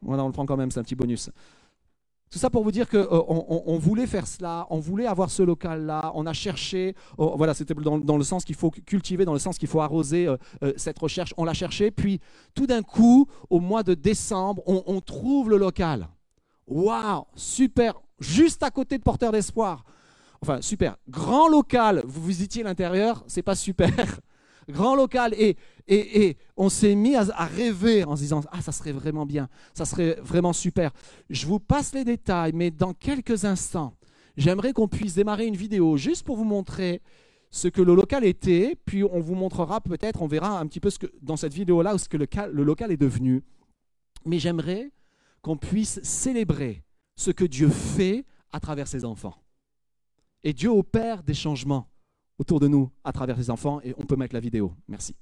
Voilà, 0.00 0.24
on 0.24 0.28
le 0.28 0.32
prend 0.32 0.46
quand 0.46 0.56
même, 0.56 0.70
c'est 0.70 0.80
un 0.80 0.84
petit 0.84 0.94
bonus. 0.94 1.30
Tout 2.30 2.38
ça 2.38 2.50
pour 2.50 2.64
vous 2.64 2.72
dire 2.72 2.88
qu'on 2.88 2.98
euh, 2.98 3.22
on 3.28 3.78
voulait 3.78 4.06
faire 4.06 4.26
cela, 4.26 4.66
on 4.70 4.80
voulait 4.80 5.06
avoir 5.06 5.30
ce 5.30 5.42
local-là, 5.42 6.10
on 6.14 6.26
a 6.26 6.32
cherché, 6.32 6.96
oh, 7.16 7.34
voilà, 7.36 7.54
c'était 7.54 7.74
dans, 7.74 8.16
le 8.16 8.24
sens 8.24 8.44
qu'il 8.44 8.56
faut 8.56 8.70
cultiver, 8.70 9.24
dans 9.24 9.32
le 9.32 9.38
sens 9.38 9.56
qu'il 9.56 9.68
faut 9.68 9.80
arroser 9.80 10.26
euh, 10.26 10.72
cette 10.76 10.98
recherche, 10.98 11.32
on 11.36 11.44
l'a 11.44 11.54
cherché, 11.54 11.90
puis 11.92 12.20
tout 12.54 12.66
d'un 12.66 12.82
coup, 12.82 13.28
au 13.50 13.60
mois 13.60 13.84
de 13.84 13.94
décembre, 13.94 14.62
on, 14.66 14.82
on 14.86 15.00
trouve 15.00 15.50
le 15.50 15.58
local. 15.58 16.08
Waouh, 16.66 17.24
super, 17.36 18.00
juste 18.18 18.62
à 18.62 18.70
côté 18.70 18.98
de 18.98 19.02
Porteur 19.02 19.30
d'Espoir. 19.30 19.84
Enfin, 20.40 20.60
super. 20.60 20.96
Grand 21.08 21.48
local, 21.48 22.02
vous 22.06 22.26
visitiez 22.26 22.62
l'intérieur, 22.62 23.24
c'est 23.26 23.42
pas 23.42 23.54
super. 23.54 23.88
Grand 24.68 24.96
local. 24.96 25.34
Et, 25.34 25.56
et, 25.88 26.26
et 26.26 26.36
on 26.56 26.68
s'est 26.68 26.94
mis 26.94 27.16
à, 27.16 27.24
rêver 27.44 28.04
en 28.04 28.16
se 28.16 28.22
disant 28.22 28.42
Ah, 28.52 28.62
ça 28.62 28.72
serait 28.72 28.92
vraiment 28.92 29.26
bien, 29.26 29.48
ça 29.74 29.84
serait 29.84 30.18
vraiment 30.22 30.52
super. 30.52 30.92
Je 31.30 31.46
vous 31.46 31.60
passe 31.60 31.94
les 31.94 32.04
détails, 32.04 32.52
mais 32.54 32.70
dans 32.70 32.94
quelques 32.94 33.44
instants, 33.44 33.94
j'aimerais 34.36 34.72
qu'on 34.72 34.88
puisse 34.88 35.14
démarrer 35.14 35.46
une 35.46 35.56
vidéo 35.56 35.96
juste 35.96 36.24
pour 36.24 36.36
vous 36.36 36.44
montrer 36.44 37.02
ce 37.50 37.68
que 37.68 37.82
le 37.82 37.94
local 37.94 38.24
était, 38.24 38.76
puis 38.84 39.04
on 39.04 39.20
vous 39.20 39.36
montrera 39.36 39.80
peut-être, 39.80 40.22
on 40.22 40.26
verra 40.26 40.58
un 40.58 40.66
petit 40.66 40.80
peu 40.80 40.90
ce 40.90 40.98
que, 40.98 41.06
dans 41.22 41.36
cette 41.36 41.54
vidéo-là 41.54 41.96
ce 41.98 42.08
que 42.08 42.16
le, 42.16 42.26
le 42.52 42.64
local 42.64 42.90
est 42.90 42.96
devenu. 42.96 43.44
Mais 44.24 44.38
j'aimerais 44.38 44.90
qu'on 45.40 45.56
puisse 45.56 46.00
célébrer 46.02 46.82
ce 47.14 47.30
que 47.30 47.44
Dieu 47.44 47.68
fait 47.68 48.24
à 48.50 48.58
travers 48.58 48.88
ses 48.88 49.04
enfants. 49.04 49.36
Et 50.42 50.52
Dieu 50.52 50.70
opère 50.70 51.22
des 51.22 51.34
changements 51.34 51.88
autour 52.38 52.60
de 52.60 52.68
nous 52.68 52.90
à 53.04 53.12
travers 53.12 53.36
les 53.36 53.50
enfants 53.50 53.80
et 53.82 53.94
on 53.98 54.04
peut 54.04 54.16
mettre 54.16 54.34
la 54.34 54.40
vidéo. 54.40 54.72
Merci. 54.88 55.14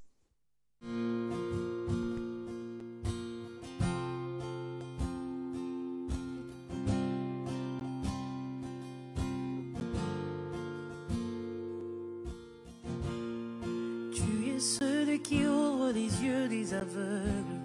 Tu 14.13 14.51
es 14.55 14.61
celui 14.61 15.21
qui 15.21 15.47
ouvre 15.47 15.93
les 15.93 16.25
yeux 16.25 16.49
des 16.49 16.75
aveugles. 16.75 17.61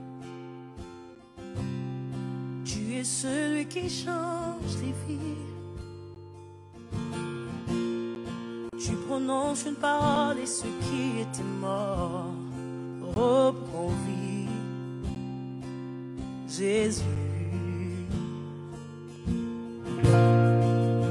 Tu 2.65 2.95
es 2.95 3.03
celui 3.03 3.65
qui 3.65 3.89
change 3.89 4.75
les 4.81 4.93
vies. 5.07 5.56
Tu 9.07 9.13
prononces 9.13 9.65
une 9.65 9.75
parole 9.75 10.37
et 10.37 10.45
ce 10.45 10.63
qui 10.63 11.21
était 11.21 11.49
mort 11.61 12.25
reprend 13.15 13.87
vie. 14.05 14.49
Jésus. 16.49 17.03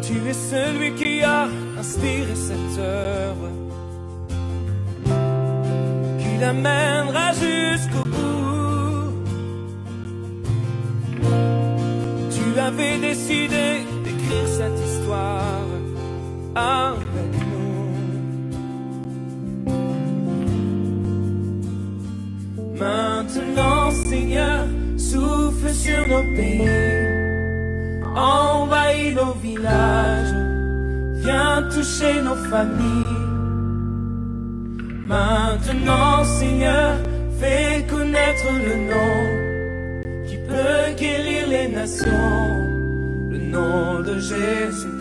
Tu 0.02 0.28
es 0.28 0.34
celui 0.34 0.94
qui 0.94 1.22
a 1.22 1.48
inspiré 1.78 2.34
cette 2.34 2.78
œuvre, 2.78 3.48
qui 6.18 6.38
l'amènera 6.38 7.32
jusqu'au 7.32 8.04
bout. 8.04 9.12
Tu 12.30 12.60
avais 12.60 12.98
décidé 12.98 13.86
d'écrire 14.04 14.48
cette 14.48 14.78
histoire 14.86 15.64
avec 16.54 17.05
sur 25.86 26.04
nos 26.08 26.26
pays, 26.36 26.68
envahis 28.14 29.14
nos 29.14 29.34
villages, 29.44 30.34
viens 31.22 31.62
toucher 31.72 32.16
nos 32.26 32.40
familles. 32.50 33.24
Maintenant, 35.06 36.24
Seigneur, 36.38 36.92
fais 37.38 37.84
connaître 37.94 38.48
le 38.68 38.74
nom 38.92 39.16
qui 40.26 40.36
peut 40.48 40.86
guérir 41.02 41.42
les 41.54 41.68
nations, 41.68 42.50
le 43.30 43.38
nom 43.54 44.00
de 44.08 44.14
Jésus-Christ. 44.18 44.95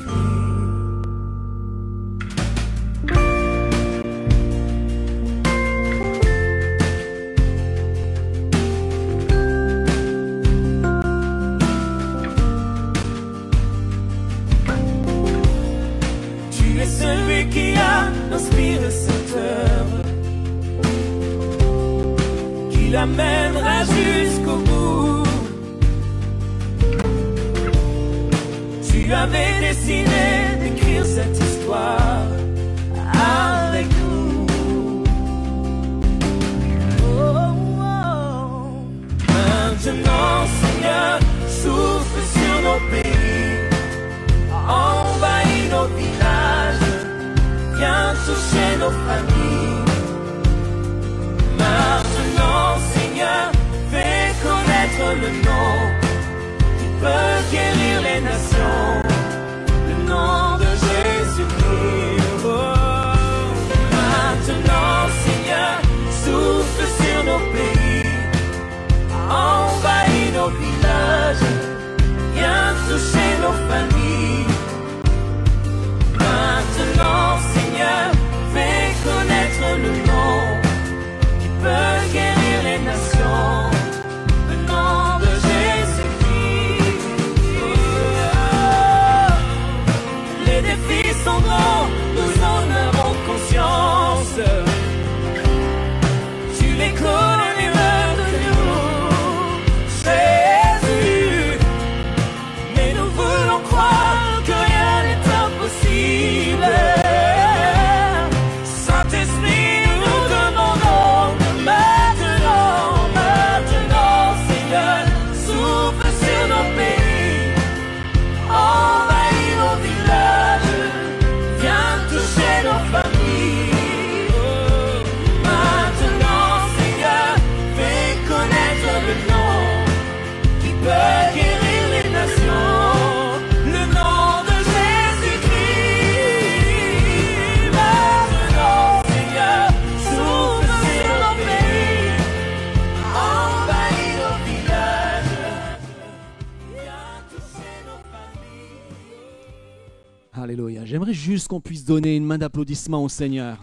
Juste 151.26 151.48
qu'on 151.48 151.60
puisse 151.60 151.84
donner 151.84 152.16
une 152.16 152.24
main 152.24 152.38
d'applaudissement 152.38 153.04
au 153.04 153.10
Seigneur. 153.10 153.60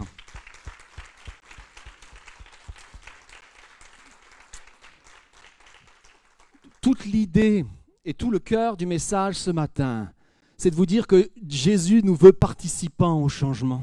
Toute 6.81 7.05
l'idée 7.05 7.65
et 8.03 8.13
tout 8.13 8.29
le 8.29 8.39
cœur 8.39 8.75
du 8.75 8.85
message 8.85 9.35
ce 9.35 9.49
matin, 9.49 10.11
c'est 10.57 10.71
de 10.71 10.75
vous 10.75 10.85
dire 10.85 11.07
que 11.07 11.29
Jésus 11.47 12.01
nous 12.03 12.15
veut 12.15 12.33
participants 12.33 13.21
au 13.21 13.29
changement. 13.29 13.81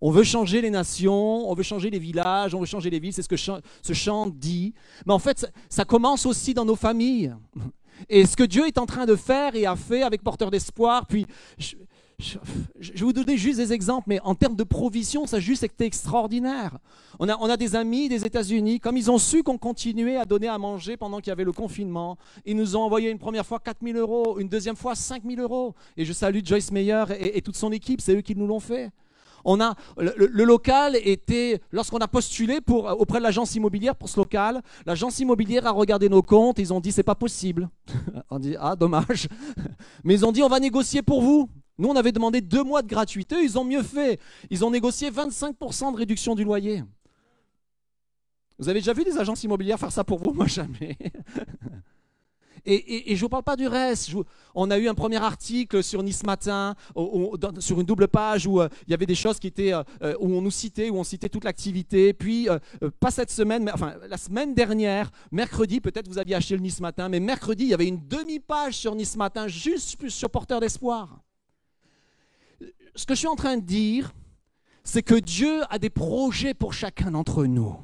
On 0.00 0.12
veut 0.12 0.22
changer 0.22 0.60
les 0.60 0.70
nations, 0.70 1.50
on 1.50 1.54
veut 1.54 1.64
changer 1.64 1.90
les 1.90 1.98
villages, 1.98 2.54
on 2.54 2.60
veut 2.60 2.66
changer 2.66 2.90
les 2.90 3.00
villes, 3.00 3.12
c'est 3.12 3.22
ce 3.22 3.28
que 3.28 3.36
ce 3.36 3.92
chant 3.92 4.26
dit. 4.26 4.72
Mais 5.04 5.12
en 5.12 5.18
fait, 5.18 5.50
ça, 5.68 5.84
commence 5.84 6.26
aussi 6.26 6.54
dans 6.54 6.64
nos 6.64 6.76
familles. 6.76 7.34
Et 8.08 8.24
ce 8.24 8.36
que 8.36 8.44
Dieu 8.44 8.68
est 8.68 8.78
en 8.78 8.86
train 8.86 9.06
de 9.06 9.16
faire 9.16 9.56
et 9.56 9.66
a 9.66 9.74
fait 9.74 10.02
avec 10.02 10.22
Porteur 10.22 10.52
d'Espoir, 10.52 11.06
puis 11.06 11.26
je, 12.18 12.38
vais 12.92 13.00
vous 13.00 13.12
donner 13.12 13.36
juste 13.36 13.58
des 13.58 13.72
exemples, 13.72 14.04
mais 14.08 14.20
en 14.20 14.34
termes 14.34 14.56
de 14.56 14.64
provision, 14.64 15.26
ça 15.26 15.38
juste 15.38 15.62
été 15.64 15.84
extraordinaire. 15.84 16.78
On 17.18 17.28
a, 17.28 17.56
des 17.56 17.76
amis 17.76 18.08
des 18.08 18.24
États-Unis, 18.24 18.80
comme 18.80 18.96
ils 18.96 19.10
ont 19.10 19.18
su 19.18 19.42
qu'on 19.42 19.58
continuait 19.58 20.16
à 20.16 20.24
donner 20.24 20.48
à 20.48 20.58
manger 20.58 20.96
pendant 20.96 21.18
qu'il 21.18 21.28
y 21.28 21.32
avait 21.32 21.44
le 21.44 21.52
confinement, 21.52 22.16
ils 22.44 22.56
nous 22.56 22.76
ont 22.76 22.82
envoyé 22.82 23.10
une 23.10 23.18
première 23.18 23.44
fois 23.44 23.58
4 23.58 23.78
000 23.82 23.98
euros, 23.98 24.38
une 24.38 24.48
deuxième 24.48 24.76
fois 24.76 24.94
5 24.94 25.22
000 25.26 25.40
euros. 25.40 25.74
Et 25.96 26.04
je 26.04 26.12
salue 26.12 26.40
Joyce 26.44 26.72
Meyer 26.72 27.04
et 27.18 27.42
toute 27.42 27.56
son 27.56 27.72
équipe, 27.72 28.00
c'est 28.00 28.14
eux 28.14 28.22
qui 28.22 28.34
nous 28.34 28.46
l'ont 28.46 28.60
fait. 28.60 28.90
On 29.48 29.60
a, 29.60 29.76
le, 29.96 30.44
local 30.44 30.96
était, 30.96 31.60
lorsqu'on 31.70 31.98
a 31.98 32.08
postulé 32.08 32.58
auprès 32.66 33.18
de 33.18 33.22
l'agence 33.22 33.54
immobilière 33.54 33.94
pour 33.94 34.08
ce 34.08 34.18
local, 34.18 34.60
l'agence 34.84 35.20
immobilière 35.20 35.66
a 35.66 35.70
regardé 35.70 36.08
nos 36.08 36.22
comptes, 36.22 36.58
ils 36.58 36.72
ont 36.72 36.80
dit 36.80 36.90
c'est 36.90 37.04
pas 37.04 37.14
possible. 37.14 37.68
on 38.30 38.40
dit 38.40 38.56
ah 38.58 38.74
dommage. 38.74 39.28
Mais 40.02 40.14
ils 40.14 40.26
ont 40.26 40.32
dit 40.32 40.42
on 40.42 40.48
va 40.48 40.58
négocier 40.58 41.00
pour 41.00 41.22
vous. 41.22 41.48
Nous, 41.78 41.88
on 41.88 41.96
avait 41.96 42.12
demandé 42.12 42.40
deux 42.40 42.64
mois 42.64 42.82
de 42.82 42.88
gratuité, 42.88 43.36
ils 43.42 43.58
ont 43.58 43.64
mieux 43.64 43.82
fait. 43.82 44.18
Ils 44.50 44.64
ont 44.64 44.70
négocié 44.70 45.10
25% 45.10 45.92
de 45.92 45.96
réduction 45.96 46.34
du 46.34 46.44
loyer. 46.44 46.82
Vous 48.58 48.68
avez 48.68 48.80
déjà 48.80 48.94
vu 48.94 49.04
des 49.04 49.18
agences 49.18 49.44
immobilières 49.44 49.78
faire 49.78 49.92
ça 49.92 50.04
pour 50.04 50.18
vous? 50.18 50.32
Moi, 50.34 50.46
jamais. 50.46 50.96
Et, 52.68 53.04
je 53.10 53.12
ne 53.12 53.20
vous 53.20 53.28
parle 53.28 53.44
pas 53.44 53.54
du 53.54 53.68
reste. 53.68 54.10
on 54.54 54.70
a 54.72 54.78
eu 54.78 54.88
un 54.88 54.94
premier 54.94 55.18
article 55.18 55.84
sur 55.84 56.02
Nice 56.02 56.24
Matin, 56.24 56.74
sur 57.60 57.80
une 57.80 57.86
double 57.86 58.08
page 58.08 58.46
où 58.48 58.60
euh, 58.60 58.68
il 58.88 58.90
y 58.90 58.94
avait 58.94 59.06
des 59.06 59.14
choses 59.14 59.38
qui 59.38 59.46
étaient, 59.46 59.72
euh, 59.72 59.84
euh, 60.02 60.16
où 60.18 60.34
on 60.34 60.42
nous 60.42 60.50
citait, 60.50 60.90
où 60.90 60.96
on 60.96 61.04
citait 61.04 61.28
toute 61.28 61.44
l'activité. 61.44 62.12
Puis, 62.12 62.48
pas 62.98 63.12
cette 63.12 63.30
semaine, 63.30 63.62
mais 63.62 63.72
enfin 63.72 63.94
la 64.08 64.16
semaine 64.16 64.52
dernière, 64.52 65.10
mercredi, 65.30 65.80
peut-être 65.80 66.08
vous 66.08 66.18
aviez 66.18 66.34
acheté 66.34 66.56
le 66.56 66.60
Nice 66.60 66.80
Matin, 66.80 67.08
mais 67.08 67.20
mercredi, 67.20 67.64
il 67.64 67.70
y 67.70 67.74
avait 67.74 67.86
une 67.86 68.04
demi-page 68.08 68.74
sur 68.74 68.96
Nice 68.96 69.16
Matin, 69.16 69.46
juste 69.46 70.08
sur 70.08 70.28
Porteur 70.28 70.58
d'Espoir. 70.58 71.20
Ce 72.96 73.06
que 73.06 73.14
je 73.14 73.20
suis 73.20 73.28
en 73.28 73.36
train 73.36 73.56
de 73.56 73.62
dire, 73.62 74.12
c'est 74.82 75.02
que 75.02 75.14
Dieu 75.14 75.62
a 75.70 75.78
des 75.78 75.90
projets 75.90 76.54
pour 76.54 76.72
chacun 76.72 77.12
d'entre 77.12 77.44
nous 77.44 77.76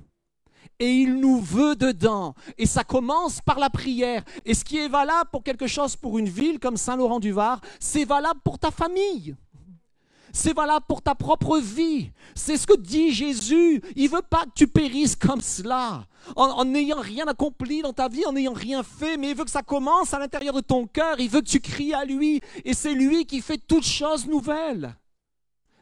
et 0.83 0.91
il 0.91 1.21
nous 1.21 1.41
veut 1.41 1.77
dedans. 1.77 2.35
Et 2.59 2.67
ça 2.67 2.83
commence 2.83 3.41
par 3.41 3.61
la 3.61 3.71
prière. 3.71 4.25
Et 4.45 4.53
ce 4.53 4.65
qui 4.65 4.79
est 4.79 4.89
valable 4.89 5.31
pour 5.31 5.45
quelque 5.45 5.69
chose, 5.69 5.95
pour 5.95 6.19
une 6.19 6.29
ville 6.29 6.59
comme 6.59 6.77
Saint-Laurent-du-Var, 6.77 7.61
c'est 7.79 8.05
valable 8.05 8.41
pour 8.43 8.59
ta 8.59 8.73
famille. 8.73 9.37
C'est 10.33 10.57
valable 10.57 10.87
pour 10.89 11.03
ta 11.03 11.15
propre 11.15 11.59
vie. 11.59 12.11
C'est 12.35 12.57
ce 12.57 12.67
que 12.67 12.77
dit 12.77 13.13
Jésus. 13.13 13.81
Il 13.95 14.09
veut 14.09 14.23
pas 14.29 14.45
que 14.45 14.53
tu 14.57 14.67
périsses 14.67 15.15
comme 15.15 15.43
cela, 15.43 16.07
en 16.35 16.65
n'ayant 16.65 17.01
rien 17.01 17.27
accompli 17.27 17.83
dans 17.83 17.93
ta 17.93 18.09
vie, 18.09 18.25
en 18.27 18.33
n'ayant 18.33 18.55
rien 18.55 18.83
fait, 18.83 19.19
mais 19.19 19.31
il 19.31 19.37
veut 19.37 19.45
que 19.45 19.51
ça 19.51 19.63
commence 19.63 20.15
à 20.15 20.19
l'intérieur 20.19 20.55
de 20.55 20.63
ton 20.63 20.87
cœur. 20.87 21.21
Il 21.21 21.29
veut 21.29 21.43
que 21.43 21.49
tu 21.49 21.61
cries 21.61 21.95
à 21.95 22.05
lui. 22.05 22.41
Et 22.65 22.75
c'est 22.75 22.95
lui 22.95 23.25
qui 23.27 23.41
fait 23.41 23.59
toutes 23.59 23.85
choses 23.85 24.27
nouvelles. 24.27 24.97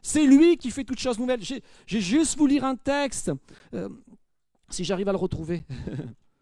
C'est 0.01 0.25
lui 0.25 0.57
qui 0.57 0.71
fait 0.71 0.83
toutes 0.83 0.99
choses 0.99 1.19
nouvelles. 1.19 1.41
J'ai 1.43 2.01
juste 2.01 2.37
vous 2.37 2.47
lire 2.47 2.65
un 2.65 2.75
texte. 2.75 3.31
Euh, 3.73 3.89
si 4.69 4.83
j'arrive 4.83 5.09
à 5.09 5.11
le 5.11 5.17
retrouver. 5.17 5.63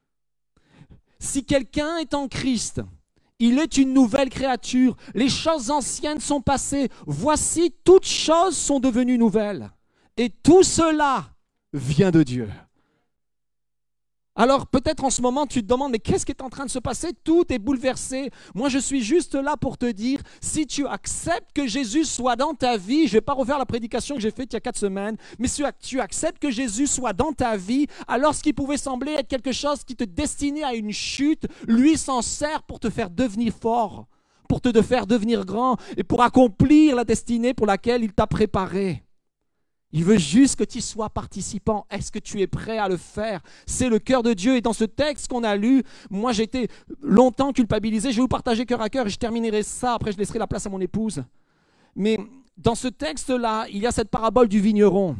si 1.20 1.44
quelqu'un 1.44 1.98
est 1.98 2.14
en 2.14 2.28
Christ, 2.28 2.82
il 3.40 3.58
est 3.60 3.78
une 3.78 3.94
nouvelle 3.94 4.30
créature. 4.30 4.96
Les 5.14 5.30
choses 5.30 5.72
anciennes 5.72 6.20
sont 6.20 6.42
passées. 6.42 6.90
Voici, 7.06 7.74
toutes 7.84 8.06
choses 8.06 8.56
sont 8.56 8.80
devenues 8.80 9.18
nouvelles. 9.18 9.70
Et 10.18 10.30
tout 10.30 10.64
cela 10.64 11.30
vient 11.74 12.12
de 12.12 12.24
Dieu. 12.24 12.50
Alors 14.40 14.68
peut-être 14.68 15.04
en 15.04 15.10
ce 15.10 15.22
moment 15.22 15.46
tu 15.46 15.62
te 15.62 15.68
demandes 15.68 15.92
mais 15.92 16.00
qu'est-ce 16.00 16.26
qui 16.26 16.32
est 16.32 16.42
en 16.42 16.48
train 16.48 16.64
de 16.64 16.70
se 16.70 16.80
passer? 16.80 17.10
Tout 17.26 17.44
est 17.50 17.60
bouleversé. 17.60 18.32
Moi 18.56 18.70
je 18.70 18.78
suis 18.78 19.02
juste 19.02 19.36
là 19.36 19.58
pour 19.58 19.78
te 19.78 19.92
dire 19.92 20.22
si 20.40 20.66
tu 20.66 20.88
acceptes 20.88 21.52
que 21.54 21.68
Jésus 21.68 22.06
soit 22.06 22.38
dans 22.38 22.54
ta 22.54 22.78
vie, 22.78 23.06
je 23.06 23.16
ne 23.16 23.18
vais 23.18 23.22
pas 23.22 23.34
refaire 23.34 23.58
la 23.58 23.66
prédication 23.66 24.16
que 24.16 24.22
j'ai 24.22 24.32
faite 24.32 24.54
il 24.54 24.56
y 24.56 24.56
a 24.56 24.62
quatre 24.62 24.78
semaines, 24.78 25.18
mais 25.40 25.50
si 25.50 25.62
tu 25.82 26.00
acceptes 26.00 26.42
que 26.42 26.52
Jésus 26.52 26.88
soit 26.88 27.12
dans 27.12 27.34
ta 27.34 27.58
vie, 27.58 27.88
alors 28.08 28.34
ce 28.34 28.42
qui 28.42 28.54
pouvait 28.54 28.78
sembler 28.78 29.12
être 29.12 29.28
quelque 29.28 29.52
chose 29.52 29.84
qui 29.84 29.98
te 29.98 30.06
destinait 30.06 30.64
à 30.64 30.74
une 30.74 30.94
chute, 30.94 31.46
lui 31.68 31.98
s'en 31.98 32.22
sert 32.22 32.64
pour 32.64 32.80
te 32.80 32.90
faire 32.90 33.10
devenir 33.10 33.52
fort, 33.52 34.08
pour 34.48 34.62
te 34.62 34.82
faire 34.82 35.06
devenir 35.06 35.44
grand 35.44 35.76
et 35.98 36.06
pour 36.06 36.22
accomplir 36.22 36.96
la 36.96 37.04
destinée 37.04 37.54
pour 37.54 37.68
laquelle 37.68 38.06
il 38.06 38.14
t'a 38.14 38.26
préparé. 38.26 39.04
Il 39.92 40.04
veut 40.04 40.18
juste 40.18 40.56
que 40.56 40.64
tu 40.64 40.82
sois 40.82 41.10
participant. 41.10 41.88
Est-ce 41.90 42.12
que 42.12 42.20
tu 42.20 42.42
es 42.42 42.48
prêt 42.48 42.78
à 42.78 42.88
le 42.88 42.98
faire? 42.98 43.42
C'est 43.66 43.90
le 43.90 43.98
cœur 43.98 44.22
de 44.22 44.34
Dieu. 44.34 44.56
Et 44.56 44.62
dans 44.62 44.74
ce 44.74 44.84
texte 44.84 45.28
qu'on 45.28 45.44
a 45.44 45.56
lu, 45.56 45.84
moi 46.12 46.38
été 46.38 46.68
longtemps 47.02 47.54
culpabilisé. 47.54 48.12
Je 48.12 48.18
vais 48.18 48.22
vous 48.22 48.28
partager 48.28 48.66
cœur 48.66 48.82
à 48.82 48.90
cœur 48.90 49.08
et 49.08 49.10
je 49.10 49.18
terminerai 49.18 49.64
ça. 49.64 49.96
Après, 49.96 50.12
je 50.12 50.18
laisserai 50.18 50.38
la 50.38 50.48
place 50.48 50.68
à 50.68 50.70
mon 50.70 50.80
épouse. 50.80 51.24
Mais 51.96 52.20
dans 52.56 52.76
ce 52.76 52.88
texte-là, 52.88 53.66
il 53.72 53.80
y 53.80 53.88
a 53.88 53.92
cette 53.92 54.10
parabole 54.10 54.48
du 54.48 54.60
vigneron. 54.60 55.16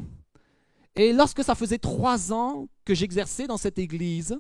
Et 0.96 1.14
lorsque 1.14 1.44
ça 1.44 1.56
faisait 1.56 1.78
trois 1.80 2.32
ans 2.32 2.68
que 2.86 2.94
j'exerçais 2.94 3.48
dans 3.48 3.58
cette 3.58 3.80
église, 3.80 4.38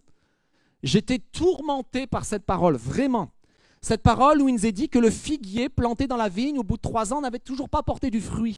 j'étais 0.83 1.19
tourmenté 1.19 2.05
par 2.05 2.25
cette 2.25 2.45
parole, 2.45 2.75
vraiment. 2.75 3.31
Cette 3.81 4.03
parole 4.03 4.41
où 4.41 4.49
il 4.49 4.55
nous 4.55 4.65
est 4.65 4.73
dit 4.73 4.89
que 4.89 4.99
le 4.99 5.09
figuier 5.09 5.69
planté 5.69 6.05
dans 6.05 6.17
la 6.17 6.29
vigne, 6.29 6.59
au 6.59 6.63
bout 6.63 6.75
de 6.75 6.81
trois 6.81 7.13
ans, 7.13 7.21
n'avait 7.21 7.39
toujours 7.39 7.69
pas 7.69 7.81
porté 7.81 8.11
du 8.11 8.19
fruit. 8.19 8.57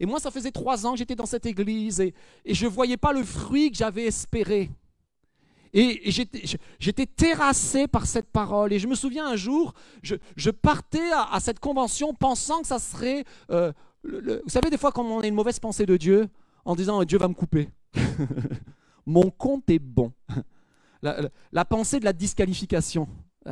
Et 0.00 0.06
moi, 0.06 0.20
ça 0.20 0.30
faisait 0.30 0.50
trois 0.50 0.86
ans 0.86 0.92
que 0.92 0.98
j'étais 0.98 1.14
dans 1.14 1.26
cette 1.26 1.46
église 1.46 2.00
et, 2.00 2.14
je 2.46 2.64
ne 2.66 2.70
voyais 2.70 2.96
pas 2.96 3.12
le 3.12 3.22
fruit 3.22 3.70
que 3.70 3.76
j'avais 3.76 4.04
espéré. 4.04 4.70
Et, 5.72 6.10
j'étais 6.78 7.06
terrassé 7.06 7.88
par 7.88 8.06
cette 8.06 8.30
parole. 8.30 8.72
Et 8.72 8.78
je 8.78 8.86
me 8.86 8.94
souviens 8.94 9.26
un 9.26 9.36
jour, 9.36 9.74
je, 10.02 10.50
partais 10.50 11.10
à, 11.12 11.38
cette 11.40 11.60
convention 11.60 12.14
pensant 12.14 12.60
que 12.60 12.66
ça 12.66 12.78
serait... 12.78 13.24
Euh, 13.50 13.72
vous 14.02 14.48
savez, 14.48 14.68
des 14.68 14.76
fois, 14.76 14.92
quand 14.92 15.04
on 15.04 15.20
a 15.20 15.26
une 15.26 15.34
mauvaise 15.34 15.58
pensée 15.58 15.86
de 15.86 15.96
Dieu, 15.96 16.28
en 16.64 16.74
disant 16.74 17.02
Dieu 17.04 17.18
va 17.18 17.28
me 17.28 17.34
couper. 17.34 17.68
Mon 19.06 19.30
compte 19.30 19.68
est 19.70 19.78
bon. 19.78 20.12
La, 21.02 21.20
la 21.52 21.66
pensée 21.66 22.00
de 22.00 22.06
la 22.06 22.14
disqualification, 22.14 23.06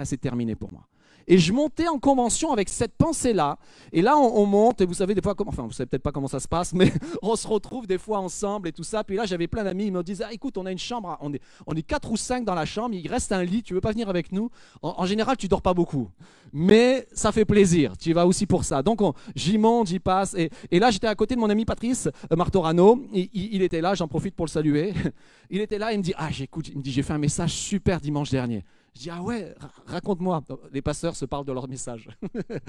c'est 0.05 0.19
terminé 0.19 0.57
pour 0.57 0.73
moi. 0.73 0.89
Et 1.27 1.39
je 1.39 1.53
montais 1.53 1.89
en 1.89 1.99
convention 1.99 2.53
avec 2.53 2.69
cette 2.69 2.97
pensée-là. 2.97 3.59
Et 3.93 4.03
là, 4.03 4.17
on, 4.17 4.47
monte, 4.47 4.81
et 4.81 4.87
vous 4.87 4.95
savez 4.95 5.15
des 5.15 5.23
fois 5.23 5.35
comment, 5.35 5.51
enfin, 5.51 5.65
vous 5.65 5.73
savez 5.73 5.87
peut-être 5.87 6.03
pas 6.03 6.13
comment 6.13 6.29
ça 6.29 6.41
se 6.41 6.49
passe, 6.49 6.73
mais 6.75 6.93
on 7.23 7.37
se 7.37 7.47
retrouve 7.47 7.87
des 7.87 7.99
fois 7.99 8.19
ensemble 8.19 8.69
et 8.69 8.73
tout 8.73 8.85
ça. 8.85 9.05
Puis 9.05 9.17
là, 9.17 9.25
j'avais 9.27 9.47
plein 9.47 9.65
d'amis, 9.65 9.87
ils 9.87 9.93
me 9.93 10.03
disaient, 10.03 10.25
ah, 10.27 10.33
écoute, 10.33 10.59
on 10.59 10.67
a 10.67 10.73
une 10.73 10.79
chambre, 10.79 11.17
on 11.21 11.33
est, 11.33 11.41
on 11.67 11.75
est 11.75 11.83
quatre 11.83 12.11
ou 12.11 12.17
cinq 12.17 12.45
dans 12.45 12.55
la 12.55 12.65
chambre, 12.65 12.95
il 12.95 13.07
reste 13.09 13.33
un 13.33 13.45
lit, 13.45 13.63
tu 13.63 13.75
veux 13.75 13.81
pas 13.81 13.93
venir 13.93 14.09
avec 14.09 14.33
nous? 14.33 14.51
En, 14.83 15.07
général, 15.07 15.37
tu 15.37 15.49
dors 15.49 15.63
pas 15.63 15.75
beaucoup, 15.75 16.09
mais 16.53 17.07
ça 17.13 17.33
fait 17.33 17.45
plaisir, 17.45 17.97
tu 17.97 18.13
vas 18.13 18.27
aussi 18.27 18.47
pour 18.47 18.65
ça. 18.65 18.83
Donc, 18.83 19.01
j'y 19.35 19.59
monte, 19.59 19.89
j'y 19.89 19.99
passe. 19.99 20.35
Et, 20.35 20.79
là, 20.79 20.91
j'étais 20.91 21.07
à 21.07 21.15
côté 21.15 21.35
de 21.35 21.41
mon 21.41 21.51
ami 21.51 21.65
Patrice 21.65 22.09
euh, 22.31 22.37
Martorano, 22.37 23.05
il, 23.13 23.29
il 23.33 23.63
était 23.63 23.81
là, 23.81 23.95
j'en 23.95 24.09
profite 24.09 24.35
pour 24.35 24.47
le 24.47 24.51
saluer. 24.51 24.93
Il 25.51 25.61
était 25.61 25.77
là, 25.77 25.93
il 25.93 25.99
me 25.99 26.03
dit, 26.03 26.15
ah, 26.17 26.31
j'écoute, 26.31 26.69
il 26.69 26.79
me 26.79 26.83
dit, 26.83 26.91
j'ai 26.91 27.03
fait 27.03 27.13
un 27.13 27.19
message 27.19 27.53
super 27.53 28.01
dimanche 28.01 28.31
dernier. 28.31 28.65
Je 28.95 29.01
dis, 29.01 29.11
ah 29.11 29.23
ouais, 29.23 29.55
raconte-moi. 29.87 30.43
Les 30.73 30.83
pasteurs 30.83 31.17
se 31.17 31.25
parlent 31.25 31.47
de 31.47 31.53
leur 31.53 31.67
message. 31.67 32.09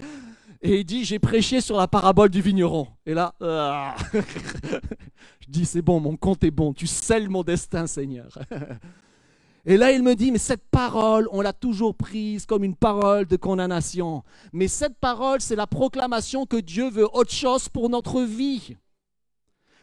Et 0.61 0.80
il 0.80 0.86
dit, 0.86 1.03
j'ai 1.03 1.19
prêché 1.19 1.59
sur 1.59 1.78
la 1.78 1.88
parabole 1.88 2.30
du 2.30 2.41
vigneron. 2.41 2.88
Et 3.05 3.13
là, 3.13 3.34
ah. 3.41 3.95
je 4.13 5.47
dis, 5.49 5.65
c'est 5.65 5.82
bon, 5.82 5.99
mon 5.99 6.15
compte 6.15 6.43
est 6.43 6.51
bon. 6.51 6.74
Tu 6.74 6.88
scelles 6.88 7.30
mon 7.30 7.43
destin, 7.43 7.88
Seigneur. 7.88 8.38
Et 9.65 9.78
là, 9.78 9.91
il 9.91 10.03
me 10.03 10.15
dit, 10.15 10.32
mais 10.32 10.39
cette 10.39 10.65
parole, 10.69 11.28
on 11.32 11.41
l'a 11.41 11.53
toujours 11.53 11.95
prise 11.95 12.45
comme 12.45 12.63
une 12.63 12.76
parole 12.76 13.26
de 13.26 13.38
condamnation. 13.38 14.24
Mais 14.51 14.67
cette 14.67 14.97
parole, 14.97 15.39
c'est 15.41 15.55
la 15.55 15.67
proclamation 15.67 16.45
que 16.45 16.57
Dieu 16.57 16.89
veut 16.89 17.07
autre 17.13 17.32
chose 17.32 17.69
pour 17.69 17.89
notre 17.89 18.21
vie. 18.21 18.76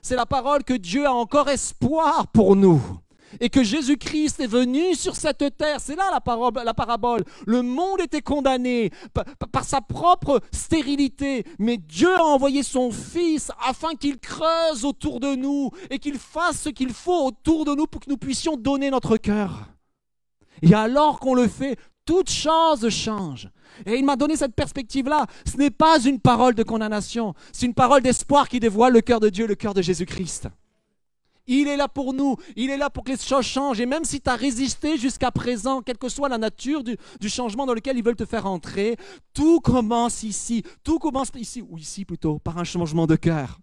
C'est 0.03 0.17
la 0.17 0.27
parole 0.27 0.65
que 0.65 0.75
Dieu 0.75 1.07
a 1.07 1.13
encore 1.13 1.49
espoir 1.49 2.29
pour 2.29 2.57
nous 2.57 2.83
et 3.39 3.51
que 3.51 3.63
Jésus-Christ 3.63 4.41
est 4.41 4.47
venu 4.47 4.95
sur 4.95 5.15
cette 5.15 5.57
terre. 5.57 5.81
C'est 5.81 5.97
là 5.97 6.11
la, 6.13 6.75
parabole. 6.75 7.25
Le 7.47 7.63
monde 7.63 8.01
était 8.01 8.23
condamné 8.23 8.91
par, 9.53 9.65
sa 9.65 9.81
propre 9.81 10.41
stérilité, 10.53 11.45
mais 11.59 11.77
Dieu 11.77 12.13
a 12.15 12.25
envoyé 12.25 12.63
son 12.63 12.91
Fils 12.91 13.53
afin 13.67 13.95
qu'il 13.95 14.19
creuse 14.19 14.85
autour 14.85 15.21
de 15.21 15.35
nous 15.35 15.71
et 15.91 15.99
qu'il 15.99 16.19
fasse 16.19 16.63
ce 16.63 16.69
qu'il 16.71 16.93
faut 16.93 17.27
autour 17.27 17.65
de 17.65 17.75
nous 17.75 17.87
pour 17.87 18.01
que 18.01 18.11
nous 18.11 18.17
puissions 18.17 18.57
donner 18.57 18.91
notre 18.91 19.17
cœur. 19.17 19.69
Et 20.63 20.75
alors 20.75 21.21
qu'on 21.21 21.35
le 21.35 21.49
fait, 21.49 21.79
toute 22.05 22.31
chose 22.31 22.89
change. 22.89 23.49
Et 23.87 23.97
il 23.97 24.05
m'a 24.05 24.17
donné 24.17 24.37
cette 24.37 24.55
perspective-là. 24.55 25.27
Ce 25.47 25.57
n'est 25.57 25.71
pas 25.71 26.03
une 26.03 26.19
parole 26.19 26.55
de 26.55 26.63
condamnation, 26.63 27.35
c'est 27.53 27.67
une 27.67 27.75
parole 27.75 28.03
d'espoir 28.03 28.49
qui 28.49 28.61
dévoile 28.61 28.93
le 28.93 29.01
cœur 29.01 29.21
de 29.21 29.29
Dieu, 29.29 29.47
le 29.47 29.55
cœur 29.55 29.75
de 29.75 29.83
Jésus-Christ. 29.83 30.49
Il 31.47 31.69
est 31.69 31.77
là 31.77 31.89
pour 31.89 32.13
nous, 32.13 32.37
il 32.57 32.71
est 32.71 32.77
là 32.77 32.91
pour 32.91 33.05
que 33.05 33.11
les 33.11 33.17
choses 33.17 33.45
changent. 33.45 33.81
Et 33.81 33.87
même 33.87 34.05
si 34.05 34.21
tu 34.21 34.31
as 34.31 34.37
résisté 34.37 34.97
jusqu'à 34.97 35.31
présent, 35.31 35.83
quelle 35.83 35.99
que 35.99 36.09
soit 36.09 36.29
la 36.29 36.39
nature 36.39 36.85
du, 36.85 36.97
changement 37.29 37.67
dans 37.67 37.75
lequel 37.75 37.97
ils 37.97 38.05
veulent 38.05 38.17
te 38.17 38.25
faire 38.25 38.47
entrer, 38.47 38.97
tout 39.35 39.61
commence 39.61 40.23
ici. 40.23 40.63
Tout 40.85 40.99
commence 40.99 41.31
ici, 41.35 41.63
ou 41.63 41.79
ici 41.79 42.05
plutôt, 42.05 42.39
par 42.39 42.59
un 42.59 42.65
changement 42.65 43.07
de 43.07 43.17
cœur. 43.17 43.59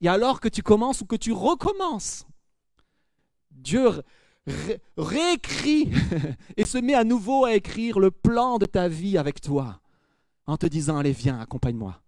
Et 0.00 0.08
alors 0.08 0.40
que 0.40 0.48
tu 0.48 0.62
commences 0.62 1.00
ou 1.00 1.06
que 1.06 1.16
tu 1.16 1.32
recommences, 1.32 2.26
Dieu 3.50 3.88
ré 4.46 4.80
réécrit 4.96 5.90
et 6.56 6.64
se 6.64 6.78
met 6.78 6.94
à 6.94 7.04
nouveau 7.04 7.44
à 7.44 7.54
écrire 7.54 7.98
le 7.98 8.10
plan 8.10 8.58
de 8.58 8.66
ta 8.66 8.88
vie 8.88 9.18
avec 9.18 9.40
toi 9.40 9.80
en 10.46 10.56
te 10.56 10.66
disant, 10.66 10.98
allez, 10.98 11.12
viens, 11.12 11.40
accompagne-moi. 11.40 12.00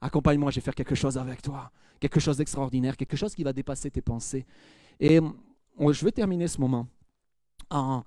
Accompagne-moi, 0.00 0.50
je 0.50 0.56
vais 0.56 0.60
faire 0.64 0.74
quelque 0.74 0.94
chose 0.94 1.18
avec 1.18 1.42
toi 1.42 1.72
quelque 2.00 2.18
chose 2.18 2.38
d'extraordinaire, 2.38 2.96
quelque 2.96 3.16
chose 3.16 3.34
qui 3.34 3.44
va 3.44 3.52
dépasser 3.52 3.90
tes 3.90 4.00
pensées. 4.00 4.46
Et 4.98 5.20
je 5.78 6.04
vais 6.04 6.12
terminer 6.12 6.48
ce 6.48 6.60
moment 6.60 6.88
en, 7.70 8.02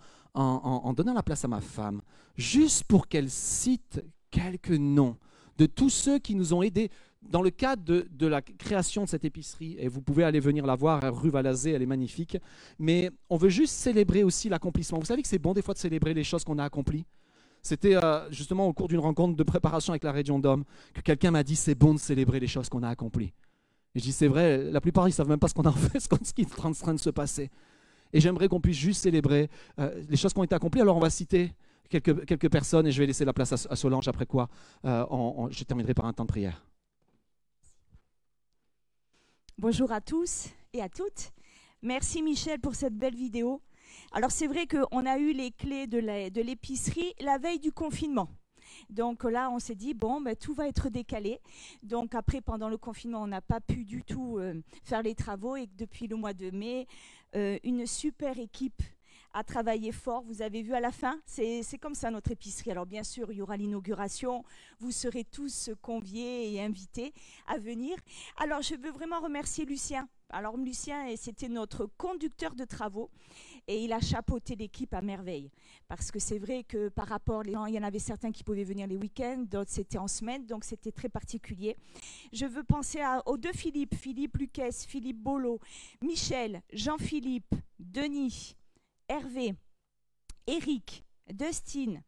donnant 0.94 1.14
la 1.14 1.24
place 1.24 1.46
à 1.46 1.48
ma 1.48 1.62
femme, 1.62 2.02
juste 2.36 2.84
pour 2.86 3.08
qu'elle 3.08 3.30
cite 3.30 4.04
quelques 4.30 4.72
noms 4.72 5.16
de 5.58 5.68
tous 5.68 5.90
ceux 5.90 6.18
qui 6.20 6.36
nous 6.36 6.54
ont 6.54 6.64
aidés 6.64 6.90
dans 7.22 7.42
le 7.42 7.52
cadre 7.52 7.84
de, 7.84 8.08
de, 8.12 8.28
la 8.28 8.42
création 8.42 9.04
de 9.04 9.10
cette 9.10 9.24
épicerie, 9.24 9.78
et 9.80 9.88
vous 9.88 10.02
pouvez 10.02 10.24
aller 10.24 10.42
venir 10.42 10.66
la 10.66 10.76
voir, 10.76 11.02
rue 11.16 11.30
Valazé, 11.30 11.72
elle 11.72 11.82
est 11.82 11.86
magnifique, 11.86 12.38
mais 12.80 13.12
on 13.30 13.38
veut 13.38 13.50
juste 13.50 13.76
célébrer 13.76 14.24
aussi 14.24 14.50
l'accomplissement. 14.50 15.00
Vous 15.00 15.06
savez 15.06 15.22
que 15.22 15.28
c'est 15.28 15.40
bon 15.40 15.54
des 15.54 15.62
fois 15.62 15.74
de 15.74 15.80
célébrer 15.80 16.14
les 16.14 16.24
choses 16.26 16.44
qu'on 16.44 16.58
a 16.58 16.66
accomplies. 16.66 17.06
C'était 17.62 17.96
euh, 17.96 18.30
justement 18.30 18.68
au 18.68 18.74
cours 18.74 18.90
d'une 18.90 19.00
rencontre 19.00 19.38
de 19.38 19.44
préparation 19.44 19.94
avec 19.94 20.04
la 20.04 20.12
Région 20.12 20.38
d'Homme 20.38 20.66
que 20.94 21.00
quelqu'un 21.00 21.32
m'a 21.32 21.44
dit 21.44 21.56
c'est 21.56 21.76
bon 21.76 21.94
de 21.94 22.00
célébrer 22.00 22.42
les 22.42 22.48
choses 22.48 22.68
qu'on 22.68 22.84
a 22.84 22.90
accomplies. 22.90 23.32
Et 23.96 24.00
je 24.00 24.06
dis, 24.06 24.12
c'est 24.12 24.28
vrai, 24.28 24.72
la 24.72 24.82
plupart, 24.82 25.08
ils 25.08 25.12
savent 25.12 25.30
même 25.30 25.40
pas 25.40 25.48
ce 25.48 25.54
qu'on 25.54 25.64
a 25.64 25.72
fait, 25.72 26.00
ce 26.00 26.34
qui 26.34 26.42
est 26.42 26.66
en 26.66 26.72
train 26.72 26.94
de 26.94 27.00
se 27.00 27.10
passer. 27.10 27.50
Et 28.12 28.20
j'aimerais 28.20 28.48
qu'on 28.48 28.62
puisse 28.62 28.78
juste 28.78 29.02
célébrer 29.02 29.50
euh, 29.80 30.04
les 30.10 30.18
choses 30.18 30.34
qui 30.34 30.40
ont 30.40 30.44
été 30.44 30.56
accomplies. 30.56 30.82
Alors, 30.82 30.98
on 30.98 31.00
va 31.00 31.10
citer 31.10 31.52
quelques, 31.90 32.26
quelques 32.26 32.50
personnes 32.50 32.88
et 32.88 32.92
je 32.92 33.00
vais 33.00 33.08
laisser 33.08 33.26
la 33.26 33.34
place 33.34 33.68
à, 33.70 33.76
Solange, 33.76 34.08
après 34.08 34.26
quoi 34.26 34.50
euh, 34.86 35.06
je 35.50 35.64
terminerai 35.64 35.94
par 35.94 36.06
un 36.06 36.14
temps 36.14 36.24
de 36.24 36.30
prière. 36.30 36.66
Bonjour 39.58 39.92
à 39.92 40.02
tous 40.02 40.50
et 40.74 40.82
à 40.82 40.90
toutes. 40.90 41.32
Merci 41.82 42.24
Michel 42.24 42.60
pour 42.60 42.76
cette 42.76 42.98
belle 42.98 43.16
vidéo. 43.16 43.62
Alors 44.12 44.32
c'est 44.32 44.48
vrai 44.48 44.68
qu'on 44.68 45.06
a 45.06 45.18
eu 45.18 45.34
les 45.34 45.52
clés 45.52 45.86
de 45.86 46.42
l'épicerie 46.42 47.14
la 47.20 47.38
veille 47.38 47.60
du 47.60 47.72
confinement. 47.72 48.30
Donc 48.90 49.24
là, 49.24 49.50
on 49.52 49.60
s'est 49.60 49.76
dit, 49.76 49.94
bon, 49.94 50.22
ben, 50.22 50.36
tout 50.36 50.54
va 50.54 50.68
être 50.68 50.90
décalé. 50.90 51.40
Donc 51.82 52.16
après, 52.16 52.42
pendant 52.42 52.70
le 52.70 52.78
confinement, 52.78 53.22
on 53.22 53.28
n'a 53.28 53.42
pas 53.42 53.60
pu 53.60 53.84
du 53.86 54.04
tout 54.04 54.38
euh, 54.38 54.62
faire 54.84 55.02
les 55.02 55.16
travaux 55.16 55.56
et 55.56 55.68
depuis 55.78 56.08
le 56.08 56.16
mois 56.16 56.34
de 56.34 56.52
mai, 56.52 56.88
euh, 57.36 57.58
une 57.64 57.86
super 57.86 58.38
équipe 58.40 58.82
a 59.34 59.44
travaillé 59.44 59.92
fort. 59.92 60.24
Vous 60.24 60.42
avez 60.42 60.62
vu 60.62 60.74
à 60.74 60.80
la 60.80 60.92
fin, 60.92 61.20
c'est 61.26 61.64
comme 61.80 61.96
ça 61.96 62.12
notre 62.12 62.32
épicerie. 62.32 62.72
Alors 62.72 62.86
bien 62.86 63.04
sûr, 63.04 63.32
il 63.32 63.38
y 63.38 63.42
aura 63.42 63.58
l'inauguration. 63.58 64.44
Vous 64.80 64.92
serez 64.92 65.24
tous 65.24 65.72
conviés 65.82 66.54
et 66.54 66.62
invités 66.62 67.14
à 67.48 67.58
venir. 67.58 67.98
Alors 68.38 68.62
je 68.62 68.76
veux 68.76 68.92
vraiment 68.92 69.20
remercier 69.20 69.66
Lucien. 69.66 70.08
Alors 70.30 70.56
Lucien, 70.58 71.16
c'était 71.18 71.50
notre 71.50 71.88
conducteur 71.98 72.56
de 72.56 72.64
travaux 72.64 73.10
et 73.68 73.84
il 73.84 73.94
a 73.94 74.00
chapeauté 74.00 74.56
l'équipe 74.56 74.94
à 74.94 75.02
merveille. 75.02 75.50
Parce 75.88 76.12
que 76.12 76.20
c'est 76.20 76.40
vrai 76.40 76.64
que 76.64 76.90
par 76.90 77.08
rapport, 77.08 77.44
il 77.46 77.54
y 77.54 77.80
en 77.80 77.84
avait 77.84 78.00
certains 78.00 78.32
qui 78.32 78.44
pouvaient 78.44 78.64
venir 78.64 78.88
les 78.88 78.98
week-ends, 78.98 79.46
d'autres 79.50 79.72
c'était 79.72 79.98
en 79.98 80.08
semaine, 80.08 80.46
donc 80.46 80.64
c'était 80.64 80.92
très 80.92 81.10
particulier. 81.10 81.78
Je 82.32 82.46
veux 82.46 82.64
penser 82.64 83.00
aux 83.26 83.38
deux 83.38 83.54
Philippe, 83.54 83.96
Philippe 83.96 84.38
Lucas, 84.38 84.86
Philippe 84.88 85.20
Bolo, 85.20 85.60
Michel, 86.02 86.62
Jean-Philippe, 86.74 87.56
Denis, 87.80 88.56
Hervé, 89.08 89.54
Eric, 90.48 91.06
Dustin, 91.32 92.02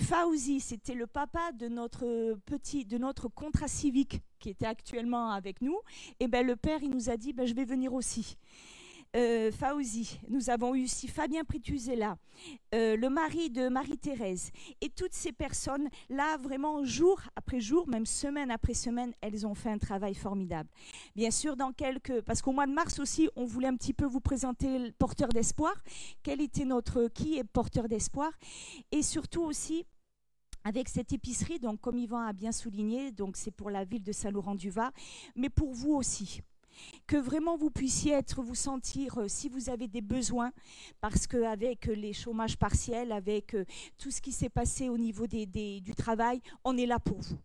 Fauzi, 0.00 0.58
c'était 0.58 0.94
le 0.94 1.06
papa 1.06 1.52
de 1.52 1.68
notre 1.68 2.36
petit, 2.46 2.84
de 2.84 2.98
notre 2.98 3.28
contrat 3.28 3.68
civique 3.68 4.20
qui 4.40 4.50
était 4.50 4.66
actuellement 4.66 5.30
avec 5.30 5.62
nous. 5.62 5.78
Et 6.18 6.26
ben 6.26 6.44
le 6.44 6.56
père, 6.56 6.82
il 6.82 6.90
nous 6.90 7.10
a 7.10 7.16
dit, 7.16 7.32
ben, 7.32 7.46
je 7.46 7.54
vais 7.54 7.64
venir 7.64 7.92
aussi 7.92 8.36
euh, 9.14 9.52
Fauzi, 9.52 10.18
nous 10.28 10.50
avons 10.50 10.74
eu 10.74 10.84
aussi 10.84 11.08
Fabien 11.08 11.44
Prituzella, 11.44 12.18
euh, 12.74 12.96
le 12.96 13.08
mari 13.08 13.50
de 13.50 13.68
Marie-Thérèse. 13.68 14.50
Et 14.80 14.88
toutes 14.88 15.12
ces 15.12 15.32
personnes, 15.32 15.88
là, 16.08 16.36
vraiment, 16.38 16.84
jour 16.84 17.20
après 17.36 17.60
jour, 17.60 17.86
même 17.88 18.06
semaine 18.06 18.50
après 18.50 18.74
semaine, 18.74 19.12
elles 19.20 19.46
ont 19.46 19.54
fait 19.54 19.70
un 19.70 19.78
travail 19.78 20.14
formidable. 20.14 20.68
Bien 21.14 21.30
sûr, 21.30 21.56
dans 21.56 21.72
quelques... 21.72 22.22
Parce 22.22 22.42
qu'au 22.42 22.52
mois 22.52 22.66
de 22.66 22.72
mars 22.72 22.98
aussi, 22.98 23.28
on 23.36 23.44
voulait 23.44 23.68
un 23.68 23.76
petit 23.76 23.94
peu 23.94 24.04
vous 24.04 24.20
présenter 24.20 24.78
le 24.78 24.92
porteur 24.92 25.28
d'espoir. 25.28 25.74
Quel 26.22 26.40
était 26.40 26.64
notre... 26.64 27.08
Qui 27.08 27.38
est 27.38 27.44
porteur 27.44 27.88
d'espoir 27.88 28.32
Et 28.90 29.02
surtout 29.02 29.42
aussi, 29.42 29.86
avec 30.64 30.88
cette 30.88 31.12
épicerie, 31.12 31.60
donc 31.60 31.80
comme 31.80 31.98
Yvan 31.98 32.20
a 32.20 32.32
bien 32.32 32.50
souligné, 32.50 33.12
donc 33.12 33.36
c'est 33.36 33.50
pour 33.50 33.70
la 33.70 33.84
ville 33.84 34.02
de 34.02 34.12
Saint-Laurent-du-Var, 34.12 34.90
mais 35.36 35.50
pour 35.50 35.72
vous 35.72 35.92
aussi 35.92 36.40
que 37.06 37.16
vraiment 37.16 37.56
vous 37.56 37.70
puissiez 37.70 38.12
être, 38.12 38.42
vous 38.42 38.54
sentir, 38.54 39.18
euh, 39.18 39.28
si 39.28 39.48
vous 39.48 39.70
avez 39.70 39.88
des 39.88 40.00
besoins, 40.00 40.52
parce 41.00 41.26
qu'avec 41.26 41.86
les 41.86 42.12
chômages 42.12 42.56
partiels, 42.56 43.12
avec 43.12 43.54
euh, 43.54 43.64
tout 43.98 44.10
ce 44.10 44.20
qui 44.20 44.32
s'est 44.32 44.48
passé 44.48 44.88
au 44.88 44.98
niveau 44.98 45.26
des, 45.26 45.46
du 45.80 45.94
travail, 45.94 46.40
on 46.64 46.76
est 46.76 46.86
là 46.86 46.98
pour 46.98 47.20
vous. 47.20 47.38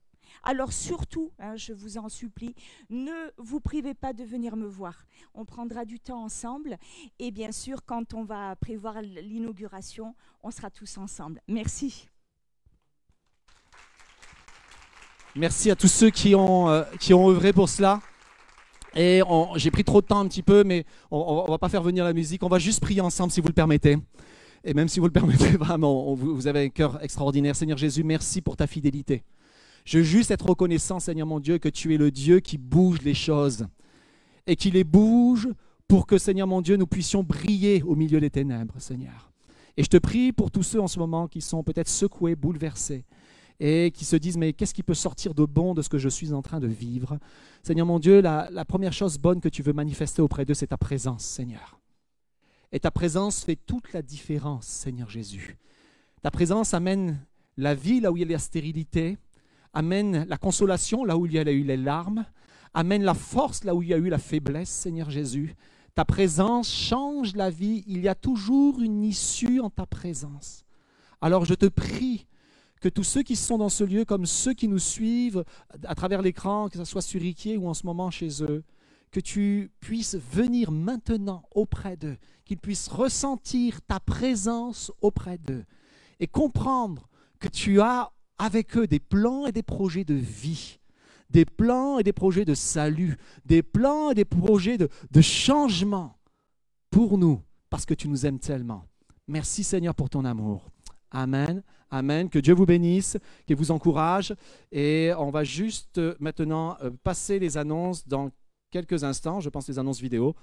Alors 0.44 0.72
surtout, 0.72 1.32
hein, 1.40 1.56
je 1.56 1.74
vous 1.74 1.98
en 1.98 2.08
supplie, 2.08 2.56
ne 2.90 3.32
vous 3.38 3.60
privez 3.60 3.94
pas 3.94 4.14
de 4.14 4.24
venir 4.24 4.56
me 4.56 4.68
voir. 4.68 5.06
On 5.34 5.46
prendra 5.46 5.86
du 5.86 6.00
temps 6.00 6.24
ensemble 6.24 6.78
et 7.18 7.32
bien 7.32 7.52
sûr, 7.52 7.84
quand 7.86 8.14
on 8.14 8.24
va 8.24 8.56
prévoir 8.56 9.02
l'inauguration, 9.02 10.16
on 10.44 10.52
sera 10.52 10.70
tous 10.70 10.98
ensemble. 10.98 11.42
Merci. 11.48 12.08
Merci 15.36 15.70
à 15.70 15.76
tous 15.76 15.88
ceux 15.88 16.10
qui 16.10 16.36
ont, 16.36 16.70
euh, 16.70 16.84
qui 17.00 17.14
ont 17.14 17.30
œuvré 17.30 17.54
pour 17.54 17.70
cela. 17.70 18.02
Et 18.96 19.22
j'ai 19.56 19.72
pris 19.72 19.84
trop 19.84 20.02
de 20.02 20.08
temps 20.08 20.20
un 20.20 20.28
petit 20.28 20.42
peu, 20.44 20.64
mais 20.64 20.86
on 21.12 21.44
ne 21.44 21.52
va 21.52 21.58
pas 21.58 21.70
faire 21.70 21.84
venir 21.84 22.04
la 22.04 22.14
musique. 22.14 22.44
On 22.44 22.48
va 22.48 22.60
juste 22.60 22.82
prier 22.82 23.02
ensemble 23.02 23.32
si 23.32 23.42
vous 23.42 23.48
le 23.48 23.54
permettez. 23.54 23.98
Et 24.64 24.74
même 24.74 24.88
si 24.88 25.00
vous 25.00 25.06
le 25.06 25.12
permettez, 25.12 25.50
vraiment, 25.58 26.14
vous, 26.16 26.36
vous 26.36 26.48
avez 26.48 26.66
un 26.66 26.70
cœur 26.70 27.02
extraordinaire. 27.04 27.56
Seigneur 27.56 27.78
Jésus, 27.78 28.04
merci 28.04 28.42
pour 28.42 28.58
ta 28.58 28.68
fidélité. 28.68 29.24
Je 29.86 30.00
veux 30.00 30.04
juste 30.04 30.32
être 30.32 30.48
reconnaissant, 30.48 31.00
Seigneur 31.00 31.28
mon 31.28 31.40
Dieu, 31.40 31.58
que 31.58 31.70
tu 31.70 31.94
es 31.94 31.98
le 31.98 32.12
Dieu 32.12 32.40
qui 32.40 32.58
bouge 32.58 33.00
les 33.04 33.14
choses. 33.14 33.68
Et 34.48 34.56
qui 34.56 34.72
les 34.72 34.84
bouge 34.84 35.48
pour 35.88 36.06
que, 36.06 36.18
Seigneur 36.18 36.48
mon 36.48 36.62
Dieu, 36.62 36.76
nous 36.76 36.88
puissions 36.88 37.24
briller 37.24 37.82
au 37.84 37.96
milieu 37.96 38.20
des 38.20 38.30
ténèbres, 38.30 38.76
Seigneur. 38.80 39.32
Et 39.78 39.84
je 39.84 39.90
te 39.90 39.98
prie 39.98 40.34
pour 40.34 40.52
tous 40.52 40.64
ceux 40.64 40.82
en 40.82 40.88
ce 40.88 41.00
moment 41.00 41.28
qui 41.28 41.42
sont 41.42 41.64
peut-être 41.64 41.88
secoués, 41.88 42.36
bouleversés, 42.36 43.06
et 43.60 43.92
qui 43.92 44.06
se 44.06 44.16
disent, 44.16 44.38
mais 44.38 44.54
qu'est-ce 44.54 44.74
qui 44.74 44.84
peut 44.84 44.94
sortir 44.94 45.34
de 45.34 45.46
bon 45.46 45.74
de 45.74 45.82
ce 45.82 45.90
que 45.90 45.98
je 45.98 46.10
suis 46.10 46.34
en 46.34 46.42
train 46.42 46.60
de 46.60 46.68
vivre? 46.68 47.20
Seigneur 47.62 47.86
mon 47.86 48.00
Dieu, 48.00 48.22
la, 48.22 48.66
première 48.66 48.94
chose 48.94 49.18
bonne 49.18 49.42
que 49.42 49.50
tu 49.50 49.62
veux 49.62 49.74
manifester 49.74 50.22
auprès 50.22 50.46
d'eux, 50.46 50.54
c'est 50.54 50.68
ta 50.68 50.78
présence, 50.78 51.24
Seigneur. 51.24 51.80
Et 52.72 52.80
ta 52.80 52.92
présence 52.92 53.44
fait 53.44 53.58
toute 53.58 53.92
la 53.94 54.02
différence, 54.02 54.66
Seigneur 54.66 55.10
Jésus. 55.10 55.58
Ta 56.22 56.32
présence 56.32 56.74
amène 56.74 57.20
la 57.58 57.76
vie 57.76 58.00
là 58.00 58.12
où 58.12 58.18
il 58.18 58.22
y 58.22 58.24
a 58.24 58.28
la 58.28 58.40
stérilité, 58.40 59.18
amène 59.74 60.26
la 60.28 60.38
consolation 60.38 61.04
là 61.04 61.18
où 61.18 61.26
il 61.26 61.34
y 61.34 61.40
a 61.40 61.52
eu 61.52 61.64
les 61.64 61.78
larmes, 61.78 62.26
amène 62.74 63.04
la 63.04 63.14
force 63.14 63.64
là 63.64 63.76
où 63.76 63.82
il 63.82 63.90
y 63.90 63.94
a 63.94 63.98
eu 63.98 64.10
la 64.10 64.18
faiblesse, 64.18 64.70
Seigneur 64.70 65.10
Jésus. 65.10 65.56
Ta 65.96 66.06
présence 66.06 66.72
change 66.72 67.36
la 67.36 67.50
vie, 67.50 67.84
il 67.88 68.02
y 68.02 68.08
a 68.08 68.16
toujours 68.16 68.80
une 68.80 69.04
issue 69.04 69.60
en 69.60 69.70
ta 69.70 69.86
présence. 69.86 70.64
Alors 71.20 71.44
je 71.44 71.56
te 71.56 71.66
prie 71.66 72.26
que 72.80 72.90
tous 72.90 73.04
ceux 73.04 73.24
qui 73.24 73.36
sont 73.36 73.58
dans 73.58 73.70
ce 73.70 73.84
lieu, 73.84 74.06
comme 74.06 74.26
ceux 74.26 74.54
qui 74.54 74.68
nous 74.68 74.80
suivent 74.80 75.44
à 75.84 75.96
travers 75.96 76.22
l'écran, 76.22 76.70
que 76.70 76.78
ce 76.78 76.86
soit 76.86 77.02
sur 77.02 77.22
Riquier 77.22 77.58
ou 77.58 77.68
en 77.68 77.74
ce 77.74 77.86
moment 77.86 78.10
chez 78.10 78.44
eux, 78.44 78.64
que 79.12 79.20
tu 79.20 79.72
puisses 79.80 80.16
venir 80.16 80.72
maintenant 80.72 81.44
auprès 81.52 81.98
d'eux, 81.98 82.18
qu'ils 82.46 82.60
puissent 82.60 82.88
ressentir 82.88 83.82
ta 83.82 84.00
présence 84.00 84.92
auprès 85.02 85.38
d'eux 85.38 85.66
et 86.20 86.28
comprendre 86.28 87.10
que 87.40 87.48
tu 87.48 87.82
as 87.82 88.12
avec 88.38 88.78
eux 88.78 88.88
des 88.88 89.00
plans 89.00 89.46
et 89.46 89.52
des 89.52 89.64
projets 89.64 90.06
de 90.06 90.14
vie, 90.14 90.80
des 91.30 91.46
plans 91.46 92.00
et 92.00 92.04
des 92.04 92.14
projets 92.14 92.46
de 92.46 92.54
salut, 92.54 93.18
des 93.46 93.64
plans 93.64 94.12
et 94.12 94.16
des 94.16 94.26
projets 94.26 94.78
de, 94.78 94.90
de 95.12 95.22
changement 95.22 96.18
pour 96.92 97.18
nous, 97.18 97.42
parce 97.70 97.86
que 97.86 97.94
tu 97.94 98.08
nous 98.08 98.26
aimes 98.26 98.40
tellement. 98.40 98.86
Merci 99.28 99.64
Seigneur 99.64 99.96
pour 99.96 100.10
ton 100.10 100.26
amour. 100.26 100.70
Amen. 101.12 101.64
Amen. 101.92 102.30
Que 102.30 102.40
Dieu 102.40 102.54
vous 102.54 102.66
bénisse, 102.66 103.18
qu'il 103.46 103.56
vous 103.56 103.72
encourage. 103.72 104.36
Et 104.72 105.12
on 105.18 105.32
va 105.32 105.44
juste 105.44 105.98
euh, 105.98 106.16
maintenant 106.20 106.78
euh, 106.82 106.92
passer 107.04 107.40
les 107.40 107.58
annonces 107.58 108.08
dans 108.08 108.30
quelques 108.72 109.04
instants, 109.04 109.40
je 109.40 109.50
pense 109.50 109.68
les 109.68 109.80
annonces 109.80 110.00
vidéo. 110.00 110.36